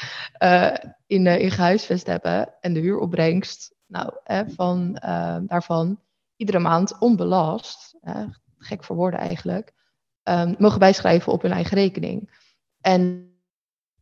uh, 0.44 0.74
in, 1.08 1.26
uh, 1.26 1.39
in 1.39 1.52
gehuisvest 1.52 2.08
hebben. 2.08 2.54
En 2.62 2.74
de 2.74 2.80
huuropbrengst 2.80 3.74
nou, 3.88 4.13
van, 4.56 5.02
uh, 5.06 5.38
daarvan 5.42 6.00
iedere 6.36 6.60
maand 6.60 6.98
onbelast, 7.00 7.96
gek 8.58 8.84
voor 8.84 8.96
woorden 8.96 9.20
eigenlijk, 9.20 9.74
um, 10.24 10.56
mogen 10.58 10.80
bijschrijven 10.80 11.32
op 11.32 11.42
hun 11.42 11.52
eigen 11.52 11.78
rekening. 11.78 12.42
En 12.82 13.33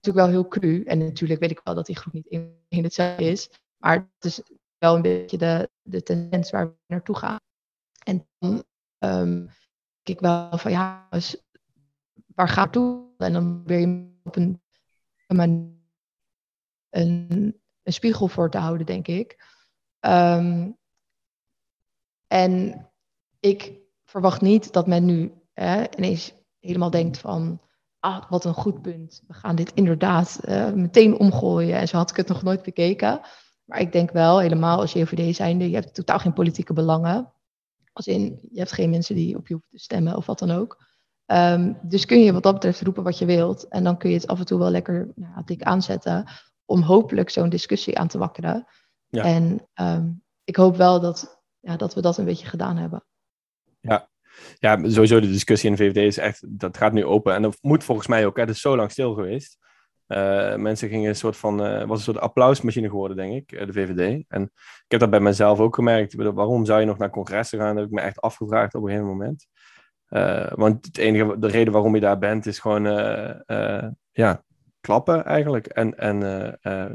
natuurlijk 0.02 0.26
wel 0.26 0.42
heel 0.42 0.48
cru. 0.48 0.84
En 0.84 0.98
natuurlijk 0.98 1.40
weet 1.40 1.52
ik 1.52 1.62
wel 1.64 1.76
dat 1.76 1.86
die 1.86 1.96
groep 1.96 2.14
niet 2.14 2.28
in, 2.68 2.84
hetzelfde 2.84 3.24
is. 3.24 3.50
Maar 3.78 3.96
het 3.96 4.26
is 4.26 4.42
wel 4.78 4.96
een 4.96 5.02
beetje 5.02 5.38
de, 5.38 5.70
de 5.82 6.04
tendens 6.04 6.52
waar 6.52 6.68
we 6.68 6.76
naartoe 6.88 7.18
gaan. 7.18 7.40
En 8.04 8.28
dan 8.40 8.64
um, 9.00 9.46
denk 10.02 10.18
ik 10.18 10.20
wel 10.20 10.58
van 10.58 10.72
ja, 10.72 11.10
waar 12.36 12.50
gaat 12.50 12.72
toe? 12.74 13.14
En 13.18 13.34
dan 13.34 13.64
weer 13.64 13.80
je 13.80 14.20
op 14.24 14.36
een, 14.36 14.62
een, 15.28 15.86
een, 16.90 17.60
spiegel 17.84 18.28
voor 18.28 18.50
te 18.50 18.58
houden, 18.58 18.86
denk 18.86 19.08
ik. 19.08 19.60
Um, 20.00 20.78
en 22.28 22.86
ik 23.40 23.80
verwacht 24.04 24.42
niet 24.42 24.74
dat 24.74 24.88
men 24.88 25.06
nu 25.06 25.34
hè, 25.54 25.84
ineens 25.98 26.34
helemaal 26.60 26.90
denkt 26.90 27.18
van, 27.18 27.62
ah, 28.02 28.30
wat 28.30 28.46
een 28.46 28.54
goed 28.54 28.82
punt. 28.82 29.24
We 29.28 29.34
gaan 29.34 29.56
dit 29.56 29.74
inderdaad 29.74 30.40
uh, 30.44 30.72
meteen 30.72 31.20
omgooien. 31.20 31.78
En 31.78 31.88
zo 31.88 31.98
had 31.98 32.10
ik 32.10 32.16
het 32.16 32.28
nog 32.28 32.44
nooit 32.44 32.62
bekeken. 32.62 33.22
Maar 33.64 33.80
ik 33.80 33.92
denk 33.92 34.12
wel, 34.12 34.40
helemaal 34.40 34.80
als 34.80 34.94
JVD 34.94 35.36
zijnde, 35.36 35.70
je 35.70 35.76
hebt 35.76 35.94
totaal 35.94 36.20
geen 36.20 36.34
politieke 36.34 36.74
belangen. 36.74 37.34
Als 37.94 38.08
in, 38.08 38.40
je 38.52 38.60
hebt 38.60 38.72
geen 38.72 38.90
mensen 38.90 39.16
die 39.16 39.38
op 39.38 39.48
je 39.48 39.54
hoeven 39.54 39.72
te 39.72 39.84
stemmen 39.84 40.16
of 40.16 40.26
wat 40.26 40.40
dan 40.40 40.52
ook. 40.52 40.90
Um, 41.26 41.78
dus 41.82 42.06
kun 42.06 42.20
je 42.20 42.34
wat 42.34 42.44
dat 42.44 42.54
betreft 42.54 42.82
roepen 42.82 43.04
wat 43.04 43.18
je 43.18 43.26
wilt. 43.26 43.68
En 43.68 43.84
dan 43.84 43.98
kun 43.98 44.10
je 44.10 44.16
het 44.16 44.28
af 44.28 44.40
en 44.40 44.46
toe 44.46 44.60
wel 44.60 44.70
lekker 44.70 45.12
nou, 45.16 45.44
dik 45.46 45.64
aanzetten. 45.64 46.26
Om 46.66 46.82
hopelijk 46.82 47.30
zo'n 47.30 47.50
discussie 47.50 48.00
aan 48.00 48.08
te 48.08 48.18
wakkeren. 48.18 48.68
Ja. 49.08 49.24
En 49.24 49.68
um, 49.82 50.24
ik 50.44 50.56
hoop 50.56 50.76
wel 50.76 51.00
dat, 51.00 51.42
ja, 51.60 51.76
dat 51.76 51.94
we 51.94 52.02
dat 52.02 52.18
een 52.18 52.26
beetje 52.26 52.48
gedaan 52.48 52.78
hebben. 52.78 53.04
Ja. 53.80 54.10
Ja, 54.60 54.90
sowieso 54.90 55.20
de 55.20 55.32
discussie 55.32 55.70
in 55.70 55.76
de 55.76 55.84
VVD 55.84 55.98
is 55.98 56.18
echt, 56.18 56.44
dat 56.48 56.78
gaat 56.78 56.94
nu 56.94 57.06
open. 57.06 57.34
En 57.34 57.42
dat 57.42 57.58
moet 57.62 57.84
volgens 57.84 58.08
mij 58.08 58.26
ook, 58.26 58.36
hè, 58.36 58.42
het 58.42 58.52
is 58.52 58.62
zo 58.62 58.76
lang 58.76 58.92
stil 58.92 59.14
geweest. 59.14 59.60
Uh, 60.08 60.56
mensen 60.56 60.90
gingen 60.90 61.10
een 61.10 61.16
soort 61.16 61.38
van, 61.38 61.66
uh, 61.66 61.84
was 61.84 61.98
een 61.98 62.04
soort 62.04 62.20
applausmachine 62.20 62.90
geworden, 62.90 63.18
denk 63.18 63.34
ik, 63.34 63.52
uh, 63.52 63.66
de 63.66 63.74
VVD. 63.74 64.24
En 64.28 64.44
ik 64.86 64.86
heb 64.88 65.00
dat 65.00 65.10
bij 65.10 65.20
mezelf 65.20 65.60
ook 65.60 65.76
gemerkt. 65.76 66.14
Waarom 66.14 66.66
zou 66.66 66.80
je 66.80 66.86
nog 66.86 66.98
naar 66.98 67.10
congressen 67.10 67.60
gaan? 67.60 67.68
Dat 67.68 67.78
heb 67.78 67.86
ik 67.86 67.92
me 67.92 68.02
echt 68.02 68.22
afgevraagd 68.22 68.76
op 68.76 68.82
een 68.82 68.88
gegeven 68.88 69.10
moment. 69.10 69.48
Want 70.56 70.86
het 70.86 70.98
enige, 70.98 71.40
de 71.40 71.48
reden 71.48 71.74
waarom 71.74 71.96
je 71.96 72.02
daar 72.02 72.18
bent 72.18 72.46
is 72.46 72.60
gewoon 72.60 72.84
ja, 74.12 74.44
klappen 74.82 75.26
eigenlijk 75.26 75.68
en, 75.68 75.98
en 75.98 76.20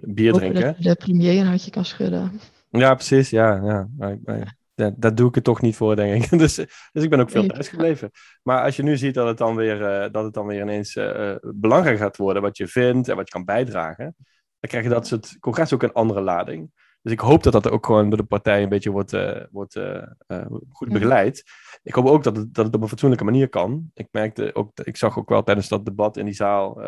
bier 0.00 0.32
drinken. 0.32 0.62
Dat 0.62 0.76
de 0.78 0.94
premier 0.94 1.40
een 1.40 1.46
hartje 1.46 1.70
kan 1.70 1.84
schudden. 1.84 2.40
Ja, 2.70 2.94
precies. 2.94 3.30
Ja, 3.30 3.54
ja. 3.54 3.88
Maar, 3.96 4.18
maar, 4.24 4.38
ja, 4.38 4.54
daar 4.96 5.14
doe 5.14 5.28
ik 5.28 5.34
het 5.34 5.44
toch 5.44 5.60
niet 5.60 5.76
voor, 5.76 5.96
denk 5.96 6.24
ik. 6.24 6.30
dus, 6.38 6.54
dus 6.92 7.02
ik 7.02 7.10
ben 7.10 7.20
ook 7.20 7.30
veel 7.30 7.46
thuis 7.46 7.68
gebleven. 7.68 8.10
Maar 8.42 8.62
als 8.62 8.76
je 8.76 8.82
nu 8.82 8.96
ziet 8.96 9.14
dat 9.14 9.26
het 9.26 9.38
dan 9.38 9.56
weer, 9.56 9.78
dat 10.12 10.24
het 10.24 10.34
dan 10.34 10.46
weer 10.46 10.60
ineens 10.60 10.98
belangrijk 11.40 11.98
gaat 11.98 12.16
worden 12.16 12.42
wat 12.42 12.56
je 12.56 12.68
vindt 12.68 13.08
en 13.08 13.16
wat 13.16 13.26
je 13.26 13.32
kan 13.32 13.44
bijdragen, 13.44 14.14
dan 14.60 14.70
krijg 14.70 14.84
je 14.84 14.90
dat 14.90 15.06
soort 15.06 15.36
congres 15.38 15.72
ook 15.72 15.82
een 15.82 15.92
andere 15.92 16.20
lading. 16.20 16.70
Dus 17.06 17.14
ik 17.14 17.20
hoop 17.20 17.42
dat 17.42 17.52
dat 17.52 17.70
ook 17.70 17.86
gewoon 17.86 18.08
door 18.08 18.18
de 18.18 18.24
partij 18.24 18.62
een 18.62 18.68
beetje 18.68 18.90
wordt, 18.90 19.12
uh, 19.12 19.42
wordt 19.50 19.74
uh, 19.74 20.02
uh, 20.28 20.46
goed 20.68 20.88
begeleid. 20.88 21.44
Ik 21.82 21.94
hoop 21.94 22.06
ook 22.06 22.22
dat 22.22 22.36
het, 22.36 22.54
dat 22.54 22.64
het 22.64 22.74
op 22.74 22.82
een 22.82 22.88
fatsoenlijke 22.88 23.24
manier 23.24 23.48
kan. 23.48 23.90
Ik 23.94 24.08
merkte 24.10 24.54
ook, 24.54 24.70
ik 24.84 24.96
zag 24.96 25.18
ook 25.18 25.28
wel 25.28 25.42
tijdens 25.42 25.68
dat 25.68 25.84
debat 25.84 26.16
in 26.16 26.24
die 26.24 26.34
zaal, 26.34 26.82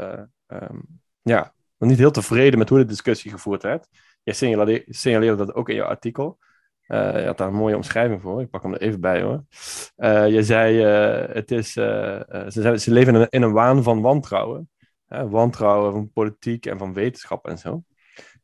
um, 0.46 1.00
ja, 1.22 1.54
nog 1.76 1.88
niet 1.88 1.98
heel 1.98 2.10
tevreden 2.10 2.58
met 2.58 2.68
hoe 2.68 2.78
de 2.78 2.84
discussie 2.84 3.30
gevoerd 3.30 3.62
werd. 3.62 3.88
Jij 4.22 4.34
signaleerde, 4.34 4.84
signaleerde 4.88 5.36
dat 5.36 5.54
ook 5.54 5.68
in 5.68 5.74
jouw 5.74 5.88
artikel. 5.88 6.38
Je 6.88 7.22
had 7.26 7.38
daar 7.38 7.48
een 7.48 7.54
mooie 7.54 7.76
omschrijving 7.76 8.20
voor. 8.20 8.40
Ik 8.40 8.50
pak 8.50 8.62
hem 8.62 8.74
er 8.74 8.80
even 8.80 9.00
bij 9.00 9.22
hoor. 9.22 9.44
je 10.28 10.42
zei, 10.42 10.82
het 11.32 11.50
is, 11.50 11.72
ze, 11.72 12.74
ze, 12.76 12.92
leven 12.92 13.14
in 13.14 13.20
een, 13.20 13.26
in 13.30 13.42
een 13.42 13.52
waan 13.52 13.82
van 13.82 14.00
wantrouwen. 14.00 14.70
wantrouwen 15.08 15.92
van 15.92 16.10
politiek 16.12 16.66
en 16.66 16.78
van 16.78 16.92
wetenschap 16.92 17.48
en 17.48 17.58
zo. 17.58 17.82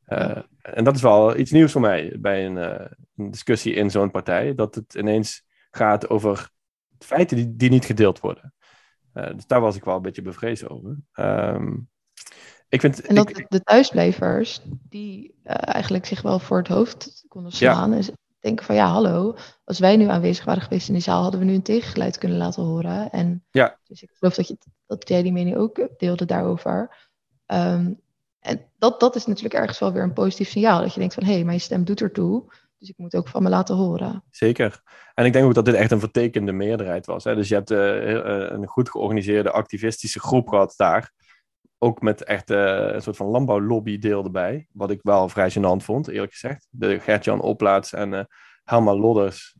Uh, 0.08 0.38
en 0.62 0.84
dat 0.84 0.94
is 0.94 1.02
wel 1.02 1.36
iets 1.36 1.50
nieuws 1.50 1.72
voor 1.72 1.80
mij 1.80 2.16
bij 2.20 2.46
een, 2.46 2.56
uh, 2.56 2.86
een 3.16 3.30
discussie 3.30 3.74
in 3.74 3.90
zo'n 3.90 4.10
partij. 4.10 4.54
Dat 4.54 4.74
het 4.74 4.94
ineens 4.94 5.42
gaat 5.70 6.08
over 6.08 6.50
feiten 6.98 7.36
die, 7.36 7.56
die 7.56 7.70
niet 7.70 7.84
gedeeld 7.84 8.20
worden. 8.20 8.54
Uh, 9.14 9.34
dus 9.34 9.46
daar 9.46 9.60
was 9.60 9.76
ik 9.76 9.84
wel 9.84 9.96
een 9.96 10.02
beetje 10.02 10.22
bevreesd 10.22 10.68
over. 10.68 10.96
Um, 11.14 11.88
ik 12.68 12.80
vind, 12.80 13.00
en 13.00 13.14
dat 13.14 13.38
ik, 13.38 13.46
de 13.48 13.62
thuisblijvers, 13.62 14.60
die 14.88 15.34
eigenlijk 15.44 16.06
zich 16.06 16.22
wel 16.22 16.38
voor 16.38 16.58
het 16.58 16.68
hoofd 16.68 17.24
konden 17.28 17.52
slaan. 17.52 17.92
Ja. 17.92 18.02
En 18.44 18.50
denken 18.50 18.66
van 18.66 18.74
ja, 18.74 18.86
hallo, 18.86 19.36
als 19.64 19.78
wij 19.78 19.96
nu 19.96 20.08
aanwezig 20.08 20.44
waren 20.44 20.62
geweest 20.62 20.88
in 20.88 20.94
die 20.94 21.02
zaal, 21.02 21.22
hadden 21.22 21.40
we 21.40 21.46
nu 21.46 21.54
een 21.54 21.62
tegengeluid 21.62 22.18
kunnen 22.18 22.38
laten 22.38 22.62
horen. 22.62 23.10
En 23.10 23.44
ja. 23.50 23.78
dus 23.86 24.02
ik 24.02 24.10
geloof 24.18 24.34
dat, 24.34 24.48
je, 24.48 24.56
dat 24.86 25.08
jij 25.08 25.22
die 25.22 25.32
mening 25.32 25.56
ook 25.56 25.88
deelde 25.96 26.24
daarover. 26.24 26.96
Um, 27.46 28.00
en 28.40 28.70
dat, 28.78 29.00
dat 29.00 29.16
is 29.16 29.26
natuurlijk 29.26 29.54
ergens 29.54 29.78
wel 29.78 29.92
weer 29.92 30.02
een 30.02 30.12
positief 30.12 30.48
signaal. 30.48 30.80
Dat 30.80 30.92
je 30.92 30.98
denkt 30.98 31.14
van, 31.14 31.24
hé, 31.24 31.32
hey, 31.32 31.44
mijn 31.44 31.60
stem 31.60 31.84
doet 31.84 32.00
ertoe. 32.00 32.44
Dus 32.78 32.88
ik 32.88 32.98
moet 32.98 33.14
ook 33.14 33.28
van 33.28 33.42
me 33.42 33.48
laten 33.48 33.74
horen. 33.76 34.24
Zeker. 34.30 34.82
En 35.14 35.24
ik 35.24 35.32
denk 35.32 35.44
ook 35.44 35.54
dat 35.54 35.64
dit 35.64 35.74
echt 35.74 35.90
een 35.90 36.00
vertekende 36.00 36.52
meerderheid 36.52 37.06
was. 37.06 37.24
Hè? 37.24 37.34
Dus 37.34 37.48
je 37.48 37.54
hebt 37.54 37.70
uh, 37.70 38.50
een 38.50 38.66
goed 38.66 38.90
georganiseerde 38.90 39.50
activistische 39.50 40.20
groep 40.20 40.48
gehad 40.48 40.74
daar. 40.76 41.12
Ook 41.84 42.02
met 42.02 42.24
echt 42.24 42.50
uh, 42.50 42.92
een 42.92 43.02
soort 43.02 43.16
van 43.16 43.26
landbouwlobby 43.26 43.98
deel 43.98 44.24
erbij. 44.24 44.68
Wat 44.72 44.90
ik 44.90 44.98
wel 45.02 45.28
vrij 45.28 45.50
gênant 45.50 45.84
vond, 45.84 46.08
eerlijk 46.08 46.32
gezegd. 46.32 46.66
De 46.70 47.00
Gert-Jan 47.00 47.40
Oplaats 47.40 47.92
en 47.92 48.12
uh, 48.12 48.24
Helma 48.64 48.94
Lodders. 48.94 49.56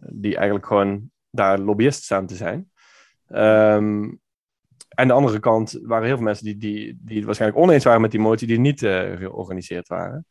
die 0.00 0.36
eigenlijk 0.36 0.66
gewoon 0.66 1.10
daar 1.30 1.58
lobbyist 1.58 2.02
staan 2.02 2.26
te 2.26 2.34
zijn. 2.34 2.70
Um, 3.28 4.20
aan 4.88 5.06
de 5.06 5.12
andere 5.12 5.40
kant 5.40 5.78
waren 5.82 6.06
heel 6.06 6.16
veel 6.16 6.24
mensen 6.24 6.44
die, 6.44 6.56
die, 6.56 6.98
die 7.00 7.16
het 7.16 7.24
waarschijnlijk 7.24 7.60
oneens 7.60 7.84
waren 7.84 8.00
met 8.00 8.10
die 8.10 8.20
motie, 8.20 8.46
die 8.46 8.58
niet 8.58 8.80
georganiseerd 8.80 9.88
waren. 9.88 10.26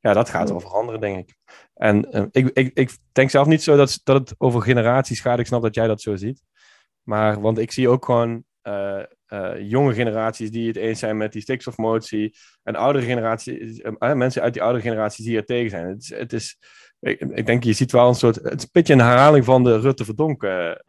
Ja, 0.00 0.12
dat 0.12 0.28
gaat 0.28 0.50
wel 0.50 0.60
veranderen, 0.60 1.00
denk 1.00 1.18
ik. 1.18 1.36
En 1.74 2.28
ik, 2.30 2.50
ik, 2.52 2.70
ik 2.74 2.98
denk 3.12 3.30
zelf 3.30 3.46
niet 3.46 3.62
zo 3.62 3.76
dat, 3.76 4.00
dat 4.04 4.28
het 4.28 4.34
over 4.38 4.62
generaties 4.62 5.20
gaat. 5.20 5.38
Ik 5.38 5.46
snap 5.46 5.62
dat 5.62 5.74
jij 5.74 5.86
dat 5.86 6.00
zo 6.00 6.16
ziet. 6.16 6.42
Maar, 7.02 7.40
want 7.40 7.58
ik 7.58 7.72
zie 7.72 7.88
ook 7.88 8.04
gewoon 8.04 8.44
uh, 8.62 9.02
jonge 9.58 9.94
generaties 9.94 10.50
die 10.50 10.66
het 10.66 10.76
eens 10.76 10.98
zijn 10.98 11.16
met 11.16 11.32
die 11.32 11.42
stikstofmotie. 11.42 12.36
En 12.62 12.76
oudere 12.76 13.04
generaties, 13.04 13.82
mensen 13.98 14.42
uit 14.42 14.52
die 14.52 14.62
oudere 14.62 14.84
generaties 14.84 15.24
die 15.24 15.36
er 15.36 15.44
tegen 15.44 15.70
zijn. 15.70 15.86
Het 15.86 16.02
is, 16.02 16.08
het 16.08 16.32
is 16.32 16.58
ik, 17.00 17.20
ik, 17.20 17.46
denk, 17.46 17.64
je 17.64 17.72
ziet 17.72 17.92
wel 17.92 18.08
een 18.08 18.14
soort. 18.14 18.34
Het 18.34 18.56
is 18.56 18.62
een 18.62 18.68
beetje 18.72 18.92
een 18.92 19.00
herhaling 19.00 19.44
van 19.44 19.64
de 19.64 19.80
Rutte 19.80 20.04
Verdonken. 20.04 20.82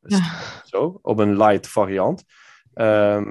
Ja. 0.00 0.40
Zo, 0.64 0.98
op 1.02 1.18
een 1.18 1.36
light 1.36 1.68
variant. 1.68 2.24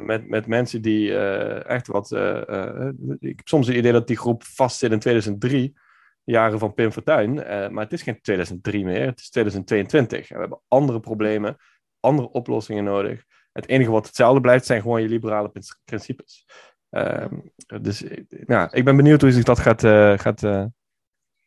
Met, 0.04 0.28
met 0.28 0.48
mensen 0.48 0.82
die 0.82 1.10
uh, 1.10 1.70
echt 1.70 1.88
wat. 1.88 2.12
Uh, 2.12 2.90
ik 3.20 3.38
heb 3.38 3.48
soms 3.48 3.68
het 3.68 3.76
idee 3.76 3.92
dat 3.92 4.08
die 4.08 4.18
groep 4.18 4.44
vastzit 4.44 4.92
in 4.92 5.00
2003, 5.00 5.78
jaren 6.24 6.60
van 6.60 6.74
Pim 6.74 6.92
Fortuyn. 6.92 7.34
maar 7.74 7.84
het 7.84 7.94
is 7.94 8.02
geen 8.02 8.22
2003 8.22 8.86
meer, 8.86 9.06
het 9.06 9.20
is 9.20 9.30
2022. 9.30 10.30
En 10.30 10.36
we 10.36 10.42
hebben 10.42 10.62
andere 10.68 11.00
problemen, 11.00 11.58
andere 12.00 12.30
oplossingen 12.30 12.84
nodig. 12.84 13.24
Het 13.56 13.68
enige 13.68 13.92
wat 13.92 14.06
hetzelfde 14.06 14.42
blijft 14.42 14.66
zijn 14.66 14.82
gewoon 14.82 15.02
je 15.02 15.08
liberale 15.08 15.52
principes. 15.86 16.46
Ehm, 16.90 17.40
dus 17.82 18.04
ja, 18.48 18.72
ik 18.72 18.86
ben 18.86 18.96
benieuwd 18.96 19.22
hoe 19.22 19.32
zich 19.32 19.44
dat 19.44 19.60
gaat, 19.60 19.82
gaat, 20.22 20.42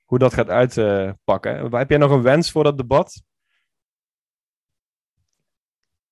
hoe 0.05 0.19
dat 0.19 0.35
gaat 0.35 0.49
uitpakken. 0.49 1.77
heb 1.77 1.89
jij 1.89 1.99
nog 1.99 2.11
een 2.11 2.23
wens 2.23 2.51
voor 2.51 2.65
dat 2.65 2.77
debat? 2.77 3.23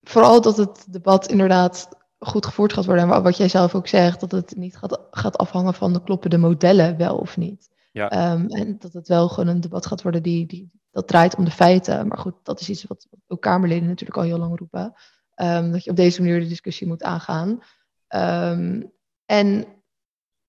vooral 0.09 0.41
dat 0.41 0.57
het 0.57 0.87
debat 0.93 1.27
inderdaad 1.27 1.89
goed 2.19 2.47
gevoerd 2.47 2.73
gaat 2.73 2.85
worden. 2.85 3.11
En 3.11 3.23
wat 3.23 3.37
jij 3.37 3.49
zelf 3.49 3.75
ook 3.75 3.89
zegt, 3.89 4.21
dat 4.21 4.31
het 4.31 4.57
niet 4.57 4.77
gaat, 4.77 5.01
gaat 5.11 5.39
afhangen 5.39 5.75
van 5.75 5.93
de 5.93 6.03
kloppende 6.03 6.39
modellen 6.39 6.97
wel 6.97 7.17
of 7.17 7.37
niet. 7.37 7.69
Ja. 7.93 8.11
Ehm, 8.11 8.47
en 8.47 8.79
dat 8.79 8.93
het 8.93 9.09
wel 9.09 9.29
gewoon 9.29 9.55
een 9.55 9.61
debat 9.61 9.87
gaat 9.87 10.03
worden 10.03 10.23
die, 10.23 10.47
die 10.47 10.71
dat 10.91 11.09
draait 11.09 11.37
om 11.37 11.45
de 11.45 11.51
feiten. 11.51 12.09
Maar 12.09 12.19
goed, 12.19 12.35
dat 12.43 12.61
is 12.61 12.69
iets 12.69 12.85
wat 12.85 13.07
ook 13.27 13.43
Kamerleden 13.43 13.89
natuurlijk 13.89 14.19
al 14.19 14.25
heel 14.25 14.39
lang 14.39 14.59
roepen. 14.59 14.95
Ehm, 15.37 15.71
dat 15.71 15.85
je 15.85 15.91
op 15.91 15.97
deze 15.97 16.21
manier 16.21 16.41
de 16.41 16.49
discussie 16.49 16.87
moet 16.87 17.03
aangaan. 17.03 17.63
Ehm, 18.07 18.83
en 19.25 19.67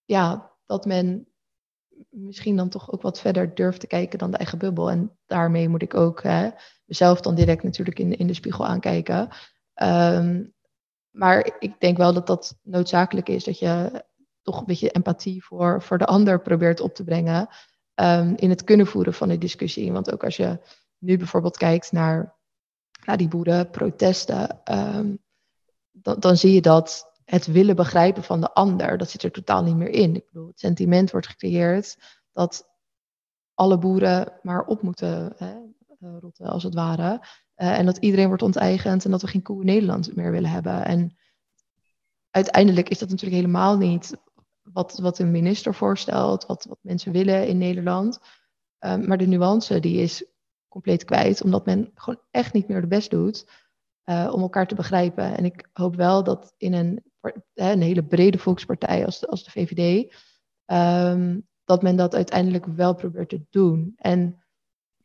ja, 0.06 0.52
dat 0.66 0.86
men 0.86 1.28
misschien 2.10 2.56
dan 2.56 2.70
toch 2.70 2.92
ook 2.92 3.02
wat 3.02 3.20
verder 3.20 3.56
durft 3.56 3.80
te 3.80 3.88
kijken 3.88 4.20
dan 4.20 4.32
de 4.32 4.38
eigen 4.38 4.58
bubbel. 4.58 4.92
En 4.92 5.18
daarmee 5.26 5.70
moet 5.70 5.82
ik 5.82 5.94
ook 5.94 6.24
hè, 6.24 6.50
mezelf 6.86 7.22
dan 7.22 7.36
direct 7.36 7.64
natuurlijk 7.64 8.00
in, 8.00 8.18
in 8.18 8.28
de 8.28 8.34
spiegel 8.34 8.66
aankijken. 8.66 9.30
Ehm, 9.74 10.44
maar 11.10 11.52
ik 11.60 11.80
denk 11.80 11.98
wel 11.98 12.14
dat 12.14 12.28
dat 12.28 12.60
noodzakelijk 12.64 13.30
is, 13.30 13.44
dat 13.44 13.60
je 13.60 14.04
toch 14.42 14.60
een 14.60 14.66
beetje 14.66 14.90
empathie 14.90 15.44
voor, 15.44 15.82
voor 15.82 15.98
de 15.98 16.06
ander 16.06 16.42
probeert 16.42 16.80
op 16.80 16.96
te 16.96 17.04
brengen. 17.04 17.50
in 18.36 18.50
het 18.50 18.64
kunnen 18.64 18.88
voeren 18.88 19.14
van 19.14 19.30
die 19.30 19.38
discussie. 19.38 19.92
Want 19.92 20.14
ook 20.14 20.24
als 20.24 20.38
je 20.38 20.60
nu 20.98 21.18
bijvoorbeeld 21.18 21.58
kijkt 21.58 21.92
naar, 21.92 22.37
naar 23.08 23.18
die 23.18 23.28
boerenprotesten, 23.28 24.62
dan, 25.92 26.20
dan 26.20 26.38
zie 26.38 26.54
je 26.54 26.62
dat 26.62 27.12
het 27.26 27.46
willen 27.46 27.76
begrijpen 27.76 28.24
van 28.24 28.42
de 28.42 28.54
ander, 28.54 28.98
dat 28.98 29.10
zit 29.10 29.24
er 29.24 29.32
totaal 29.32 29.64
niet 29.64 29.76
meer 29.76 29.90
in. 29.90 30.16
Ik 30.16 30.26
bedoel, 30.26 30.48
het 30.48 30.60
sentiment 30.60 31.12
wordt 31.12 31.28
gecreëerd 31.28 31.98
dat 32.32 32.68
alle 33.54 33.78
boeren 33.78 34.34
maar 34.42 34.66
op 34.66 34.82
moeten 34.82 35.34
hè, 35.38 35.56
eh, 36.00 36.18
rotten, 36.20 36.46
als 36.46 36.64
het 36.64 36.74
ware. 36.74 37.26
Uh, 37.58 37.78
en 37.78 37.86
dat 37.86 37.98
iedereen 37.98 38.28
wordt 38.28 38.42
onteigend 38.42 39.06
en 39.06 39.12
dat 39.12 39.22
we 39.22 39.28
geen 39.28 39.42
koe 39.42 39.60
in 39.60 39.66
Nederland 39.66 40.16
meer 40.16 40.32
willen 40.32 40.50
hebben. 40.50 40.86
En 40.86 41.18
uiteindelijk 42.30 42.90
is 42.90 43.00
dat 43.00 43.10
natuurlijk 43.10 43.42
helemaal 43.42 43.78
niet 43.78 44.18
wat, 44.62 44.98
wat 44.98 45.20
een 45.20 45.32
minister 45.32 45.74
voorstelt, 45.74 46.46
wat, 46.46 46.66
wat 46.66 46.80
mensen 46.82 47.12
willen 47.12 47.48
in 47.48 47.58
Nederland. 47.58 48.20
Um, 48.80 49.08
maar 49.08 49.18
de 49.18 49.28
nuance 49.28 49.80
die 49.80 50.02
is 50.02 50.26
compleet 50.82 51.04
kwijt, 51.04 51.44
omdat 51.44 51.66
men 51.66 51.92
gewoon 51.96 52.22
echt 52.32 52.54
niet 52.54 52.68
meer 52.68 52.82
de 52.82 52.88
best 52.88 53.10
doet 53.10 53.50
uh, 54.06 54.30
om 54.34 54.42
elkaar 54.42 54.68
te 54.68 54.76
begrijpen. 54.76 55.38
En 55.38 55.46
ik 55.46 55.70
hoop 55.74 55.96
wel 55.96 56.24
dat 56.24 56.54
in 56.58 56.74
een 56.74 57.04
een 57.54 57.82
hele 57.82 58.04
brede 58.04 58.38
volkspartij 58.38 59.06
als 59.06 59.20
de, 59.20 59.28
als 59.28 59.44
de 59.44 59.52
VVD, 59.52 60.14
ehm, 60.66 61.40
dat 61.64 61.82
men 61.82 61.96
dat 61.96 62.16
uiteindelijk 62.16 62.66
wel 62.66 62.96
probeert 62.96 63.30
te 63.30 63.46
doen. 63.50 63.94
En 63.96 64.44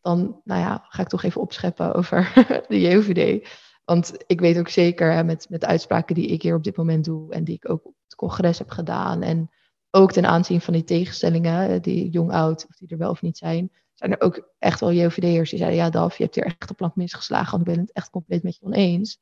dan, 0.00 0.40
nou 0.44 0.60
ja, 0.60 0.84
ga 0.88 1.02
ik 1.02 1.08
toch 1.08 1.22
even 1.22 1.40
opscheppen 1.40 1.94
over 1.94 2.32
de 2.68 2.80
JOVD. 2.80 3.48
Want 3.84 4.14
ik 4.26 4.40
weet 4.40 4.58
ook 4.58 4.68
zeker 4.68 5.24
met, 5.24 5.46
met 5.48 5.60
de 5.60 5.66
uitspraken 5.66 6.14
die 6.14 6.26
ik 6.26 6.42
hier 6.42 6.54
op 6.54 6.64
dit 6.64 6.76
moment 6.76 7.04
doe 7.04 7.32
en 7.32 7.44
die 7.44 7.54
ik 7.54 7.70
ook 7.70 7.86
op 7.86 7.94
het 8.04 8.14
congres 8.14 8.58
heb 8.58 8.70
gedaan 8.70 9.22
en 9.22 9.50
ook 9.90 10.12
ten 10.12 10.26
aanzien 10.26 10.60
van 10.60 10.74
die 10.74 10.84
tegenstellingen, 10.84 11.82
die 11.82 12.10
jong-oud, 12.10 12.66
of 12.68 12.76
die 12.76 12.88
er 12.88 12.98
wel 12.98 13.10
of 13.10 13.22
niet 13.22 13.38
zijn, 13.38 13.70
er 14.10 14.20
ook 14.20 14.52
echt 14.58 14.80
wel 14.80 14.92
JOVD'ers 14.92 15.50
die 15.50 15.58
zeiden, 15.58 15.78
ja 15.78 15.90
Daf, 15.90 16.16
je 16.16 16.22
hebt 16.22 16.34
hier 16.34 16.44
echt 16.44 16.68
de 16.68 16.74
plank 16.74 16.96
misgeslagen, 16.96 17.50
want 17.50 17.68
ik 17.68 17.74
ben 17.74 17.84
het 17.84 17.92
echt 17.92 18.10
compleet 18.10 18.42
met 18.42 18.56
je 18.56 18.64
oneens. 18.64 19.18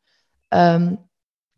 Um, 0.49 1.09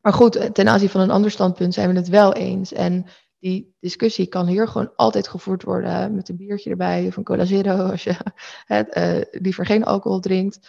maar 0.00 0.12
goed, 0.12 0.54
ten 0.54 0.68
aanzien 0.68 0.88
van 0.88 1.00
een 1.00 1.10
ander 1.10 1.30
standpunt 1.30 1.74
zijn 1.74 1.88
we 1.92 1.96
het 1.96 2.08
wel 2.08 2.32
eens. 2.32 2.72
En 2.72 3.06
die 3.38 3.76
discussie 3.80 4.26
kan 4.26 4.46
hier 4.46 4.68
gewoon 4.68 4.96
altijd 4.96 5.28
gevoerd 5.28 5.62
worden 5.62 6.14
met 6.14 6.28
een 6.28 6.36
biertje 6.36 6.70
erbij 6.70 7.06
of 7.06 7.16
een 7.16 7.24
cola 7.24 7.44
zero 7.44 7.76
als 7.90 8.04
je 8.04 8.16
het, 8.64 8.96
uh, 8.96 9.40
liever 9.42 9.66
geen 9.66 9.84
alcohol 9.84 10.20
drinkt. 10.20 10.68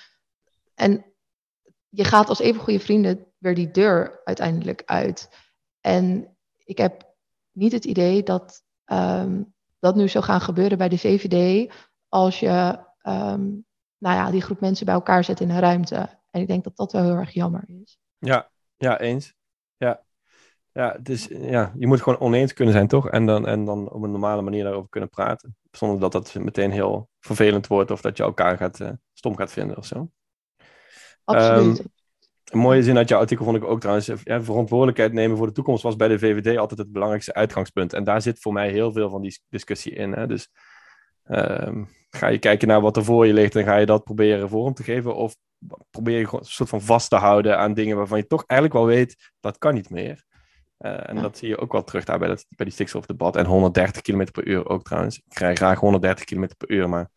En 0.76 1.06
je 1.90 2.04
gaat 2.04 2.30
als 2.30 2.40
even 2.40 2.62
goede 2.62 2.80
vrienden 2.80 3.26
weer 3.38 3.56
die 3.56 3.72
deur 3.72 4.22
uiteindelijk 4.24 4.82
uit. 4.86 5.30
En 5.82 6.38
ik 6.58 6.78
heb 6.78 7.16
niet 7.52 7.72
het 7.72 7.86
idee 7.86 8.24
dat 8.24 8.64
um, 8.86 9.54
dat 9.80 9.96
nu 9.96 10.08
zou 10.08 10.24
gaan 10.24 10.42
gebeuren 10.42 10.78
bij 10.78 10.90
de 10.90 10.98
VVD 10.98 11.72
als 12.14 12.40
je 12.40 12.80
um, 13.04 13.66
nou 13.98 14.16
ja, 14.16 14.32
die 14.32 14.42
groep 14.42 14.60
mensen 14.60 14.86
bij 14.86 14.94
elkaar 14.94 15.24
zet 15.24 15.40
in 15.40 15.50
een 15.50 15.60
ruimte. 15.60 16.20
En 16.30 16.42
ik 16.42 16.48
denk 16.48 16.64
dat 16.64 16.76
dat 16.76 16.92
wel 16.92 17.04
heel 17.04 17.16
erg 17.16 17.32
jammer 17.32 17.64
is. 17.68 17.98
Ja, 18.18 18.50
ja, 18.78 19.00
eens. 19.00 19.34
Ja. 19.78 20.04
Ja, 20.72 20.98
dus 21.02 21.28
ja, 21.30 21.74
je 21.78 21.88
moet 21.88 22.02
gewoon 22.02 22.20
oneens 22.20 22.54
kunnen 22.54 22.74
zijn, 22.74 22.88
toch? 22.88 23.10
En 23.10 23.26
dan, 23.26 23.48
en 23.48 23.66
dan 23.66 23.92
op 23.92 24.04
een 24.04 24.12
normale 24.12 24.42
manier 24.42 24.64
daarover 24.64 24.90
kunnen 24.90 25.10
praten. 25.10 25.58
Zonder 25.72 26.00
dat 26.00 26.12
dat 26.12 26.34
meteen 26.34 26.72
heel 26.72 27.10
vervelend 27.20 27.68
wordt 27.68 27.92
of 27.92 28.02
dat 28.02 28.18
je 28.18 28.24
elkaar 28.24 28.58
gaat, 28.58 28.80
uh, 28.80 28.90
stom 29.14 29.38
gaat 29.38 29.52
vinden 29.52 29.78
of 29.78 29.86
zo. 29.86 30.10
Absoluut. 31.24 31.80
Um, 31.80 31.86
een 32.44 32.60
mooie 32.60 32.84
zin 32.84 32.98
uit 32.98 33.10
jouw 33.10 33.20
artikel 33.20 33.46
vond 33.46 33.58
ik 33.58 33.64
ook 33.64 33.80
trouwens. 33.80 34.12
Ja, 34.24 34.44
verantwoordelijkheid 34.44 35.14
nemen 35.14 35.38
voor 35.38 35.48
de 35.48 35.54
toekomst 35.54 35.84
was 35.84 35.96
bij 35.96 36.08
de 36.08 36.20
VVD 36.20 36.58
altijd 36.58 36.80
het 36.80 36.92
belangrijkste 36.92 37.34
uitgangspunt. 37.34 37.94
En 37.94 38.04
daar 38.04 38.22
zit 38.22 38.40
voor 38.40 38.54
mij 38.54 38.70
heel 38.70 38.92
veel 38.92 39.10
van 39.10 39.22
die 39.22 39.40
discussie 39.50 39.94
in. 39.94 40.12
Hè? 40.12 40.28
Dus 40.28 40.50
um, 41.30 41.90
ga 42.10 42.28
je 42.28 42.38
kijken 42.38 42.68
naar 42.68 42.82
wat 42.82 42.98
er 42.98 43.04
voor 43.04 43.28
je 43.28 43.34
ligt 43.34 43.56
en 43.56 43.64
ga 43.64 43.76
je 43.76 43.86
dat 43.86 44.04
proberen 44.04 44.50
vorm 44.50 44.74
te 44.74 44.84
geven? 44.84 45.16
Of 45.16 45.36
probeer 45.90 46.20
je 46.20 46.26
gewoon 46.26 46.40
een 46.40 46.46
soort 46.46 46.70
van 46.70 46.82
vast 46.82 47.10
te 47.10 47.16
houden 47.16 47.58
aan 47.58 47.74
dingen 47.74 47.98
waarvan 47.98 48.18
je 48.18 48.28
toch 48.28 48.44
eigenlijk 48.48 48.80
wel 48.80 48.96
weet, 48.96 49.32
dat 49.40 49.58
kan 49.58 49.74
niet 49.74 49.90
meer. 49.90 50.24
Uh, 50.80 51.10
en 51.10 51.16
dat 51.16 51.38
zie 51.38 51.48
je 51.48 51.58
ook 51.58 51.72
wel 51.72 51.84
terug 51.84 52.04
daar 52.04 52.20
bij, 52.20 52.28
dat, 52.28 52.46
bij 52.50 52.66
die 52.66 52.74
stikstofdebat. 52.76 53.36
En 53.36 53.46
130 53.46 54.02
km 54.02 54.26
per 54.32 54.48
uur 54.48 54.70
ook 54.70 54.84
trouwens. 54.84 55.18
Ik 55.18 55.24
krijg 55.28 55.58
graag 55.58 55.80
130 55.80 56.26
km 56.26 56.48
per 56.58 56.70
uur, 56.70 56.90
maar 56.90 57.10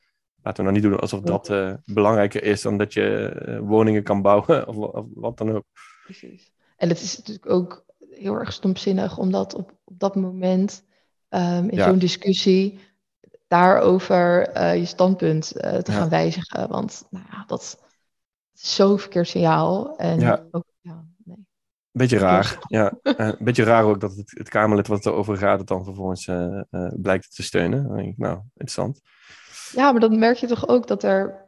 laten 0.42 0.64
we 0.64 0.71
nou 0.71 0.83
niet 0.83 0.90
doen 0.90 1.01
alsof 1.01 1.21
dat 1.21 1.51
uh, 1.51 1.75
belangrijker 1.85 2.42
is 2.42 2.62
dan 2.62 2.79
dat 2.79 2.92
je 2.92 3.37
uh, 3.47 3.59
woningen 3.59 4.03
kan 4.03 4.23
bouwen 4.23 4.66
of, 4.69 4.77
of, 4.77 5.07
wat 5.14 5.38
dan 5.38 5.53
ook. 5.53 5.64
Precies. 6.05 6.53
En 6.77 6.88
het 6.88 7.01
is 7.01 7.16
natuurlijk 7.16 7.51
ook 7.51 7.85
heel 8.11 8.35
erg 8.35 8.53
stomzinnig 8.53 9.19
om 9.19 9.31
dat 9.31 9.55
op, 9.55 9.79
op 9.85 9.99
dat 9.99 10.16
moment 10.16 10.85
um, 11.29 11.69
in 11.69 11.77
ja. 11.77 11.88
zo'n 11.88 11.99
discussie 11.99 12.79
daarover 13.47 14.57
uh, 14.57 14.77
je 14.77 14.85
standpunt 14.85 15.53
uh, 15.57 15.63
te 15.63 15.93
ja. 15.93 15.99
gaan 15.99 16.09
wijzigen. 16.09 16.69
Want 16.69 17.07
nou 17.11 17.25
ja, 17.31 17.45
dat 17.47 17.61
is 18.55 18.75
zo'n 18.75 18.99
verkeerd 18.99 19.29
signaal. 19.29 19.97
En 19.97 20.21
ja. 20.21 20.47
ook, 20.51 20.65
ja, 20.81 21.05
nee. 21.25 21.47
Beetje 21.91 22.19
raar. 22.19 22.59
Ja, 22.69 22.93
een 23.03 23.37
beetje 23.39 23.65
raar 23.65 23.85
ook 23.85 24.01
dat 24.01 24.17
het, 24.17 24.31
het 24.39 24.49
Kamerlid 24.49 24.87
wat 24.87 25.07
erover 25.07 25.37
gaat, 25.37 25.59
het 25.59 25.69
dan 25.69 25.85
vervolgens 25.85 26.27
uh, 26.27 26.63
blijkt 26.95 27.35
te 27.35 27.43
steunen. 27.43 27.87
Dan 27.87 27.97
denk 27.97 28.09
ik, 28.09 28.19
nou, 28.19 28.41
interessant. 28.49 29.01
Ja, 29.73 29.93
maar 29.93 30.01
dan 30.01 30.19
merk 30.19 30.37
je 30.37 30.47
toch 30.47 30.69
ook 30.69 30.87
dat 30.87 31.03
er 31.03 31.45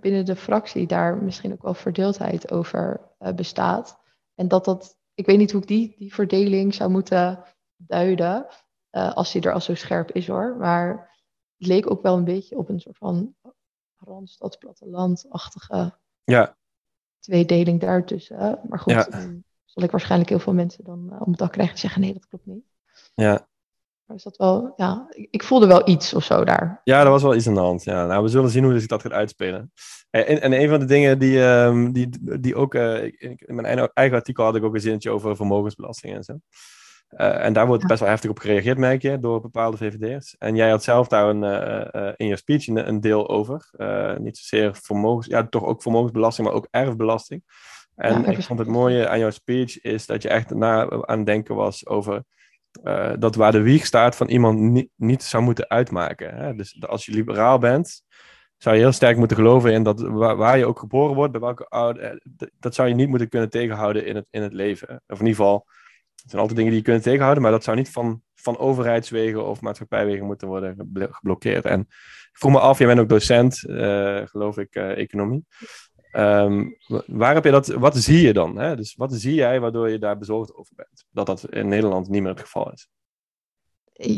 binnen 0.00 0.24
de 0.24 0.36
fractie 0.36 0.86
daar 0.86 1.16
misschien 1.16 1.52
ook 1.52 1.62
wel 1.62 1.74
verdeeldheid 1.74 2.50
over 2.50 3.00
bestaat. 3.34 3.98
En 4.34 4.48
dat 4.48 4.64
dat, 4.64 4.96
ik 5.14 5.26
weet 5.26 5.38
niet 5.38 5.52
hoe 5.52 5.60
ik 5.60 5.68
die, 5.68 5.94
die 5.98 6.14
verdeling 6.14 6.74
zou 6.74 6.90
moeten 6.90 7.42
duiden, 7.76 8.46
als 8.90 9.32
die 9.32 9.42
er 9.42 9.52
al 9.52 9.60
zo 9.60 9.74
scherp 9.74 10.10
is 10.10 10.26
hoor. 10.26 10.56
Maar 10.58 11.09
het 11.60 11.68
leek 11.68 11.90
ook 11.90 12.02
wel 12.02 12.16
een 12.16 12.24
beetje 12.24 12.56
op 12.56 12.68
een 12.68 12.80
soort 12.80 12.96
van 12.96 13.34
randstad 13.96 14.58
plattelandachtige 14.58 15.98
ja. 16.24 16.56
tweedeling 17.18 17.80
daartussen. 17.80 18.60
Maar 18.68 18.78
goed, 18.78 18.92
ja. 18.92 19.04
dan 19.04 19.44
zal 19.64 19.82
ik 19.82 19.90
waarschijnlijk 19.90 20.30
heel 20.30 20.38
veel 20.38 20.54
mensen 20.54 20.84
dan 20.84 21.08
uh, 21.12 21.20
om 21.20 21.30
het 21.30 21.38
dak 21.38 21.52
krijgen 21.52 21.74
en 21.74 21.80
zeggen 21.80 22.00
nee, 22.00 22.12
dat 22.12 22.26
klopt 22.26 22.46
niet. 22.46 22.64
Ja. 23.14 23.48
Maar 24.04 24.16
is 24.16 24.22
dat 24.22 24.36
wel, 24.36 24.72
ja, 24.76 25.06
ik, 25.10 25.28
ik, 25.30 25.42
voelde 25.42 25.66
wel 25.66 25.88
iets 25.88 26.14
of 26.14 26.24
zo 26.24 26.44
daar. 26.44 26.80
Ja, 26.84 27.00
er 27.00 27.10
was 27.10 27.22
wel 27.22 27.34
iets 27.34 27.46
aan 27.46 27.54
de 27.54 27.60
hand. 27.60 27.84
Ja. 27.84 28.06
Nou, 28.06 28.22
we 28.22 28.28
zullen 28.28 28.50
zien 28.50 28.64
hoe 28.64 28.78
zich 28.78 28.88
dat 28.88 29.02
gaat 29.02 29.12
uitspelen. 29.12 29.72
En, 30.10 30.42
en 30.42 30.52
een 30.52 30.68
van 30.68 30.78
de 30.78 30.84
dingen 30.84 31.18
die, 31.18 31.38
um, 31.38 31.92
die, 31.92 32.08
die 32.40 32.54
ook, 32.54 32.74
uh, 32.74 33.02
in 33.02 33.54
mijn 33.54 33.90
eigen 33.94 34.16
artikel 34.16 34.44
had 34.44 34.56
ik 34.56 34.64
ook 34.64 34.74
een 34.74 34.80
zinnetje 34.80 35.10
over 35.10 35.36
vermogensbelasting 35.36 36.14
en 36.14 36.24
zo. 36.24 36.38
Uh, 37.16 37.44
en 37.44 37.52
daar 37.52 37.66
wordt 37.66 37.86
best 37.86 38.00
wel 38.00 38.08
heftig 38.08 38.30
op 38.30 38.38
gereageerd, 38.38 38.78
merk 38.78 39.02
je, 39.02 39.18
door 39.18 39.40
bepaalde 39.40 39.76
VVD'ers. 39.76 40.36
En 40.38 40.56
jij 40.56 40.70
had 40.70 40.82
zelf 40.82 41.08
daar 41.08 41.28
een, 41.28 41.42
uh, 41.42 42.02
uh, 42.02 42.12
in 42.16 42.26
je 42.26 42.36
speech 42.36 42.66
een, 42.66 42.88
een 42.88 43.00
deel 43.00 43.28
over. 43.28 43.68
niet 44.18 44.38
zozeer 44.38 44.74
vermogens, 44.82 45.26
ja, 45.26 45.46
toch 45.46 45.64
ook 45.64 45.82
vermogensbelasting, 45.82 46.46
maar 46.46 46.56
ook 46.56 46.68
erfbelasting. 46.70 47.42
En 47.94 48.22
ja, 48.22 48.28
ik 48.28 48.42
vond 48.42 48.58
het 48.58 48.68
mooie 48.68 49.08
aan 49.08 49.18
jouw 49.18 49.30
speech 49.30 49.80
is 49.80 50.06
dat 50.06 50.22
je 50.22 50.28
echt 50.28 50.54
na 50.54 50.90
aan 50.90 51.16
het 51.16 51.26
denken 51.26 51.54
was 51.54 51.86
over 51.86 52.24
dat 53.18 53.34
waar 53.34 53.52
de 53.52 53.62
wieg 53.62 53.86
staat 53.86 54.16
van 54.16 54.28
iemand 54.28 54.58
niet, 54.58 54.88
niet 54.96 55.22
zou 55.22 55.42
moeten 55.42 55.68
uitmaken. 55.68 56.34
Hè? 56.34 56.54
Dus 56.54 56.82
als 56.86 57.06
je 57.06 57.12
liberaal 57.12 57.58
bent, 57.58 58.02
zou 58.56 58.76
je 58.76 58.80
heel 58.82 58.92
sterk 58.92 59.16
moeten 59.16 59.36
geloven 59.36 59.72
in 59.72 59.82
dat 59.82 60.00
waar, 60.00 60.36
waar 60.36 60.58
je 60.58 60.66
ook 60.66 60.78
geboren 60.78 61.14
wordt, 61.14 61.32
bij 61.32 61.40
welke 61.40 61.64
ouder, 61.64 62.22
dat 62.58 62.74
zou 62.74 62.88
je 62.88 62.94
niet 62.94 63.08
moeten 63.08 63.28
kunnen 63.28 63.50
tegenhouden 63.50 64.06
in 64.06 64.16
het, 64.16 64.26
in 64.30 64.42
het 64.42 64.52
leven. 64.52 64.88
Of 64.88 65.20
in 65.20 65.26
ieder 65.26 65.44
geval 65.44 65.66
het 66.20 66.30
zijn 66.30 66.40
altijd 66.40 66.58
dingen 66.58 66.72
die 66.72 66.84
je 66.84 66.90
kunt 66.90 67.02
tegenhouden, 67.02 67.42
maar 67.42 67.52
dat 67.52 67.64
zou 67.64 67.76
niet 67.76 67.90
van, 67.90 68.22
van 68.34 68.58
overheidswegen 68.58 69.46
of 69.46 69.60
maatschappijwegen 69.60 70.26
moeten 70.26 70.48
worden 70.48 70.76
geblokkeerd. 71.10 71.64
En 71.64 71.80
ik 72.30 72.36
vroeg 72.38 72.52
me 72.52 72.58
af, 72.58 72.78
jij 72.78 72.86
bent 72.86 73.00
ook 73.00 73.08
docent, 73.08 73.64
uh, 73.66 74.26
geloof 74.26 74.58
ik, 74.58 74.76
uh, 74.76 74.96
economie. 74.96 75.44
Um, 76.12 76.76
waar 77.06 77.34
heb 77.34 77.44
je 77.44 77.50
dat, 77.50 77.66
wat 77.66 77.96
zie 77.96 78.20
je 78.20 78.32
dan? 78.32 78.58
Hè? 78.58 78.76
Dus 78.76 78.94
wat 78.94 79.12
zie 79.12 79.34
jij 79.34 79.60
waardoor 79.60 79.90
je 79.90 79.98
daar 79.98 80.18
bezorgd 80.18 80.54
over 80.54 80.72
bent? 80.76 81.04
Dat 81.10 81.26
dat 81.26 81.50
in 81.50 81.68
Nederland 81.68 82.08
niet 82.08 82.22
meer 82.22 82.30
het 82.30 82.40
geval 82.40 82.72
is. 82.72 82.88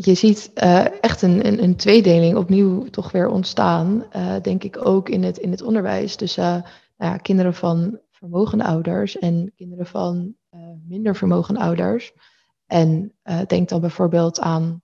Je 0.05 0.15
ziet 0.15 0.51
uh, 0.55 1.03
echt 1.03 1.23
een, 1.23 1.47
een, 1.47 1.63
een, 1.63 1.77
tweedeling 1.77 2.37
opnieuw 2.37 2.85
toch 2.85 3.13
weer 3.13 3.29
ontstaan, 3.29 4.07
denk 4.43 4.65
ik 4.65 4.87
ook 4.87 5.09
in 5.09 5.23
het, 5.23 5.39
in 5.39 5.51
het 5.51 5.63
onderwijs. 5.63 6.17
Dus 6.17 6.37
nou 6.37 6.63
ja, 6.97 7.17
kinderen 7.17 7.55
van 7.55 8.01
vermogende 8.23 8.65
ouders 8.65 9.19
en 9.19 9.53
kinderen 9.57 9.87
van 9.87 10.35
minder 10.87 11.17
vermogende 11.17 11.61
ouders. 11.61 12.13
En 12.67 13.15
denk 13.47 13.69
dan 13.69 13.81
bijvoorbeeld 13.81 14.41
aan 14.41 14.83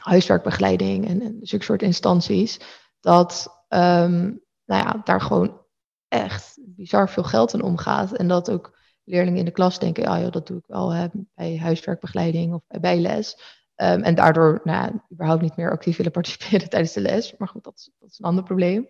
huiswerkbegeleiding 0.00 1.08
en, 1.08 1.20
en 1.22 1.38
zulke 1.40 1.64
soort 1.64 1.82
instanties. 1.82 2.60
Dat 3.00 3.64
um, 3.68 4.42
nou 4.64 4.84
ja, 4.84 5.00
daar 5.04 5.20
gewoon 5.20 5.60
echt 6.08 6.58
bizar 6.60 7.08
veel 7.08 7.24
geld 7.24 7.54
in 7.54 7.62
omgaat. 7.62 8.12
En 8.12 8.28
dat 8.28 8.50
ook 8.50 8.78
leerlingen 9.04 9.38
in 9.38 9.44
de 9.44 9.50
klas 9.50 9.78
denken, 9.78 10.06
ah 10.06 10.20
joh, 10.20 10.30
dat 10.30 10.46
doe 10.46 10.58
ik 10.58 10.66
wel 10.66 10.92
hè, 10.92 11.06
bij 11.34 11.58
huiswerkbegeleiding 11.58 12.54
of 12.54 12.62
bij 12.66 12.80
bijles. 12.80 13.58
Um, 13.76 14.02
en 14.02 14.14
daardoor 14.14 14.60
nou, 14.64 15.00
überhaupt 15.12 15.42
niet 15.42 15.56
meer 15.56 15.70
actief 15.70 15.96
willen 15.96 16.12
participeren 16.12 16.68
tijdens 16.70 16.92
de 16.92 17.00
les. 17.00 17.34
Maar 17.36 17.48
goed, 17.48 17.64
dat 17.64 17.76
is, 17.76 17.90
dat 17.98 18.10
is 18.10 18.18
een 18.18 18.24
ander 18.24 18.44
probleem. 18.44 18.86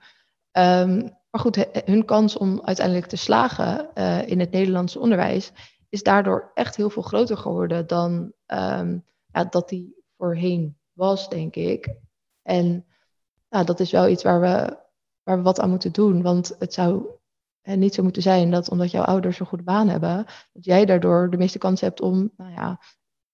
Um, 0.53 1.19
maar 1.31 1.41
goed, 1.41 1.67
hun 1.85 2.05
kans 2.05 2.37
om 2.37 2.61
uiteindelijk 2.65 3.07
te 3.07 3.17
slagen 3.17 3.91
uh, 3.95 4.29
in 4.29 4.41
het 4.41 4.51
Nederlandse 4.51 4.99
onderwijs 4.99 5.53
is 5.89 6.03
daardoor 6.03 6.51
echt 6.55 6.77
heel 6.77 6.91
veel 6.91 7.03
groter 7.03 7.37
geworden 7.37 7.87
dan 7.87 8.33
um, 8.47 9.05
ja, 9.27 9.45
dat 9.45 9.69
die 9.69 9.95
voorheen 10.17 10.79
was, 10.93 11.29
denk 11.29 11.57
ik. 11.57 11.95
En 12.43 12.87
nou, 13.49 13.65
dat 13.65 13.81
is 13.81 13.91
wel 13.91 14.09
iets 14.09 14.23
waar 14.23 14.41
we, 14.41 14.77
waar 15.23 15.37
we 15.37 15.43
wat 15.43 15.61
aan 15.61 15.71
moeten 15.71 15.93
doen. 15.93 16.23
Want 16.23 16.57
het 16.59 16.75
zou 16.75 17.07
hè, 17.61 17.75
niet 17.77 17.95
zo 17.95 18.03
moeten 18.03 18.23
zijn 18.23 18.51
dat 18.51 18.69
omdat 18.69 18.91
jouw 18.91 19.05
ouders 19.05 19.41
een 19.41 19.47
goede 19.47 19.65
baan 19.65 19.89
hebben, 19.89 20.27
dat 20.53 20.65
jij 20.65 20.85
daardoor 20.85 21.31
de 21.31 21.37
meeste 21.37 21.59
kans 21.59 21.81
hebt 21.81 22.01
om 22.01 22.33
nou 22.37 22.53
ja, 22.53 22.81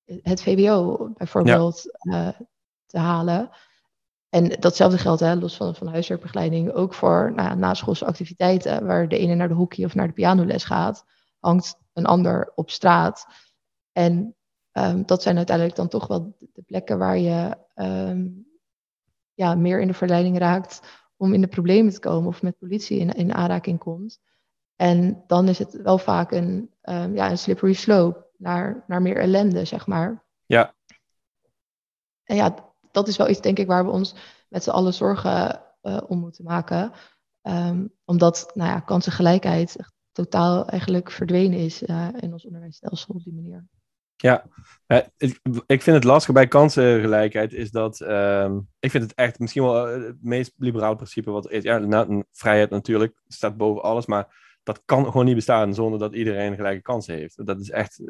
het 0.05 0.43
VWO 0.43 1.11
bijvoorbeeld 1.17 1.83
ja. 1.99 2.27
uh, 2.27 2.41
te 2.87 2.99
halen. 2.99 3.51
En 4.29 4.49
datzelfde 4.49 4.99
geldt, 4.99 5.21
hè, 5.21 5.35
los 5.35 5.57
van, 5.57 5.75
van 5.75 5.87
huiswerkbegeleiding, 5.87 6.73
ook 6.73 6.95
voor 6.95 7.33
nou 7.35 7.57
naschoolse 7.57 8.07
activiteiten, 8.07 8.87
waar 8.87 9.09
de 9.09 9.19
ene 9.19 9.35
naar 9.35 9.49
de 9.49 9.55
hockey 9.55 9.85
of 9.85 9.95
naar 9.95 10.07
de 10.07 10.13
pianoles 10.13 10.65
gaat, 10.65 11.05
hangt 11.39 11.79
een 11.93 12.07
ander 12.07 12.53
op 12.55 12.71
straat. 12.71 13.27
En 13.93 14.37
um, 14.73 15.07
dat 15.07 15.23
zijn 15.23 15.37
uiteindelijk 15.37 15.77
dan 15.77 15.89
toch 15.89 16.07
wel 16.07 16.37
de 16.39 16.63
plekken 16.67 16.99
waar 16.99 17.19
je 17.19 17.57
um, 17.75 18.47
ja, 19.35 19.55
meer 19.55 19.81
in 19.81 19.87
de 19.87 19.95
verleiding 19.95 20.39
raakt 20.39 20.81
om 21.17 21.35
in 21.35 21.41
de 21.41 21.47
problemen 21.47 21.93
te 21.93 22.01
komen 22.01 22.29
of 22.29 22.43
met 22.43 22.59
politie 22.59 22.99
in, 22.99 23.13
in 23.13 23.35
aanraking 23.35 23.79
komt. 23.79 24.21
En 24.77 25.25
dan 25.27 25.49
is 25.49 25.59
het 25.59 25.83
wel 25.83 25.99
vaak 25.99 26.33
een, 26.33 26.71
um, 26.83 27.15
ja, 27.15 27.31
een 27.31 27.39
slippery 27.39 27.73
slope 27.73 28.27
naar, 28.37 28.85
naar 28.87 29.03
meer 29.03 29.17
ellende, 29.17 29.65
zeg 29.65 29.87
maar. 29.87 30.25
Ja. 30.47 30.75
En 32.25 32.37
ja, 32.37 32.75
dat 32.97 33.09
is 33.09 33.17
wel 33.17 33.29
iets, 33.29 33.41
denk 33.41 33.59
ik, 33.59 33.67
waar 33.67 33.85
we 33.85 33.91
ons 33.91 34.15
met 34.49 34.63
z'n 34.63 34.71
allen 34.71 34.95
zorgen 34.95 35.63
uh, 35.83 36.01
om 36.07 36.19
moeten 36.19 36.45
maken. 36.45 36.93
Um, 37.43 37.93
omdat, 38.05 38.51
nou 38.55 38.71
ja, 38.71 38.81
kansengelijkheid 38.81 39.77
totaal 40.13 40.69
eigenlijk 40.69 41.11
verdwenen 41.11 41.59
is 41.59 41.83
uh, 41.83 42.09
in 42.21 42.33
ons 42.33 42.45
onderwijsstelsel 42.45 43.15
op 43.15 43.25
die 43.25 43.35
manier. 43.35 43.67
Ja, 44.17 44.45
ik, 45.17 45.41
ik 45.67 45.83
vind 45.83 45.97
het 45.97 46.05
lastige 46.05 46.33
bij 46.33 46.49
kansengelijkheid 46.49 47.53
is 47.53 47.71
dat 47.71 48.01
uh, 48.01 48.57
ik 48.79 48.91
vind 48.91 49.03
het 49.03 49.15
echt 49.15 49.39
misschien 49.39 49.63
wel 49.63 49.89
eh, 49.89 50.03
het 50.03 50.23
meest 50.23 50.53
liberale 50.57 50.97
principe 50.97 51.31
wat 51.31 51.51
is. 51.51 51.63
Ja, 51.63 52.25
vrijheid 52.33 52.71
natuurlijk 52.71 53.23
staat 53.29 53.57
boven 53.57 53.83
alles, 53.83 54.07
maar 54.07 54.59
dat 54.63 54.83
kan 54.85 55.05
gewoon 55.05 55.25
niet 55.25 55.35
bestaan 55.35 55.75
zonder 55.75 55.99
dat 55.99 56.15
iedereen 56.15 56.55
gelijke 56.55 56.83
kansen 56.83 57.15
heeft. 57.15 57.47
Dat 57.47 57.61
is 57.61 57.71
echt. 57.71 58.01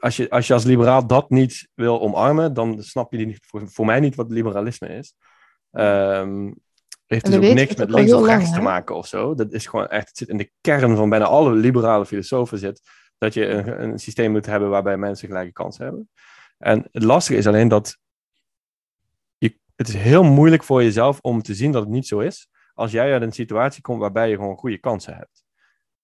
Als 0.00 0.16
je, 0.16 0.30
als 0.30 0.46
je 0.46 0.52
als 0.52 0.64
liberaal 0.64 1.06
dat 1.06 1.30
niet 1.30 1.68
wil 1.74 2.00
omarmen, 2.00 2.54
dan 2.54 2.82
snap 2.82 3.12
je 3.12 3.26
niet, 3.26 3.38
voor, 3.46 3.68
voor 3.68 3.86
mij 3.86 4.00
niet 4.00 4.14
wat 4.14 4.30
liberalisme 4.30 4.88
is. 4.88 5.14
Um, 5.70 6.54
heeft 7.06 7.24
dus 7.24 7.34
ook 7.34 7.54
niks 7.54 7.76
met 7.76 7.90
links 7.90 8.12
of 8.12 8.26
rechts 8.26 8.52
te 8.52 8.60
maken 8.60 8.96
of 8.96 9.06
zo. 9.06 9.34
Dat 9.34 9.52
is 9.52 9.66
gewoon 9.66 9.88
echt, 9.88 10.08
het 10.08 10.16
zit 10.16 10.28
in 10.28 10.36
de 10.36 10.50
kern 10.60 10.96
van 10.96 11.08
bijna 11.08 11.24
alle 11.24 11.52
liberale 11.52 12.06
filosofen 12.06 12.58
zit 12.58 12.80
dat 13.18 13.34
je 13.34 13.46
een, 13.46 13.82
een 13.82 13.98
systeem 13.98 14.30
moet 14.30 14.46
hebben 14.46 14.68
waarbij 14.68 14.96
mensen 14.96 15.28
gelijke 15.28 15.52
kansen 15.52 15.84
hebben. 15.84 16.10
En 16.58 16.88
het 16.92 17.02
lastige 17.02 17.38
is 17.38 17.46
alleen 17.46 17.68
dat 17.68 17.98
je, 19.38 19.58
het 19.76 19.88
is 19.88 19.94
heel 19.94 20.22
moeilijk 20.22 20.64
voor 20.64 20.82
jezelf 20.82 21.18
om 21.20 21.42
te 21.42 21.54
zien 21.54 21.72
dat 21.72 21.82
het 21.82 21.92
niet 21.92 22.06
zo 22.06 22.18
is. 22.18 22.48
Als 22.74 22.90
jij 22.90 23.12
uit 23.12 23.22
een 23.22 23.32
situatie 23.32 23.82
komt 23.82 24.00
waarbij 24.00 24.30
je 24.30 24.36
gewoon 24.36 24.56
goede 24.56 24.78
kansen 24.78 25.14
hebt. 25.14 25.45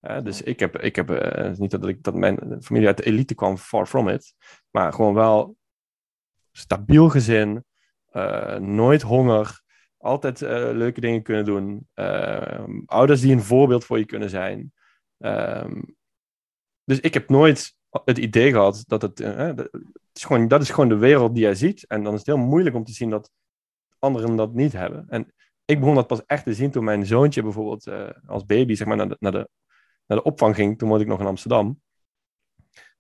Dus 0.03 0.43
ik 0.43 0.61
heb, 0.61 0.79
ik 0.79 0.97
heb 0.97 1.11
uh, 1.11 1.51
niet 1.57 1.71
dat, 1.71 1.87
ik, 1.87 2.03
dat 2.03 2.15
mijn 2.15 2.63
familie 2.63 2.87
uit 2.87 2.97
de 2.97 3.05
elite 3.05 3.35
kwam, 3.35 3.57
far 3.57 3.87
from 3.87 4.09
it. 4.09 4.35
Maar 4.71 4.93
gewoon 4.93 5.15
wel 5.15 5.57
stabiel 6.53 7.09
gezin, 7.09 7.65
uh, 8.13 8.57
nooit 8.57 9.03
honger, 9.03 9.63
altijd 9.97 10.41
leuke 10.41 11.01
dingen 11.01 11.23
kunnen 11.23 11.45
doen. 11.45 11.89
ouders 12.87 13.21
die 13.21 13.33
een 13.33 13.43
voorbeeld 13.43 13.85
voor 13.85 13.99
je 13.99 14.05
kunnen 14.05 14.31
zijn. 14.31 14.73
Um, 15.19 15.97
dus 16.85 17.01
ik 17.01 17.15
heb 17.15 17.29
nooit 17.29 17.75
het 18.05 18.19
idee 18.19 18.51
gehad 18.51 18.85
dat 18.87 19.03
het. 19.03 19.19
Het 19.19 19.71
is 20.13 20.25
gewoon, 20.25 20.49
dat 20.49 20.63
is 20.63 20.71
gewoon 20.71 20.89
de 20.89 20.97
wereld 20.97 21.35
die 21.35 21.43
jij 21.43 21.55
ziet. 21.55 21.87
En 21.87 22.03
dan 22.03 22.13
is 22.13 22.19
het 22.19 22.29
heel 22.29 22.37
moeilijk 22.37 22.77
om 22.77 22.85
te 22.85 22.93
zien 22.93 23.11
dat 23.11 23.31
anderen 23.99 24.37
dat 24.37 24.55
niet 24.55 24.73
hebben. 24.73 25.05
En 25.09 25.33
ik 25.65 25.81
begon 25.81 25.95
dat 25.95 26.07
pas 26.07 26.25
echt 26.27 26.45
te 26.45 26.55
zien 26.55 26.71
toen 26.71 26.85
mijn 26.85 27.07
zoontje 27.07 27.43
bijvoorbeeld 27.43 27.89
als 28.27 28.45
baby 28.45 28.75
zeg 28.75 28.87
maar, 28.87 28.97
naar, 28.97 29.09
de, 29.09 29.17
naar, 29.19 29.33
de, 29.33 29.49
naar 30.07 30.19
de 30.19 30.25
opvang 30.25 30.55
ging. 30.55 30.79
Toen 30.79 30.89
woonde 30.89 31.05
ik 31.05 31.11
nog 31.11 31.21
in 31.21 31.27
Amsterdam. 31.27 31.81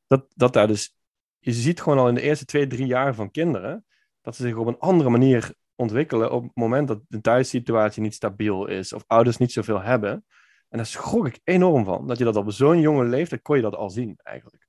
Dat, 0.07 0.27
dat 0.35 0.53
daar 0.53 0.67
dus. 0.67 0.97
Je 1.39 1.53
ziet 1.53 1.81
gewoon 1.81 1.99
al 1.99 2.09
in 2.09 2.15
de 2.15 2.21
eerste 2.21 2.45
twee, 2.45 2.67
drie 2.67 2.87
jaar 2.87 3.15
van 3.15 3.31
kinderen. 3.31 3.85
dat 4.21 4.37
ze 4.37 4.43
zich 4.43 4.57
op 4.57 4.67
een 4.67 4.79
andere 4.79 5.11
manier 5.11 5.55
ontwikkelen. 5.75 6.33
op 6.33 6.43
het 6.43 6.55
moment 6.55 6.89
dat 6.89 7.01
de 7.09 7.21
thuissituatie 7.21 8.03
niet 8.03 8.15
stabiel 8.15 8.67
is. 8.67 8.93
of 8.93 9.05
ouders 9.07 9.37
niet 9.37 9.53
zoveel 9.53 9.83
hebben. 9.83 10.25
En 10.69 10.79
daar 10.79 10.87
schrok 10.87 11.27
ik 11.27 11.41
enorm 11.45 11.85
van. 11.85 12.07
Dat 12.07 12.19
je 12.19 12.25
dat 12.25 12.37
op 12.37 12.53
zo'n 12.53 12.81
jonge 12.81 13.05
leeftijd 13.05 13.43
kon 13.43 13.57
je 13.57 13.63
dat 13.63 13.75
al 13.75 13.91
zien 13.91 14.19
eigenlijk. 14.23 14.69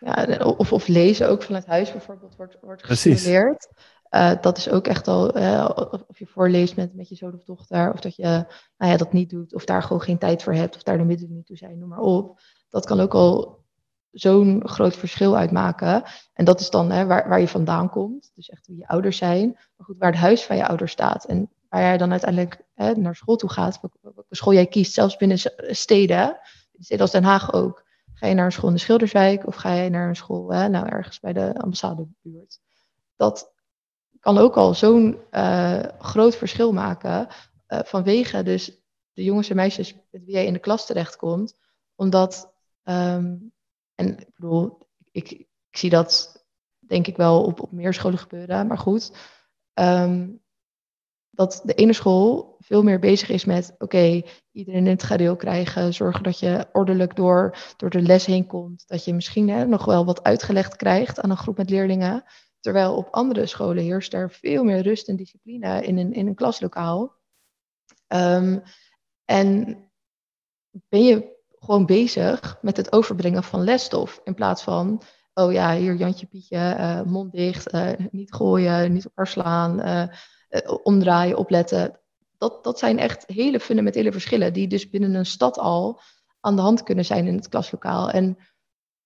Ja, 0.00 0.38
of, 0.38 0.72
of 0.72 0.86
lezen 0.86 1.28
ook 1.28 1.42
vanuit 1.42 1.66
huis 1.66 1.92
bijvoorbeeld 1.92 2.36
wordt, 2.36 2.56
wordt 2.60 2.84
gestimuleerd. 2.84 3.68
Uh, 4.10 4.32
dat 4.40 4.56
is 4.58 4.70
ook 4.70 4.86
echt 4.86 5.08
al, 5.08 5.38
uh, 5.38 5.70
of 6.08 6.18
je 6.18 6.26
voorleest 6.26 6.76
met, 6.76 6.94
met 6.94 7.08
je 7.08 7.14
zoon 7.14 7.34
of 7.34 7.44
dochter, 7.44 7.92
of 7.92 8.00
dat 8.00 8.16
je 8.16 8.44
nou 8.76 8.92
ja, 8.92 8.96
dat 8.96 9.12
niet 9.12 9.30
doet, 9.30 9.54
of 9.54 9.64
daar 9.64 9.82
gewoon 9.82 10.02
geen 10.02 10.18
tijd 10.18 10.42
voor 10.42 10.52
hebt, 10.52 10.76
of 10.76 10.82
daar 10.82 10.98
de 10.98 11.04
middelen 11.04 11.34
niet 11.34 11.46
toe 11.46 11.56
zijn, 11.56 11.78
noem 11.78 11.88
maar 11.88 11.98
op. 11.98 12.40
Dat 12.68 12.86
kan 12.86 13.00
ook 13.00 13.14
al 13.14 13.64
zo'n 14.10 14.62
groot 14.68 14.96
verschil 14.96 15.36
uitmaken. 15.36 16.02
En 16.32 16.44
dat 16.44 16.60
is 16.60 16.70
dan 16.70 16.90
hè, 16.90 17.06
waar, 17.06 17.28
waar 17.28 17.40
je 17.40 17.48
vandaan 17.48 17.90
komt, 17.90 18.30
dus 18.34 18.48
echt 18.48 18.66
wie 18.66 18.76
je 18.76 18.88
ouders 18.88 19.16
zijn, 19.16 19.50
maar 19.76 19.86
goed, 19.86 19.98
waar 19.98 20.10
het 20.10 20.20
huis 20.20 20.44
van 20.44 20.56
je 20.56 20.66
ouders 20.66 20.92
staat. 20.92 21.24
En 21.24 21.50
waar 21.68 21.80
jij 21.80 21.96
dan 21.96 22.10
uiteindelijk 22.10 22.62
hè, 22.74 22.92
naar 22.94 23.16
school 23.16 23.36
toe 23.36 23.50
gaat, 23.50 23.80
welke 24.00 24.24
school 24.30 24.52
jij 24.52 24.66
kiest, 24.66 24.92
zelfs 24.92 25.16
binnen 25.16 25.38
steden, 25.58 26.38
steden 26.78 27.00
als 27.00 27.10
Den 27.10 27.24
Haag 27.24 27.52
ook. 27.52 27.84
Ga 28.14 28.26
je 28.26 28.34
naar 28.34 28.44
een 28.44 28.52
school 28.52 28.68
in 28.68 28.74
de 28.74 28.80
Schilderswijk 28.80 29.46
of 29.46 29.54
ga 29.54 29.72
je 29.72 29.90
naar 29.90 30.08
een 30.08 30.16
school 30.16 30.52
hè, 30.52 30.68
nou, 30.68 30.86
ergens 30.86 31.20
bij 31.20 31.32
de 31.32 31.54
ambassadebuurt? 31.58 32.60
Dat 33.16 33.52
kan 34.26 34.38
ook 34.38 34.56
al 34.56 34.74
zo'n 34.74 35.18
uh, 35.30 35.82
groot 35.98 36.36
verschil 36.36 36.72
maken 36.72 37.28
uh, 37.68 37.78
vanwege 37.84 38.42
dus 38.42 38.80
de 39.12 39.24
jongens 39.24 39.48
en 39.50 39.56
meisjes 39.56 39.94
met 40.10 40.24
wie 40.24 40.34
jij 40.34 40.46
in 40.46 40.52
de 40.52 40.58
klas 40.58 40.86
terechtkomt. 40.86 41.58
Omdat, 41.94 42.52
um, 42.84 43.52
en 43.94 44.18
ik 44.18 44.34
bedoel, 44.34 44.78
ik, 45.10 45.30
ik, 45.30 45.46
zie 45.70 45.90
dat 45.90 46.44
denk 46.78 47.06
ik 47.06 47.16
wel 47.16 47.44
op, 47.44 47.60
op 47.60 47.72
meer 47.72 47.94
scholen 47.94 48.18
gebeuren, 48.18 48.66
maar 48.66 48.78
goed. 48.78 49.16
Um, 49.74 50.42
dat 51.30 51.60
de 51.64 51.74
ene 51.74 51.92
school 51.92 52.56
veel 52.58 52.82
meer 52.82 52.98
bezig 52.98 53.28
is 53.28 53.44
met, 53.44 53.74
oké, 53.78 54.22
iedereen 54.52 54.84
in 54.84 54.92
het 54.92 55.02
gareel 55.02 55.36
krijgen, 55.36 55.94
zorgen 55.94 56.22
dat 56.22 56.38
je 56.38 56.66
ordelijk 56.72 57.16
door, 57.16 57.56
door 57.76 57.90
de 57.90 58.02
les 58.02 58.26
heen 58.26 58.46
komt, 58.46 58.84
dat 58.86 59.04
je 59.04 59.14
misschien 59.14 59.48
hè, 59.48 59.66
nog 59.66 59.84
wel 59.84 60.04
wat 60.04 60.22
uitgelegd 60.22 60.76
krijgt 60.76 61.20
aan 61.20 61.30
een 61.30 61.36
groep 61.36 61.56
met 61.56 61.70
leerlingen, 61.70 62.24
terwijl 62.66 62.96
op 62.96 63.08
andere 63.10 63.46
scholen 63.46 63.84
heerst 63.84 64.12
er 64.12 64.30
veel 64.30 64.64
meer 64.64 64.82
rust 64.82 65.08
en 65.08 65.16
discipline 65.16 65.82
in 65.82 65.98
een, 65.98 66.12
in 66.12 66.26
een 66.26 66.34
klaslokaal. 66.34 67.16
Um, 68.08 68.62
en 69.24 69.78
ben 70.88 71.04
je 71.04 71.36
gewoon 71.58 71.86
bezig 71.86 72.58
met 72.62 72.76
het 72.76 72.92
overbrengen 72.92 73.42
van 73.42 73.64
lesstof 73.64 74.20
in 74.24 74.34
plaats 74.34 74.62
van, 74.62 75.02
oh 75.34 75.52
ja, 75.52 75.76
hier 75.76 75.94
Jantje 75.94 76.26
Pietje, 76.26 76.56
uh, 76.78 77.02
mond 77.02 77.32
dicht, 77.32 77.74
uh, 77.74 77.90
niet 78.10 78.34
gooien, 78.34 78.92
niet 78.92 79.06
op 79.06 79.12
haar 79.14 79.26
slaan, 79.26 79.80
uh, 79.80 80.08
omdraaien, 80.82 81.36
opletten. 81.36 82.00
Dat, 82.38 82.64
dat 82.64 82.78
zijn 82.78 82.98
echt 82.98 83.26
hele 83.26 83.60
fundamentele 83.60 84.12
verschillen 84.12 84.52
die 84.52 84.68
dus 84.68 84.90
binnen 84.90 85.14
een 85.14 85.26
stad 85.26 85.58
al 85.58 86.00
aan 86.40 86.56
de 86.56 86.62
hand 86.62 86.82
kunnen 86.82 87.04
zijn 87.04 87.26
in 87.26 87.36
het 87.36 87.48
klaslokaal. 87.48 88.10
En 88.10 88.38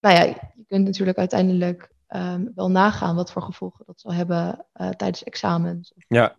nou 0.01 0.14
ja, 0.14 0.22
je 0.55 0.64
kunt 0.66 0.85
natuurlijk 0.85 1.18
uiteindelijk 1.18 1.99
um, 2.17 2.53
wel 2.55 2.71
nagaan 2.71 3.17
wat 3.17 3.33
voor 3.33 3.43
gevolgen 3.43 3.85
dat 3.87 4.01
zal 4.01 4.13
hebben 4.13 4.67
uh, 4.75 4.89
tijdens 4.89 5.25
examens. 5.25 5.95
Of 5.95 6.05
ja. 6.09 6.37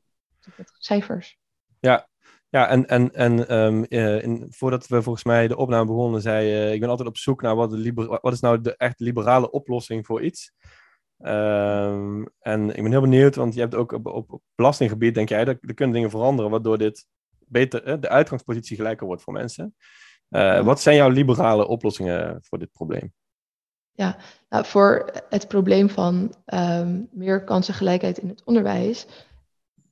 Met 0.57 0.71
cijfers. 0.77 1.37
Ja, 1.79 2.07
ja, 2.49 2.67
en, 2.67 2.87
en, 2.87 3.13
en 3.13 3.55
um, 3.55 3.85
uh, 3.89 4.23
in, 4.23 4.47
voordat 4.49 4.87
we 4.87 5.01
volgens 5.01 5.23
mij 5.23 5.47
de 5.47 5.57
opname 5.57 5.85
begonnen, 5.85 6.21
zei 6.21 6.65
uh, 6.65 6.73
ik 6.73 6.79
ben 6.79 6.89
altijd 6.89 7.07
op 7.07 7.17
zoek 7.17 7.41
naar 7.41 7.55
wat, 7.55 7.71
de 7.71 8.19
wat 8.21 8.33
is 8.33 8.39
nou 8.39 8.61
de 8.61 8.75
echt 8.75 8.99
liberale 8.99 9.51
oplossing 9.51 10.05
voor 10.05 10.21
iets. 10.21 10.53
Um, 11.17 12.29
en 12.39 12.69
ik 12.69 12.81
ben 12.81 12.91
heel 12.91 13.01
benieuwd, 13.01 13.35
want 13.35 13.53
je 13.53 13.59
hebt 13.59 13.75
ook 13.75 13.91
op, 13.91 14.05
op, 14.05 14.31
op 14.31 14.41
belastinggebied, 14.55 15.15
denk 15.15 15.29
jij, 15.29 15.45
dat 15.45 15.57
er 15.61 15.73
kunnen 15.73 15.95
dingen 15.95 16.09
veranderen 16.09 16.51
waardoor 16.51 16.77
dit 16.77 17.07
beter, 17.47 18.01
de 18.01 18.09
uitgangspositie 18.09 18.75
gelijker 18.75 19.07
wordt 19.07 19.21
voor 19.21 19.33
mensen. 19.33 19.75
Uh, 20.29 20.63
wat 20.63 20.81
zijn 20.81 20.95
jouw 20.95 21.09
liberale 21.09 21.67
oplossingen 21.67 22.37
voor 22.41 22.59
dit 22.59 22.71
probleem? 22.71 23.13
Ja, 23.93 24.17
nou, 24.49 24.65
voor 24.65 25.11
het 25.29 25.47
probleem 25.47 25.89
van 25.89 26.35
um, 26.45 27.07
meer 27.11 27.43
kansengelijkheid 27.43 28.17
in 28.17 28.29
het 28.29 28.43
onderwijs, 28.43 29.07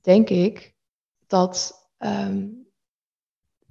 denk 0.00 0.28
ik 0.28 0.74
dat, 1.26 1.72
um, 1.98 2.66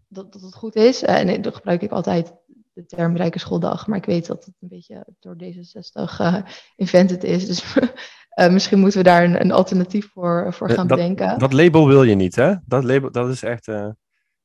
dat, 0.07 0.33
dat 0.33 0.41
het 0.41 0.55
goed 0.55 0.75
is. 0.75 1.03
En 1.03 1.41
dan 1.41 1.53
gebruik 1.53 1.81
ik 1.81 1.91
altijd 1.91 2.33
de 2.73 2.85
term 2.85 3.15
Rijke 3.15 3.39
Schooldag, 3.39 3.87
maar 3.87 3.97
ik 3.97 4.05
weet 4.05 4.25
dat 4.27 4.45
het 4.45 4.55
een 4.59 4.67
beetje 4.67 5.05
door 5.19 5.35
D66 5.43 6.21
uh, 6.21 6.35
invented 6.75 7.23
is. 7.23 7.47
Dus 7.47 7.75
uh, 7.75 8.49
misschien 8.55 8.79
moeten 8.79 8.99
we 8.99 9.05
daar 9.05 9.23
een, 9.23 9.41
een 9.41 9.51
alternatief 9.51 10.11
voor, 10.11 10.53
voor 10.53 10.69
gaan 10.69 10.87
dat, 10.87 10.97
bedenken. 10.97 11.39
Dat 11.39 11.53
label 11.53 11.87
wil 11.87 12.03
je 12.03 12.15
niet, 12.15 12.35
hè? 12.35 12.55
Dat 12.65 12.83
label, 12.83 13.11
dat 13.11 13.29
is 13.29 13.43
echt... 13.43 13.71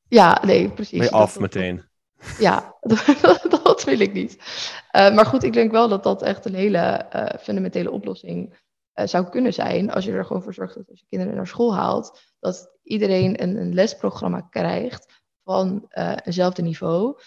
Ja, 0.09 0.43
nee, 0.45 0.71
precies. 0.71 0.99
Mee 0.99 1.11
af 1.11 1.33
dat, 1.33 1.43
meteen. 1.43 1.85
Ja, 2.39 2.75
dat, 2.81 3.54
wil 3.85 4.01
ik 4.01 4.13
niet. 4.13 4.35
Uh, 4.97 5.15
maar 5.15 5.27
goed, 5.27 5.43
ik 5.43 5.53
denk 5.53 5.71
wel 5.71 5.89
dat 5.89 6.03
dat 6.03 6.23
echt 6.23 6.45
een 6.45 6.55
hele 6.55 7.07
fundamentele 7.41 7.91
oplossing 7.91 8.63
zou 8.95 9.29
kunnen 9.29 9.53
zijn. 9.53 9.91
Als 9.91 10.05
je 10.05 10.13
er 10.13 10.25
gewoon 10.25 10.43
voor 10.43 10.55
zorgt 10.55 10.75
dat 10.75 10.91
als 10.91 11.01
je 11.01 11.07
kinderen 11.09 11.35
naar 11.35 11.47
school 11.47 11.75
haalt, 11.75 12.21
dat 12.41 12.79
iedereen 12.83 13.43
een, 13.43 13.57
een 13.57 13.75
lesprogramma 13.75 14.41
krijgt 14.41 15.23
van 15.43 15.87
eenzelfde 16.25 16.63
niveau. 16.63 17.19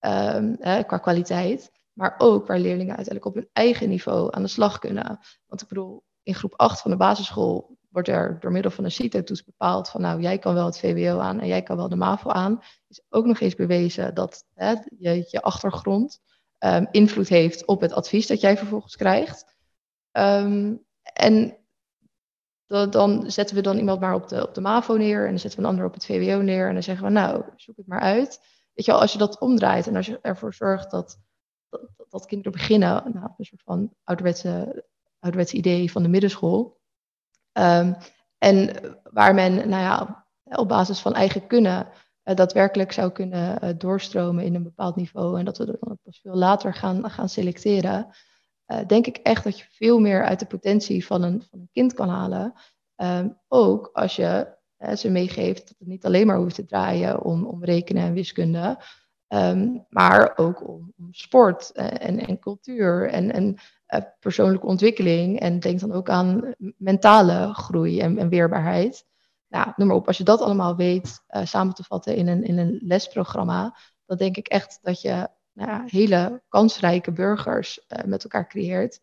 Um, 0.00 0.56
qua 0.58 0.98
kwaliteit. 0.98 1.70
Maar 1.92 2.14
ook 2.18 2.46
waar 2.46 2.58
leerlingen 2.58 2.96
uiteindelijk 2.96 3.24
op 3.24 3.34
hun 3.34 3.48
eigen 3.52 3.88
niveau 3.88 4.28
aan 4.34 4.42
de 4.42 4.48
slag 4.48 4.78
kunnen. 4.78 5.18
Want 5.46 5.62
ik 5.62 5.68
bedoel, 5.68 6.04
in 6.22 6.34
groep 6.34 6.54
8 6.56 6.80
van 6.80 6.90
de 6.90 6.96
basisschool 6.96 7.75
wordt 7.96 8.10
er 8.10 8.36
door 8.40 8.52
middel 8.52 8.70
van 8.70 8.84
een 8.84 8.90
CITO-toets 8.90 9.44
bepaald 9.44 9.88
van 9.88 10.00
nou, 10.00 10.20
jij 10.20 10.38
kan 10.38 10.54
wel 10.54 10.66
het 10.66 10.78
VWO 10.78 11.18
aan 11.18 11.40
en 11.40 11.46
jij 11.46 11.62
kan 11.62 11.76
wel 11.76 11.88
de 11.88 11.96
MAVO 11.96 12.30
aan. 12.30 12.60
is 12.88 13.02
ook 13.08 13.24
nog 13.24 13.40
eens 13.40 13.54
bewezen 13.54 14.14
dat 14.14 14.44
hè, 14.54 14.74
je, 14.98 15.26
je 15.28 15.42
achtergrond 15.42 16.20
um, 16.58 16.88
invloed 16.90 17.28
heeft 17.28 17.66
op 17.66 17.80
het 17.80 17.92
advies 17.92 18.26
dat 18.26 18.40
jij 18.40 18.56
vervolgens 18.56 18.96
krijgt. 18.96 19.56
Um, 20.12 20.84
en 21.02 21.56
dat, 22.66 22.92
dan 22.92 23.30
zetten 23.30 23.56
we 23.56 23.62
dan 23.62 23.78
iemand 23.78 24.00
maar 24.00 24.14
op 24.14 24.28
de, 24.28 24.46
op 24.46 24.54
de 24.54 24.60
MAVO 24.60 24.96
neer 24.96 25.22
en 25.24 25.30
dan 25.30 25.38
zetten 25.38 25.60
we 25.60 25.64
een 25.64 25.70
ander 25.70 25.86
op 25.86 25.94
het 25.94 26.06
VWO 26.06 26.40
neer 26.40 26.68
en 26.68 26.74
dan 26.74 26.82
zeggen 26.82 27.04
we 27.04 27.12
nou, 27.12 27.44
zoek 27.56 27.76
het 27.76 27.86
maar 27.86 28.00
uit. 28.00 28.40
Weet 28.72 28.86
je 28.86 28.92
wel, 28.92 29.00
als 29.00 29.12
je 29.12 29.18
dat 29.18 29.40
omdraait 29.40 29.86
en 29.86 29.96
als 29.96 30.06
je 30.06 30.18
ervoor 30.20 30.54
zorgt 30.54 30.90
dat 30.90 31.18
dat, 31.68 31.90
dat 32.08 32.26
kinderen 32.26 32.52
beginnen, 32.52 33.12
nou, 33.12 33.30
een 33.36 33.44
soort 33.44 33.62
van 33.62 33.92
ouderwetse, 34.04 34.84
ouderwetse 35.18 35.56
idee 35.56 35.90
van 35.90 36.02
de 36.02 36.08
middenschool. 36.08 36.78
Um, 37.58 37.96
en 38.38 38.70
waar 39.02 39.34
men 39.34 39.54
nou 39.54 39.82
ja, 39.82 40.26
op 40.42 40.68
basis 40.68 41.00
van 41.00 41.14
eigen 41.14 41.46
kunnen 41.46 41.88
uh, 42.24 42.34
daadwerkelijk 42.34 42.92
zou 42.92 43.10
kunnen 43.10 43.64
uh, 43.64 43.70
doorstromen 43.78 44.44
in 44.44 44.54
een 44.54 44.62
bepaald 44.62 44.96
niveau. 44.96 45.38
En 45.38 45.44
dat 45.44 45.58
we 45.58 45.64
dan 45.64 45.98
pas 46.02 46.20
veel 46.20 46.34
later 46.34 46.74
gaan, 46.74 47.10
gaan 47.10 47.28
selecteren. 47.28 48.06
Uh, 48.66 48.78
denk 48.86 49.06
ik 49.06 49.16
echt 49.16 49.44
dat 49.44 49.58
je 49.58 49.64
veel 49.70 49.98
meer 49.98 50.24
uit 50.24 50.38
de 50.38 50.46
potentie 50.46 51.06
van 51.06 51.22
een, 51.22 51.42
van 51.50 51.58
een 51.58 51.68
kind 51.72 51.94
kan 51.94 52.08
halen. 52.08 52.52
Um, 52.96 53.38
ook 53.48 53.90
als 53.92 54.16
je 54.16 54.54
ze 54.96 55.10
meegeeft 55.10 55.68
dat 55.68 55.78
het 55.78 55.88
niet 55.88 56.04
alleen 56.04 56.26
maar 56.26 56.36
hoeft 56.36 56.54
te 56.54 56.64
draaien 56.64 57.22
om, 57.22 57.46
om 57.46 57.64
rekenen 57.64 58.02
en 58.02 58.12
wiskunde. 58.12 58.78
Um, 59.28 59.86
maar 59.88 60.32
ook 60.36 60.68
om, 60.68 60.94
sport 61.10 61.72
en, 61.72 62.18
en, 62.26 62.38
cultuur 62.38 63.08
en, 63.08 63.32
en 63.32 63.56
persoonlijke 64.20 64.66
ontwikkeling. 64.66 65.40
En 65.40 65.60
denk 65.60 65.80
dan 65.80 65.92
ook 65.92 66.08
aan 66.08 66.54
mentale 66.76 67.54
groei 67.54 68.00
en, 68.00 68.18
en 68.18 68.28
weerbaarheid. 68.28 69.06
Nou, 69.48 69.72
noem 69.76 69.86
maar 69.88 69.96
op, 69.96 70.06
als 70.06 70.18
je 70.18 70.24
dat 70.24 70.40
allemaal 70.40 70.76
weet 70.76 71.24
uh, 71.30 71.44
samen 71.44 71.74
te 71.74 71.84
vatten 71.84 72.16
in 72.16 72.28
een, 72.28 72.44
in 72.44 72.58
een 72.58 72.78
lesprogramma, 72.82 73.76
dan 74.06 74.16
denk 74.16 74.36
ik 74.36 74.48
echt 74.48 74.78
dat 74.82 75.00
je 75.00 75.28
nou 75.52 75.82
hele 75.86 76.42
kansrijke 76.48 77.12
burgers 77.12 77.80
uh, 77.88 78.04
met 78.04 78.22
elkaar 78.22 78.48
creëert. 78.48 79.00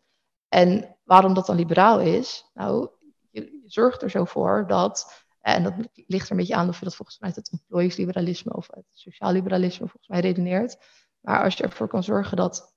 En 0.48 0.96
waarom 1.04 1.34
dat 1.34 1.46
dan 1.46 1.56
liberaal 1.56 2.00
is? 2.00 2.50
Nou, 2.54 2.88
je, 3.30 3.62
zorgt 3.66 4.02
er 4.02 4.10
zo 4.10 4.24
voor 4.24 4.64
dat 4.66 5.24
en 5.40 5.62
dat 5.62 5.74
ligt 6.06 6.24
er 6.24 6.30
een 6.30 6.36
beetje 6.36 6.54
aan 6.54 6.68
of 6.68 6.78
je 6.78 6.84
dat 6.84 6.96
volgens 6.96 7.18
mij 7.18 7.32
het 7.34 7.52
ontplooiingsliberalisme 7.52 8.52
of 8.52 8.68
het 8.70 8.84
sociaal 8.92 9.32
liberalisme 9.32 9.88
volgens 9.88 10.08
mij 10.08 10.20
redeneert. 10.20 10.76
Maar 11.20 11.42
als 11.42 11.54
je 11.54 11.62
ervoor 11.62 11.88
kan 11.88 12.02
zorgen 12.02 12.36
dat 12.36 12.73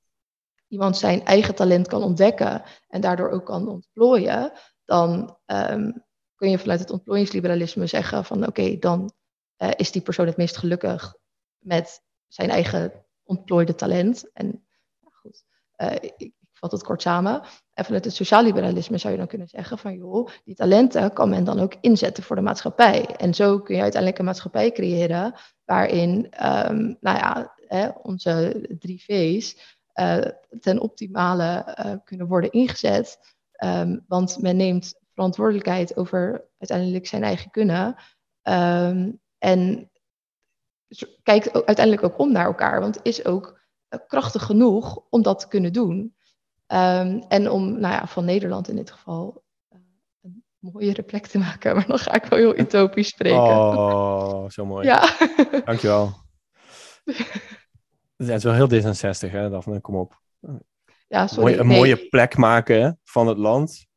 iemand 0.67 0.97
zijn 0.97 1.25
eigen 1.25 1.55
talent 1.55 1.87
kan 1.87 2.03
ontdekken 2.03 2.63
en 2.87 3.01
daardoor 3.01 3.29
ook 3.29 3.45
kan 3.45 3.67
ontplooien, 3.67 4.51
dan 4.85 5.37
um, 5.45 6.05
kun 6.35 6.49
je 6.49 6.59
vanuit 6.59 6.79
het 6.79 6.91
ontplooiingsliberalisme 6.91 7.87
zeggen 7.87 8.25
van 8.25 8.47
oké, 8.47 8.77
dan 8.77 9.11
uh, 9.57 9.69
is 9.75 9.91
die 9.91 10.01
persoon 10.01 10.27
het 10.27 10.37
meest 10.37 10.57
gelukkig 10.57 11.15
met 11.57 12.01
zijn 12.27 12.49
eigen 12.49 13.05
ontplooide 13.23 13.75
talent. 13.75 14.31
En 14.33 14.67
goed, 15.11 15.43
uh, 15.77 15.91
ik, 16.17 16.33
vat 16.53 16.71
het 16.71 16.83
kort 16.83 17.01
samen. 17.01 17.41
En 17.73 17.85
vanuit 17.85 18.05
het 18.05 18.13
sociaal 18.13 18.43
liberalisme 18.43 18.97
zou 18.97 19.13
je 19.13 19.19
dan 19.19 19.27
kunnen 19.27 19.47
zeggen 19.47 19.77
van 19.77 19.95
joh, 19.95 20.29
die 20.43 20.55
talenten 20.55 21.13
kan 21.13 21.29
men 21.29 21.43
dan 21.43 21.59
ook 21.59 21.75
inzetten 21.81 22.23
voor 22.23 22.35
de 22.35 22.41
maatschappij. 22.41 23.05
En 23.05 23.33
zo 23.33 23.59
kun 23.59 23.75
je 23.75 23.81
uiteindelijk 23.81 24.19
een 24.19 24.27
maatschappij 24.27 24.71
creëren 24.71 25.33
waarin 25.65 26.15
um, 26.19 26.97
nou 26.99 27.17
ja, 27.17 27.55
hè, 27.67 27.89
onze 28.01 28.65
drie 28.79 29.03
V's 29.03 29.76
ten 30.59 30.79
optimale 30.79 31.77
uh, 31.85 31.93
kunnen 32.03 32.27
worden 32.27 32.51
ingezet. 32.51 33.19
Um, 33.63 34.03
want 34.07 34.41
men 34.41 34.55
neemt 34.57 34.99
verantwoordelijkheid 35.13 35.97
over 35.97 36.45
uiteindelijk 36.57 37.07
zijn 37.07 37.23
eigen 37.23 37.51
kunnen. 37.51 37.95
Um, 38.43 39.19
en 39.37 39.91
kijkt 41.23 41.65
uiteindelijk 41.65 42.03
ook 42.03 42.19
om 42.19 42.31
naar 42.31 42.45
elkaar, 42.45 42.79
want 42.79 42.99
is 43.03 43.25
ook 43.25 43.59
krachtig 44.07 44.43
genoeg 44.43 44.99
om 45.09 45.21
dat 45.21 45.39
te 45.39 45.47
kunnen 45.47 45.73
doen. 45.73 46.15
Um, 46.67 47.23
en 47.27 47.49
om 47.49 47.79
nou 47.79 47.93
ja, 47.93 48.07
van 48.07 48.25
Nederland 48.25 48.67
in 48.67 48.75
dit 48.75 48.91
geval 48.91 49.43
uh, 49.73 49.79
een 50.21 50.43
mooiere 50.59 51.03
plek 51.03 51.27
te 51.27 51.37
maken. 51.37 51.73
Maar 51.75 51.87
dan 51.87 51.99
ga 51.99 52.13
ik 52.13 52.25
wel 52.25 52.39
heel 52.39 52.57
utopisch 52.57 53.07
spreken. 53.07 53.39
Oh, 53.39 54.49
zo 54.49 54.65
mooi. 54.65 54.85
Ja. 54.85 55.17
Dankjewel. 55.65 56.13
Het 58.17 58.29
is 58.29 58.43
wel 58.43 58.53
heel 58.53 58.69
D66, 58.69 59.31
hè, 59.31 59.49
Daphne? 59.49 59.81
Kom 59.81 59.95
op. 59.95 60.21
Ja, 61.07 61.27
sorry. 61.27 61.43
Mooi, 61.43 61.57
een 61.57 61.67
nee. 61.67 61.77
mooie 61.77 62.07
plek 62.07 62.37
maken 62.37 62.99
van 63.03 63.27
het 63.27 63.37
land. 63.37 63.87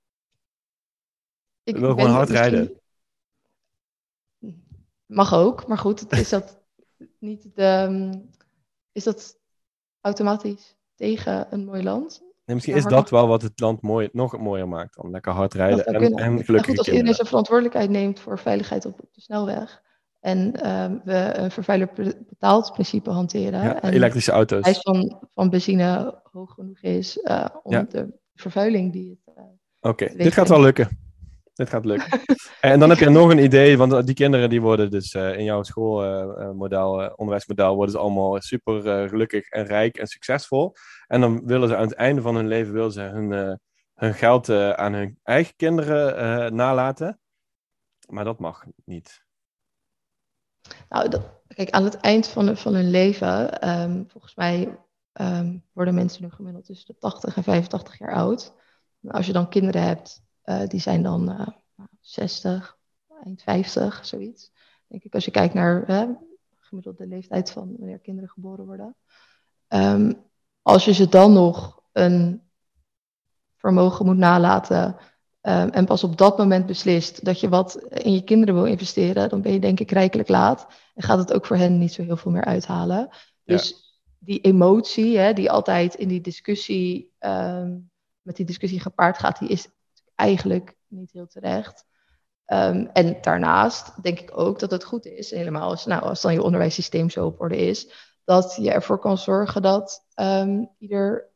Ik 1.62 1.76
wil 1.76 1.90
gewoon 1.90 2.10
hard 2.10 2.28
rijden. 2.28 2.80
Mag 5.06 5.34
ook, 5.34 5.66
maar 5.66 5.78
goed, 5.78 6.12
is 6.12 6.28
dat 6.28 6.62
niet 7.18 7.54
de. 7.54 8.10
Is 8.92 9.04
dat 9.04 9.38
automatisch 10.00 10.76
tegen 10.94 11.46
een 11.50 11.64
mooi 11.64 11.82
land? 11.82 12.20
Nee, 12.20 12.54
misschien 12.56 12.76
is 12.76 12.84
dat 12.84 13.10
wel 13.10 13.26
wat 13.26 13.42
het 13.42 13.60
land 13.60 13.82
mooi, 13.82 14.08
nog 14.12 14.38
mooier 14.38 14.68
maakt. 14.68 14.96
Dan 14.96 15.10
lekker 15.10 15.32
hard 15.32 15.54
rijden 15.54 15.84
en, 15.84 16.14
en 16.14 16.44
gelukkig 16.44 16.54
ja, 16.54 16.62
goed, 16.62 16.78
Als 16.78 16.88
iedereen 16.88 17.14
zijn 17.14 17.26
verantwoordelijkheid 17.26 17.90
neemt 17.90 18.20
voor 18.20 18.38
veiligheid 18.38 18.86
op, 18.86 19.00
de 19.12 19.20
snelweg. 19.20 19.82
En 20.20 20.52
uh, 20.62 20.86
we 21.04 21.32
een 21.36 21.50
vervuiler 21.50 21.90
betaald 22.28 22.72
principe 22.72 23.10
hanteren. 23.10 23.62
Ja, 23.62 23.82
en 23.82 23.92
elektrische 23.92 24.32
auto's. 24.32 24.56
De 24.56 24.62
prijs 24.62 24.80
van, 24.80 25.28
van 25.34 25.50
benzine 25.50 26.20
hoog 26.32 26.54
genoeg 26.54 26.80
is 26.80 27.16
uh, 27.16 27.46
om 27.62 27.72
ja. 27.72 27.82
de 27.82 28.18
vervuiling 28.34 28.92
die 28.92 29.10
het. 29.10 29.36
Uh, 29.36 29.42
Oké, 29.80 30.04
okay. 30.04 30.16
dit 30.16 30.32
gaat 30.32 30.48
wel 30.48 30.60
lukken. 30.60 30.98
Dit 31.54 31.68
gaat 31.68 31.84
lukken. 31.84 32.20
en 32.60 32.80
dan 32.80 32.88
heb 32.88 32.98
je 32.98 33.08
nog 33.08 33.30
een 33.30 33.42
idee, 33.42 33.76
want 33.76 34.06
die 34.06 34.14
kinderen 34.14 34.50
die 34.50 34.60
worden 34.60 34.90
dus 34.90 35.14
uh, 35.14 35.38
in 35.38 35.44
jouw 35.44 35.62
schoolmodel, 35.62 37.12
onderwijsmodel, 37.16 37.74
worden 37.74 37.94
ze 37.94 38.00
allemaal 38.00 38.40
super 38.40 39.08
gelukkig 39.08 39.48
en 39.48 39.64
rijk 39.64 39.96
en 39.96 40.06
succesvol. 40.06 40.74
En 41.06 41.20
dan 41.20 41.46
willen 41.46 41.68
ze 41.68 41.76
aan 41.76 41.86
het 41.86 41.94
einde 41.94 42.22
van 42.22 42.34
hun 42.34 42.48
leven 42.48 42.72
willen 42.72 42.92
ze 42.92 43.00
hun, 43.00 43.58
hun 43.94 44.14
geld 44.14 44.50
aan 44.50 44.92
hun 44.92 45.18
eigen 45.22 45.56
kinderen 45.56 46.54
nalaten. 46.54 47.20
Maar 48.08 48.24
dat 48.24 48.38
mag 48.38 48.64
niet. 48.84 49.28
Nou, 50.88 51.20
kijk, 51.46 51.70
aan 51.70 51.84
het 51.84 51.96
eind 51.96 52.26
van, 52.26 52.46
de, 52.46 52.56
van 52.56 52.74
hun 52.74 52.90
leven, 52.90 53.68
um, 53.68 54.04
volgens 54.08 54.34
mij 54.34 54.78
um, 55.12 55.64
worden 55.72 55.94
mensen 55.94 56.22
nu 56.22 56.30
gemiddeld 56.30 56.64
tussen 56.64 56.94
de 56.94 57.00
80 57.00 57.36
en 57.36 57.42
85 57.42 57.98
jaar 57.98 58.14
oud. 58.14 58.52
Als 59.08 59.26
je 59.26 59.32
dan 59.32 59.48
kinderen 59.48 59.82
hebt, 59.82 60.22
uh, 60.44 60.66
die 60.66 60.80
zijn 60.80 61.02
dan 61.02 61.30
uh, 61.30 61.46
60, 62.00 62.78
eind 63.24 63.42
50, 63.42 64.06
zoiets. 64.06 64.52
Denk 64.86 65.04
ik, 65.04 65.14
als 65.14 65.24
je 65.24 65.30
kijkt 65.30 65.54
naar 65.54 65.90
uh, 65.90 66.08
gemiddelde 66.56 67.06
leeftijd 67.06 67.50
van 67.50 67.76
wanneer 67.78 67.98
kinderen 67.98 68.30
geboren 68.30 68.66
worden. 68.66 68.96
Um, 69.68 70.28
als 70.62 70.84
je 70.84 70.92
ze 70.92 71.08
dan 71.08 71.32
nog 71.32 71.82
een 71.92 72.42
vermogen 73.56 74.06
moet 74.06 74.16
nalaten 74.16 74.96
um, 75.42 75.68
en 75.68 75.84
pas 75.84 76.04
op 76.04 76.16
dat 76.16 76.38
moment 76.38 76.66
beslist 76.66 77.24
dat 77.24 77.40
je 77.40 77.48
wat 77.48 77.74
in 77.74 78.12
je 78.12 78.24
kinderen 78.24 78.54
wil 78.54 78.64
investeren, 78.64 79.28
dan 79.28 79.42
ben 79.42 79.52
je 79.52 79.60
denk 79.60 79.80
ik 79.80 79.90
rijkelijk 79.90 80.28
laat 80.28 80.66
en 80.94 81.02
gaat 81.02 81.18
het 81.18 81.32
ook 81.32 81.46
voor 81.46 81.56
hen 81.56 81.78
niet 81.78 81.92
zo 81.92 82.02
heel 82.02 82.16
veel 82.16 82.30
meer 82.30 82.44
uithalen. 82.44 83.08
Dus 83.44 83.68
ja. 83.68 83.76
die 84.18 84.40
emotie, 84.40 85.18
hè, 85.18 85.32
die 85.32 85.50
altijd 85.50 85.94
in 85.94 86.08
die 86.08 86.20
discussie, 86.20 87.12
um, 87.20 87.90
met 88.22 88.36
die 88.36 88.46
discussie 88.46 88.80
gepaard 88.80 89.18
gaat, 89.18 89.38
die 89.38 89.48
is 89.48 89.68
eigenlijk 90.14 90.76
niet 90.86 91.12
heel 91.12 91.26
terecht. 91.26 91.84
Um, 92.46 92.90
en 92.92 93.18
daarnaast 93.20 94.02
denk 94.02 94.20
ik 94.20 94.38
ook 94.38 94.58
dat 94.58 94.70
het 94.70 94.84
goed 94.84 95.06
is, 95.06 95.30
helemaal 95.30 95.70
als, 95.70 95.86
nou, 95.86 96.02
als 96.02 96.20
dan 96.20 96.32
je 96.32 96.42
onderwijssysteem 96.42 97.10
zo 97.10 97.26
op 97.26 97.40
orde 97.40 97.56
is, 97.56 97.90
dat 98.24 98.56
je 98.60 98.70
ervoor 98.70 98.98
kan 98.98 99.18
zorgen 99.18 99.62
dat 99.62 100.04
ehm, 100.14 100.64
ieder 100.78 101.30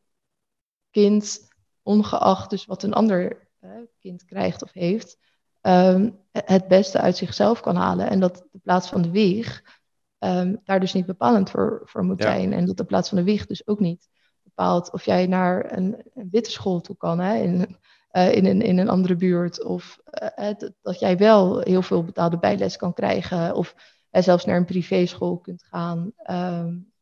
kind, 0.90 1.48
ongeacht 1.82 2.50
dus 2.50 2.66
wat 2.66 2.82
een 2.82 2.92
ander 2.92 3.43
kind 3.98 4.24
krijgt 4.24 4.62
of 4.62 4.72
heeft, 4.72 5.18
ehm, 5.60 6.10
het 6.32 6.68
beste 6.68 7.00
uit 7.00 7.16
zichzelf 7.16 7.60
kan 7.60 7.76
halen. 7.76 8.10
En 8.10 8.20
dat 8.20 8.44
de 8.52 8.58
plaats 8.58 8.88
van 8.88 9.02
de 9.02 9.10
wieg 9.10 9.62
um, 10.18 10.60
daar 10.64 10.80
dus 10.80 10.92
niet 10.92 11.06
bepalend 11.06 11.50
voor, 11.50 11.82
voor 11.84 12.04
moet 12.04 12.22
zijn. 12.22 12.52
En 12.52 12.66
dat 12.66 12.76
de 12.76 12.84
plaats 12.84 13.08
van 13.08 13.18
de 13.18 13.24
wieg 13.24 13.46
dus 13.46 13.66
ook 13.66 13.80
niet 13.80 14.08
bepaalt 14.42 14.92
of 14.92 15.04
jij 15.04 15.26
naar 15.26 15.76
een, 15.76 16.10
een 16.14 16.28
witte 16.30 16.50
school 16.50 16.80
toe 16.80 16.96
kan. 16.96 17.20
Hè, 17.20 17.36
in, 17.36 17.78
uh, 18.12 18.34
in, 18.34 18.46
een, 18.46 18.62
in 18.62 18.78
een 18.78 18.88
andere 18.88 19.16
buurt. 19.16 19.64
Of 19.64 19.98
uh, 20.38 20.50
dat 20.82 20.98
jij 20.98 21.16
wel 21.16 21.60
heel 21.60 21.82
veel 21.82 22.04
betaalde 22.04 22.38
bijles 22.38 22.76
kan 22.76 22.92
krijgen. 22.92 23.54
Of 23.54 23.74
uh, 24.10 24.22
zelfs 24.22 24.44
naar 24.44 24.56
een 24.56 24.64
privéschool 24.64 25.38
kunt 25.38 25.62
gaan. 25.62 26.12
Um, 26.30 26.92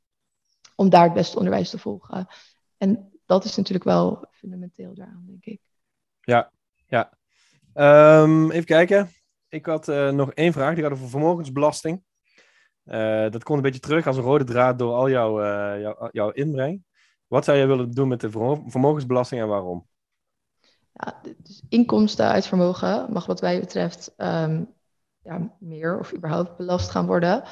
om 0.75 0.91
daar 0.91 1.05
het 1.05 1.13
beste 1.13 1.37
onderwijs 1.37 1.71
te 1.71 1.79
volgen. 1.79 2.27
En 2.77 3.13
dat 3.27 3.45
is 3.45 3.57
natuurlijk 3.57 3.85
wel 3.85 4.25
fundamenteel 4.31 4.95
daaraan, 4.95 5.25
denk 5.27 5.45
ik. 5.45 5.61
Ja, 6.25 6.53
ja. 6.87 7.13
Um, 8.23 8.51
even 8.51 8.67
kijken. 8.67 9.09
Ik 9.49 9.67
had 9.67 9.87
nog 9.87 10.33
één 10.33 10.53
vraag. 10.53 10.75
Die 10.75 10.83
gaat 10.83 10.93
over 10.93 11.09
vermogensbelasting. 11.09 12.03
dat 13.31 13.43
komt 13.43 13.57
een 13.57 13.65
beetje 13.65 13.81
terug 13.81 14.07
als 14.07 14.17
een 14.17 14.23
rode 14.23 14.45
draad 14.45 14.79
door 14.79 14.95
al 14.95 15.11
jouw, 15.11 15.41
jouw, 15.81 16.09
jouw 16.13 16.31
inbreng. 16.31 16.85
Wat 17.27 17.45
zou 17.45 17.57
jij 17.57 17.67
willen 17.67 17.91
doen 17.91 18.09
met 18.09 18.21
de 18.21 18.31
vermogensbelasting 18.67 19.41
en 19.41 19.49
waarom? 19.49 19.87
Ja, 20.93 21.21
dus 21.43 21.63
inkomsten 21.69 22.27
uit 22.27 22.47
vermogen 22.47 23.13
mag 23.13 23.27
wat 23.27 23.41
wij 23.41 23.61
betreft 23.61 24.15
um, 24.17 24.75
ja, 25.23 25.57
meer 25.59 25.99
of 25.99 26.15
überhaupt 26.15 26.57
belast 26.57 26.91
gaan 26.91 27.07
worden. 27.07 27.43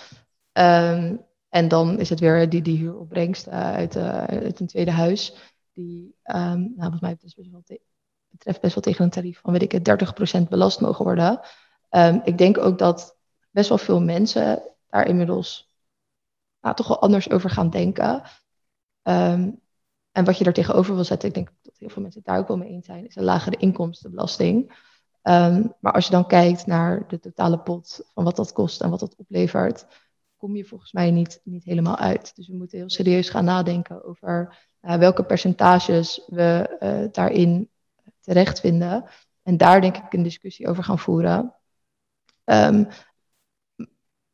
Um, 0.52 1.26
en 1.48 1.68
dan 1.68 1.98
is 1.98 2.10
het 2.10 2.20
weer 2.20 2.48
die, 2.48 2.62
die 2.62 2.78
huuropbrengst 2.78 3.48
uit, 3.48 3.96
uit 3.96 4.60
een 4.60 4.66
tweede 4.66 4.90
huis. 4.90 5.52
Die, 5.72 6.14
um, 6.24 6.72
nou, 6.76 6.90
wat 6.90 7.00
mij 7.00 7.16
best, 7.20 7.36
wel 7.50 7.62
betreft 8.30 8.60
best 8.60 8.74
wel 8.74 8.82
tegen 8.82 9.04
een 9.04 9.10
tarief 9.10 9.40
van, 9.40 9.52
weet 9.52 9.62
ik 9.62 9.72
het, 9.72 10.44
30% 10.44 10.48
belast 10.48 10.80
mogen 10.80 11.04
worden. 11.04 11.40
ik 12.24 12.38
denk 12.38 12.58
ook 12.58 12.78
dat 12.78 13.16
best 13.50 13.68
wel 13.68 13.78
veel 13.78 14.00
mensen 14.00 14.62
daar 14.88 15.06
inmiddels 15.06 15.72
nou, 16.60 16.74
toch 16.74 16.88
wel 16.88 17.00
anders 17.00 17.30
over 17.30 17.50
gaan 17.50 17.70
denken. 17.70 18.22
En 20.12 20.24
wat 20.24 20.38
je 20.38 20.44
er 20.44 20.52
tegenover 20.52 20.94
wil 20.94 21.04
zetten, 21.04 21.28
ik 21.28 21.34
denk 21.34 21.50
dat 21.62 21.76
heel 21.78 21.88
veel 21.88 22.02
mensen 22.02 22.22
daar 22.24 22.38
ook 22.38 22.48
wel 22.48 22.56
mee 22.56 22.68
eens 22.68 22.86
zijn, 22.86 23.06
is 23.06 23.16
een 23.16 23.24
lagere 23.24 23.56
inkomstenbelasting. 23.56 24.72
Um, 25.22 25.74
maar 25.80 25.92
als 25.92 26.04
je 26.04 26.10
dan 26.10 26.26
kijkt 26.26 26.66
naar 26.66 27.08
de 27.08 27.18
totale 27.18 27.58
pot 27.58 28.00
van 28.14 28.24
wat 28.24 28.36
dat 28.36 28.52
kost 28.52 28.80
en 28.80 28.90
wat 28.90 29.00
dat 29.00 29.16
oplevert, 29.16 29.86
kom 30.36 30.56
je 30.56 30.64
volgens 30.64 30.92
mij 30.92 31.10
niet, 31.10 31.40
niet 31.44 31.64
helemaal 31.64 31.96
uit. 31.96 32.36
Dus 32.36 32.48
we 32.48 32.54
moeten 32.54 32.78
heel 32.78 32.90
serieus 32.90 33.28
gaan 33.28 33.44
nadenken 33.44 34.04
over 34.04 34.58
uh, 34.82 34.94
welke 34.94 35.24
percentages 35.24 36.24
we 36.26 36.76
uh, 36.80 37.12
daarin 37.12 37.70
terecht 38.30 38.60
vinden. 38.60 39.04
En 39.42 39.56
daar 39.56 39.80
denk 39.80 39.96
ik 39.96 40.12
een 40.12 40.22
discussie 40.22 40.68
over 40.68 40.84
gaan 40.84 40.98
voeren. 40.98 41.54
Um, 42.44 42.88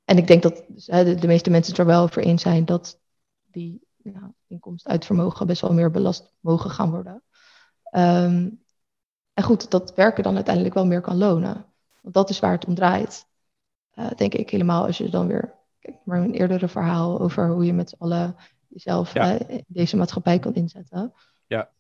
en 0.05 0.16
ik 0.16 0.26
denk 0.26 0.42
dat 0.42 0.64
dus, 0.68 0.84
de, 0.84 1.26
meeste 1.26 1.51
mensen 1.51 1.72
het 1.72 1.80
er 1.80 1.86
wel 1.86 2.03
over 2.03 2.22
eens 2.22 2.42
zijn 2.42 2.64
dat 2.64 3.01
die 3.44 3.86
ja, 3.97 4.34
inkomsten 4.47 4.90
uit 4.90 5.05
vermogen 5.05 5.47
best 5.47 5.61
wel 5.61 5.72
meer 5.72 5.90
belast 5.90 6.34
mogen 6.40 6.70
gaan 6.70 6.90
worden. 6.90 7.22
Um, 7.90 8.64
en 9.32 9.42
goed, 9.42 9.70
dat 9.70 9.94
werken 9.94 10.22
dan 10.22 10.34
uiteindelijk 10.34 10.74
wel 10.74 10.86
meer 10.86 11.01
kan 11.01 11.16
lonen. 11.16 11.66
Want 12.01 12.14
dat 12.14 12.30
is 12.30 12.38
waar 12.38 12.53
het 12.53 12.66
om 12.66 12.74
draait. 12.74 13.26
Uh, 13.94 14.11
denk 14.16 14.34
ik 14.34 14.51
helemaal 14.51 14.86
als 14.86 14.99
je 14.99 15.09
dan 15.09 15.26
weer, 15.26 15.55
kijk 15.78 15.97
maar 16.05 16.20
een 16.20 16.34
eerdere 16.34 16.68
verhaal 16.68 17.20
over 17.20 17.49
hoe 17.49 17.64
je 17.64 17.72
met 17.72 17.88
z'n 17.88 17.99
allen 17.99 18.36
jezelf 18.68 19.12
ja. 19.12 19.40
uh, 19.40 19.59
deze 19.66 19.97
maatschappij 19.97 20.38
kan 20.38 20.55
inzetten. 20.55 21.12
Ja. 21.47 21.70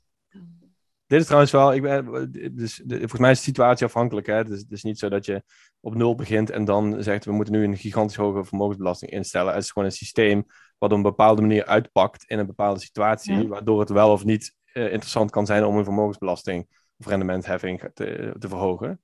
Dit 1.06 1.20
is 1.20 1.24
trouwens 1.24 1.52
wel, 1.52 1.74
ik 1.74 1.82
ben, 1.82 2.30
dus, 2.54 2.82
de, 2.84 2.98
volgens 2.98 3.20
mij 3.20 3.30
is 3.30 3.38
de 3.38 3.44
situatie 3.44 3.86
afhankelijk. 3.86 4.26
Hè? 4.26 4.34
Het, 4.34 4.50
is, 4.50 4.60
het 4.60 4.72
is 4.72 4.82
niet 4.82 4.98
zo 4.98 5.08
dat 5.08 5.26
je 5.26 5.42
op 5.80 5.94
nul 5.94 6.14
begint 6.14 6.50
en 6.50 6.64
dan 6.64 7.02
zegt 7.02 7.24
we 7.24 7.32
moeten 7.32 7.54
nu 7.54 7.64
een 7.64 7.76
gigantisch 7.76 8.16
hoge 8.16 8.44
vermogensbelasting 8.44 9.10
instellen. 9.10 9.54
Het 9.54 9.62
is 9.62 9.70
gewoon 9.70 9.88
een 9.88 9.94
systeem 9.94 10.46
wat 10.78 10.90
op 10.90 10.96
een 10.96 11.02
bepaalde 11.02 11.40
manier 11.40 11.64
uitpakt 11.64 12.24
in 12.24 12.38
een 12.38 12.46
bepaalde 12.46 12.80
situatie, 12.80 13.34
ja. 13.34 13.46
waardoor 13.46 13.80
het 13.80 13.90
wel 13.90 14.12
of 14.12 14.24
niet 14.24 14.54
uh, 14.72 14.82
interessant 14.82 15.30
kan 15.30 15.46
zijn 15.46 15.64
om 15.64 15.76
een 15.76 15.84
vermogensbelasting 15.84 16.68
of 16.98 17.06
rendementheffing 17.06 17.90
te, 17.94 18.34
te 18.38 18.48
verhogen. 18.48 19.00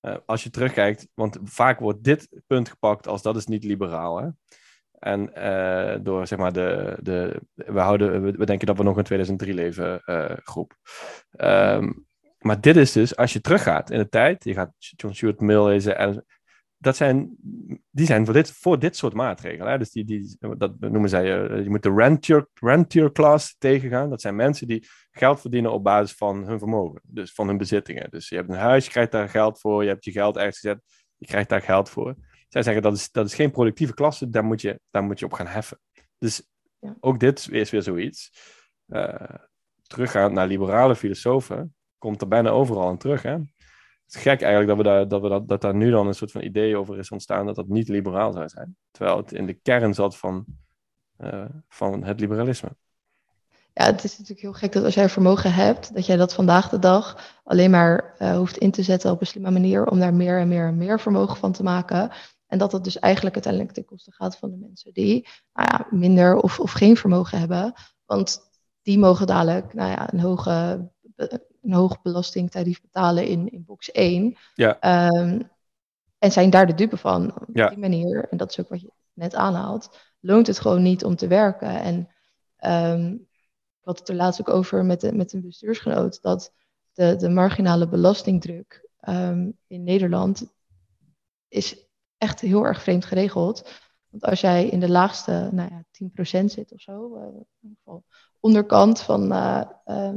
Uh, 0.00 0.16
als 0.26 0.42
je 0.42 0.50
terugkijkt, 0.50 1.08
want 1.14 1.38
vaak 1.44 1.78
wordt 1.78 2.04
dit 2.04 2.28
punt 2.46 2.68
gepakt 2.68 3.06
als 3.06 3.22
dat 3.22 3.36
is 3.36 3.46
niet 3.46 3.64
liberaal. 3.64 4.18
Hè? 4.18 4.28
En 4.98 5.30
uh, 5.36 5.94
door 6.02 6.26
zeg 6.26 6.38
maar 6.38 6.52
de, 6.52 6.96
de 7.02 7.40
we, 7.54 7.80
houden, 7.80 8.22
we, 8.22 8.46
denken 8.46 8.66
dat 8.66 8.76
we 8.76 8.82
nog 8.82 8.98
in 8.98 9.04
2003 9.04 9.54
leven 9.54 10.02
uh, 10.06 10.24
groep. 10.42 10.76
Um, 11.36 12.06
maar 12.38 12.60
dit 12.60 12.76
is 12.76 12.92
dus, 12.92 13.16
als 13.16 13.32
je 13.32 13.40
teruggaat 13.40 13.90
in 13.90 13.98
de 13.98 14.08
tijd, 14.08 14.44
je 14.44 14.54
gaat 14.54 14.72
John 14.78 15.14
Stuart 15.14 15.40
Mill 15.40 15.64
lezen 15.64 15.98
en 15.98 16.24
dat 16.80 16.96
zijn, 16.96 17.36
die 17.90 18.06
zijn 18.06 18.24
voor 18.24 18.34
dit, 18.34 18.52
voor 18.52 18.78
dit 18.78 18.96
soort 18.96 19.14
maatregelen. 19.14 19.72
Hè? 19.72 19.78
Dus 19.78 19.90
die, 19.90 20.04
die, 20.04 20.36
dat 20.56 20.80
noemen 20.80 21.08
zij, 21.08 21.50
uh, 21.50 21.62
je 21.62 21.70
moet 21.70 21.82
de 21.82 21.94
rentier, 21.94 22.48
rentier 22.54 23.12
class 23.12 23.56
tegengaan. 23.58 24.10
Dat 24.10 24.20
zijn 24.20 24.36
mensen 24.36 24.68
die 24.68 24.86
geld 25.10 25.40
verdienen 25.40 25.72
op 25.72 25.84
basis 25.84 26.16
van 26.16 26.46
hun 26.46 26.58
vermogen, 26.58 27.00
dus 27.04 27.32
van 27.32 27.46
hun 27.46 27.58
bezittingen. 27.58 28.10
Dus 28.10 28.28
je 28.28 28.36
hebt 28.36 28.48
een 28.48 28.56
huis, 28.56 28.84
je 28.84 28.90
krijgt 28.90 29.12
daar 29.12 29.28
geld 29.28 29.60
voor, 29.60 29.82
je 29.82 29.88
hebt 29.88 30.04
je 30.04 30.10
geld 30.10 30.36
ergens 30.36 30.58
gezet, 30.58 30.80
je 31.16 31.26
krijgt 31.26 31.48
daar 31.48 31.62
geld 31.62 31.88
voor. 31.88 32.14
Zij 32.48 32.62
zeggen 32.62 32.82
dat 32.82 32.94
is, 32.94 33.10
dat 33.10 33.26
is 33.26 33.34
geen 33.34 33.50
productieve 33.50 33.94
klasse, 33.94 34.30
daar 34.30 34.44
moet 34.44 34.60
je, 34.60 34.80
daar 34.90 35.02
moet 35.02 35.18
je 35.18 35.24
op 35.24 35.32
gaan 35.32 35.46
heffen. 35.46 35.78
Dus 36.18 36.42
ja. 36.78 36.96
ook 37.00 37.20
dit 37.20 37.48
is 37.50 37.70
weer 37.70 37.82
zoiets. 37.82 38.32
Uh, 38.86 39.14
teruggaand 39.82 40.32
naar 40.32 40.46
liberale 40.46 40.96
filosofen, 40.96 41.74
komt 41.98 42.20
er 42.20 42.28
bijna 42.28 42.50
overal 42.50 42.88
aan 42.88 42.98
terug. 42.98 43.22
Hè? 43.22 43.32
Het 43.32 44.16
is 44.16 44.22
gek 44.22 44.42
eigenlijk 44.42 44.66
dat, 44.66 44.76
we 44.76 44.82
daar, 44.82 45.08
dat, 45.08 45.22
we 45.22 45.28
dat, 45.28 45.48
dat 45.48 45.60
daar 45.60 45.74
nu 45.74 45.90
dan 45.90 46.06
een 46.06 46.14
soort 46.14 46.30
van 46.30 46.42
idee 46.42 46.76
over 46.76 46.98
is 46.98 47.10
ontstaan 47.10 47.46
dat 47.46 47.54
dat 47.54 47.68
niet 47.68 47.88
liberaal 47.88 48.32
zou 48.32 48.48
zijn. 48.48 48.76
Terwijl 48.90 49.16
het 49.16 49.32
in 49.32 49.46
de 49.46 49.52
kern 49.52 49.94
zat 49.94 50.16
van, 50.16 50.44
uh, 51.18 51.44
van 51.68 52.04
het 52.04 52.20
liberalisme. 52.20 52.76
Ja, 53.72 53.84
het 53.84 54.04
is 54.04 54.10
natuurlijk 54.10 54.40
heel 54.40 54.52
gek 54.52 54.72
dat 54.72 54.84
als 54.84 54.94
jij 54.94 55.08
vermogen 55.08 55.54
hebt, 55.54 55.94
dat 55.94 56.06
jij 56.06 56.16
dat 56.16 56.34
vandaag 56.34 56.68
de 56.68 56.78
dag 56.78 57.34
alleen 57.44 57.70
maar 57.70 58.14
uh, 58.18 58.36
hoeft 58.36 58.56
in 58.56 58.70
te 58.70 58.82
zetten 58.82 59.10
op 59.10 59.20
een 59.20 59.26
slimme 59.26 59.50
manier 59.50 59.86
om 59.86 59.98
daar 59.98 60.14
meer 60.14 60.38
en 60.38 60.48
meer 60.48 60.66
en 60.66 60.76
meer 60.76 61.00
vermogen 61.00 61.36
van 61.36 61.52
te 61.52 61.62
maken. 61.62 62.10
En 62.48 62.58
dat 62.58 62.70
dat 62.70 62.84
dus 62.84 62.98
eigenlijk 62.98 63.34
uiteindelijk 63.34 63.74
ten 63.74 63.84
koste 63.84 64.12
gaat 64.12 64.36
van 64.36 64.50
de 64.50 64.56
mensen 64.56 64.92
die 64.92 65.28
nou 65.52 65.68
ja, 65.70 65.86
minder 65.90 66.36
of, 66.36 66.60
of 66.60 66.72
geen 66.72 66.96
vermogen 66.96 67.38
hebben. 67.38 67.72
Want 68.04 68.40
die 68.82 68.98
mogen 68.98 69.26
dadelijk 69.26 69.74
nou 69.74 69.90
ja, 69.90 70.12
een, 70.12 70.20
hoge, 70.20 70.88
een 71.62 71.72
hoog 71.72 72.02
belastingtarief 72.02 72.80
betalen 72.80 73.26
in, 73.26 73.48
in 73.48 73.64
box 73.64 73.90
1. 73.90 74.36
Ja. 74.54 75.08
Um, 75.12 75.50
en 76.18 76.32
zijn 76.32 76.50
daar 76.50 76.66
de 76.66 76.74
dupe 76.74 76.96
van. 76.96 77.34
Op 77.40 77.48
ja. 77.52 77.68
die 77.68 77.78
manier, 77.78 78.28
en 78.30 78.36
dat 78.36 78.50
is 78.50 78.60
ook 78.60 78.68
wat 78.68 78.80
je 78.80 78.92
net 79.12 79.34
aanhaalt, 79.34 79.96
loont 80.20 80.46
het 80.46 80.60
gewoon 80.60 80.82
niet 80.82 81.04
om 81.04 81.16
te 81.16 81.26
werken. 81.26 81.80
En 81.80 82.08
um, 82.94 83.26
ik 83.80 83.84
had 83.84 83.98
het 83.98 84.08
er 84.08 84.14
laatst 84.14 84.40
ook 84.40 84.48
over 84.48 84.84
met, 84.84 85.00
de, 85.00 85.12
met 85.12 85.32
een 85.32 85.42
bestuursgenoot, 85.42 86.22
dat 86.22 86.52
de, 86.92 87.16
de 87.16 87.28
marginale 87.28 87.88
belastingdruk 87.88 88.88
um, 89.08 89.58
in 89.66 89.84
Nederland 89.84 90.46
is 91.48 91.87
echt 92.18 92.40
heel 92.40 92.64
erg 92.64 92.82
vreemd 92.82 93.04
geregeld. 93.04 93.70
Want 94.08 94.24
als 94.24 94.40
jij 94.40 94.68
in 94.68 94.80
de 94.80 94.88
laagste 94.88 95.48
nou 95.52 95.70
ja, 95.70 95.84
10% 96.42 96.44
zit 96.44 96.72
of 96.72 96.80
zo, 96.80 97.16
uh, 97.16 97.22
in 97.22 97.46
ieder 97.60 97.76
geval 97.78 98.04
onderkant 98.40 99.00
van 99.00 99.32
uh, 99.32 99.62
uh, 99.86 100.10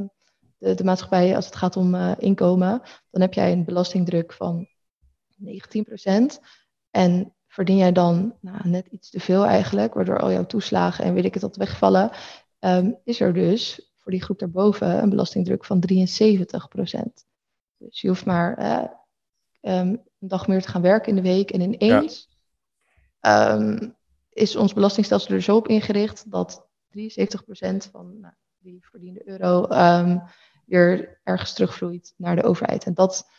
de, 0.57 0.73
de, 0.73 0.83
maatschappij 0.83 1.35
als 1.35 1.45
het 1.45 1.55
gaat 1.55 1.77
om 1.77 1.95
uh, 1.95 2.11
inkomen, 2.17 2.81
dan 3.09 3.21
heb 3.21 3.33
jij 3.33 3.51
een 3.51 3.65
belastingdruk 3.65 4.33
van 4.33 4.67
19%. 5.43 5.49
En 6.89 7.35
verdien 7.47 7.77
jij 7.77 7.91
dan 7.91 8.35
nou, 8.41 8.69
net 8.69 8.87
iets 8.87 9.09
te 9.09 9.19
veel 9.19 9.45
eigenlijk, 9.45 9.93
waardoor 9.93 10.19
al 10.19 10.31
jouw 10.31 10.45
toeslagen 10.45 11.05
en 11.05 11.13
weet 11.13 11.25
ik 11.25 11.33
het 11.33 11.43
wat 11.43 11.55
wegvallen, 11.55 12.11
um, 12.59 12.97
is 13.03 13.19
er 13.19 13.33
dus 13.33 13.91
voor 13.97 14.11
die 14.11 14.21
groep 14.21 14.39
daarboven 14.39 15.03
een 15.03 15.09
belastingdruk 15.09 15.65
van 15.65 15.83
73%. 15.93 15.95
Dus 17.77 18.01
je 18.01 18.07
hoeft 18.07 18.25
maar 18.25 18.59
um, 19.61 20.03
een 20.21 20.27
dag 20.27 20.47
meer 20.47 20.61
te 20.61 20.67
gaan 20.67 20.81
werken 20.81 21.09
in 21.09 21.15
de 21.15 21.29
week. 21.29 21.51
En 21.51 21.61
ineens 21.61 22.29
ja. 23.19 23.53
um, 23.53 23.95
is 24.29 24.55
ons 24.55 24.73
belastingstelsel 24.73 25.35
er 25.35 25.41
zo 25.41 25.55
op 25.55 25.67
ingericht 25.67 26.31
dat 26.31 26.67
73% 26.89 27.01
van 27.91 28.19
nou, 28.19 28.33
die 28.57 28.77
verdiende 28.81 29.27
euro 29.27 29.67
um, 29.69 30.23
weer 30.65 31.19
ergens 31.23 31.53
terugvloeit 31.53 32.13
naar 32.17 32.35
de 32.35 32.43
overheid. 32.43 32.83
En 32.83 32.93
dat 32.93 33.29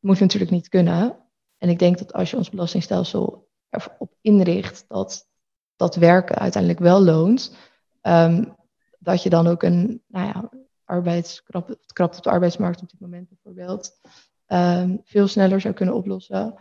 moet 0.00 0.20
natuurlijk 0.20 0.50
niet 0.50 0.68
kunnen. 0.68 1.18
En 1.58 1.68
ik 1.68 1.78
denk 1.78 1.98
dat 1.98 2.12
als 2.12 2.30
je 2.30 2.36
ons 2.36 2.50
belastingstelsel 2.50 3.48
erop 3.70 4.14
inricht 4.20 4.84
dat 4.88 5.28
dat 5.76 5.94
werken 5.94 6.36
uiteindelijk 6.36 6.82
wel 6.82 7.02
loont, 7.02 7.56
um, 8.02 8.56
dat 8.98 9.22
je 9.22 9.30
dan 9.30 9.46
ook 9.46 9.62
een 9.62 10.02
nou 10.06 10.26
ja, 10.26 10.50
arbeidskrap, 10.84 11.78
krapte 11.92 12.18
op 12.18 12.24
de 12.24 12.30
arbeidsmarkt 12.30 12.82
op 12.82 12.90
dit 12.90 13.00
moment 13.00 13.28
bijvoorbeeld, 13.28 14.00
um, 14.48 15.00
veel 15.04 15.28
sneller 15.28 15.60
zou 15.60 15.74
kunnen 15.74 15.94
oplossen. 15.94 16.54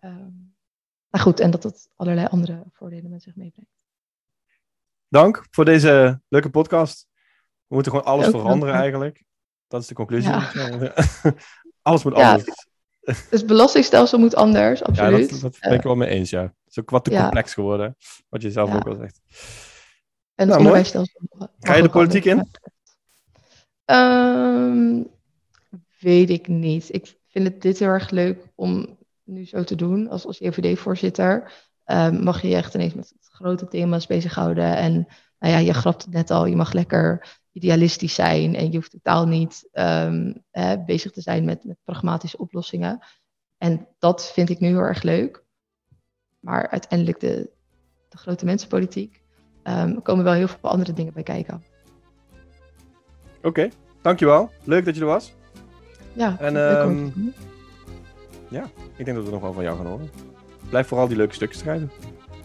Um, 0.00 0.54
maar 1.08 1.20
goed, 1.20 1.40
en 1.40 1.50
dat 1.50 1.62
dat 1.62 1.88
allerlei 1.96 2.26
andere 2.26 2.62
voordelen 2.72 3.10
met 3.10 3.22
zich 3.22 3.36
meebrengt. 3.36 3.70
dank 5.08 5.46
voor 5.50 5.64
deze 5.64 6.20
leuke 6.28 6.50
podcast. 6.50 7.06
We 7.66 7.74
moeten 7.74 7.92
gewoon 7.92 8.06
alles 8.06 8.26
veranderen 8.28 8.66
dank. 8.74 8.80
eigenlijk. 8.80 9.24
Dat 9.66 9.82
is 9.82 9.86
de 9.88 9.94
conclusie. 9.94 10.30
Ja. 10.30 10.50
alles 11.82 12.04
moet 12.04 12.16
Ja, 12.16 12.30
anders. 12.30 12.66
Dus 13.00 13.26
het 13.30 13.46
belastingstelsel 13.46 14.18
moet 14.18 14.34
anders, 14.34 14.78
Ja, 14.80 14.86
absoluut. 14.86 15.30
dat, 15.30 15.40
dat 15.40 15.58
ben 15.60 15.72
ik 15.72 15.82
wel 15.82 15.94
mee 15.94 16.08
eens, 16.08 16.30
ja. 16.30 16.42
Het 16.42 16.52
is 16.66 16.78
ook 16.78 16.90
wat 16.90 17.04
te 17.04 17.10
Ja. 17.10 17.20
complex 17.20 17.54
geworden, 17.54 17.96
wat 18.28 18.42
je 18.42 18.50
zelf 18.50 18.68
Ja. 18.70 18.76
ook 18.76 18.86
al 18.88 18.94
zegt. 18.94 19.20
En 19.28 19.28
het 20.34 20.46
Nou, 20.48 20.58
onderwijsstelsel. 20.58 21.20
Ga 21.60 21.74
je 21.74 21.82
de 21.82 21.88
politiek 21.90 22.24
in? 22.24 22.48
Ehm, 23.84 25.02
weet 25.98 26.30
ik 26.30 26.48
niet. 26.48 26.94
Ik 26.94 27.17
vind 27.42 27.52
het 27.52 27.62
dit 27.62 27.78
heel 27.78 27.88
erg 27.88 28.10
leuk 28.10 28.44
om 28.54 28.98
nu 29.24 29.46
zo 29.46 29.64
te 29.64 29.74
doen 29.74 30.08
als, 30.08 30.26
als 30.26 30.38
JVD-voorzitter. 30.38 31.52
Ehm, 31.84 32.22
mag 32.22 32.42
je 32.42 32.48
je 32.48 32.56
echt 32.56 32.74
ineens 32.74 32.94
met 32.94 33.14
grote 33.20 33.68
thema's 33.68 34.06
bezighouden. 34.06 34.76
En 34.76 34.92
nou 35.38 35.52
ja, 35.52 35.58
je 35.58 35.72
grapt 35.72 36.04
het 36.04 36.12
net 36.12 36.30
al, 36.30 36.46
je 36.46 36.56
mag 36.56 36.72
lekker 36.72 37.36
idealistisch 37.52 38.14
zijn. 38.14 38.54
En 38.54 38.70
je 38.70 38.76
hoeft 38.76 38.90
totaal 38.90 39.26
niet 39.26 39.68
ehm, 39.72 40.32
bezig 40.86 41.12
te 41.12 41.20
zijn 41.20 41.44
met, 41.44 41.64
pragmatische 41.84 42.38
oplossingen. 42.38 42.98
En 43.58 43.88
dat 43.98 44.32
vind 44.32 44.50
ik 44.50 44.60
nu 44.60 44.68
heel 44.68 44.78
erg 44.78 45.02
leuk. 45.02 45.44
Maar 46.40 46.68
uiteindelijk 46.68 47.20
de, 47.20 47.50
de 48.08 48.18
grote 48.18 48.44
mensenpolitiek. 48.44 49.22
ehm, 49.62 50.00
komen 50.00 50.24
wel 50.24 50.32
heel 50.32 50.48
veel 50.48 50.70
andere 50.70 50.92
dingen 50.92 51.12
bij 51.12 51.22
kijken. 51.22 51.62
Oké, 53.42 53.68
dankjewel. 54.02 54.50
Leuk 54.64 54.84
dat 54.84 54.94
je 54.94 55.00
er 55.00 55.06
was. 55.06 55.36
Ja, 56.18 56.36
En, 56.40 56.56
ehm, 56.56 56.80
te 56.80 57.12
doen. 57.12 57.34
Ik 58.96 59.04
denk 59.04 59.16
dat 59.16 59.26
we 59.26 59.32
nog 59.32 59.40
wel 59.42 59.52
van 59.52 59.62
jou 59.62 59.76
gaan 59.76 59.86
horen. 59.86 60.10
Blijf 60.68 60.86
vooral 60.86 61.08
die 61.08 61.16
leuke 61.16 61.34
stukken 61.34 61.58
schrijven. 61.58 61.90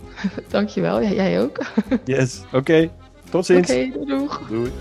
Dankjewel, 0.50 1.02
ja, 1.02 1.10
jij 1.10 1.42
ook. 1.42 1.58
Oké, 1.92 2.00
Yes, 2.06 2.42
oké. 2.52 2.90
Tot 3.30 3.46
ziens. 3.46 3.68
doei 3.68 4.06
doeg. 4.06 4.42
Doei. 4.50 4.72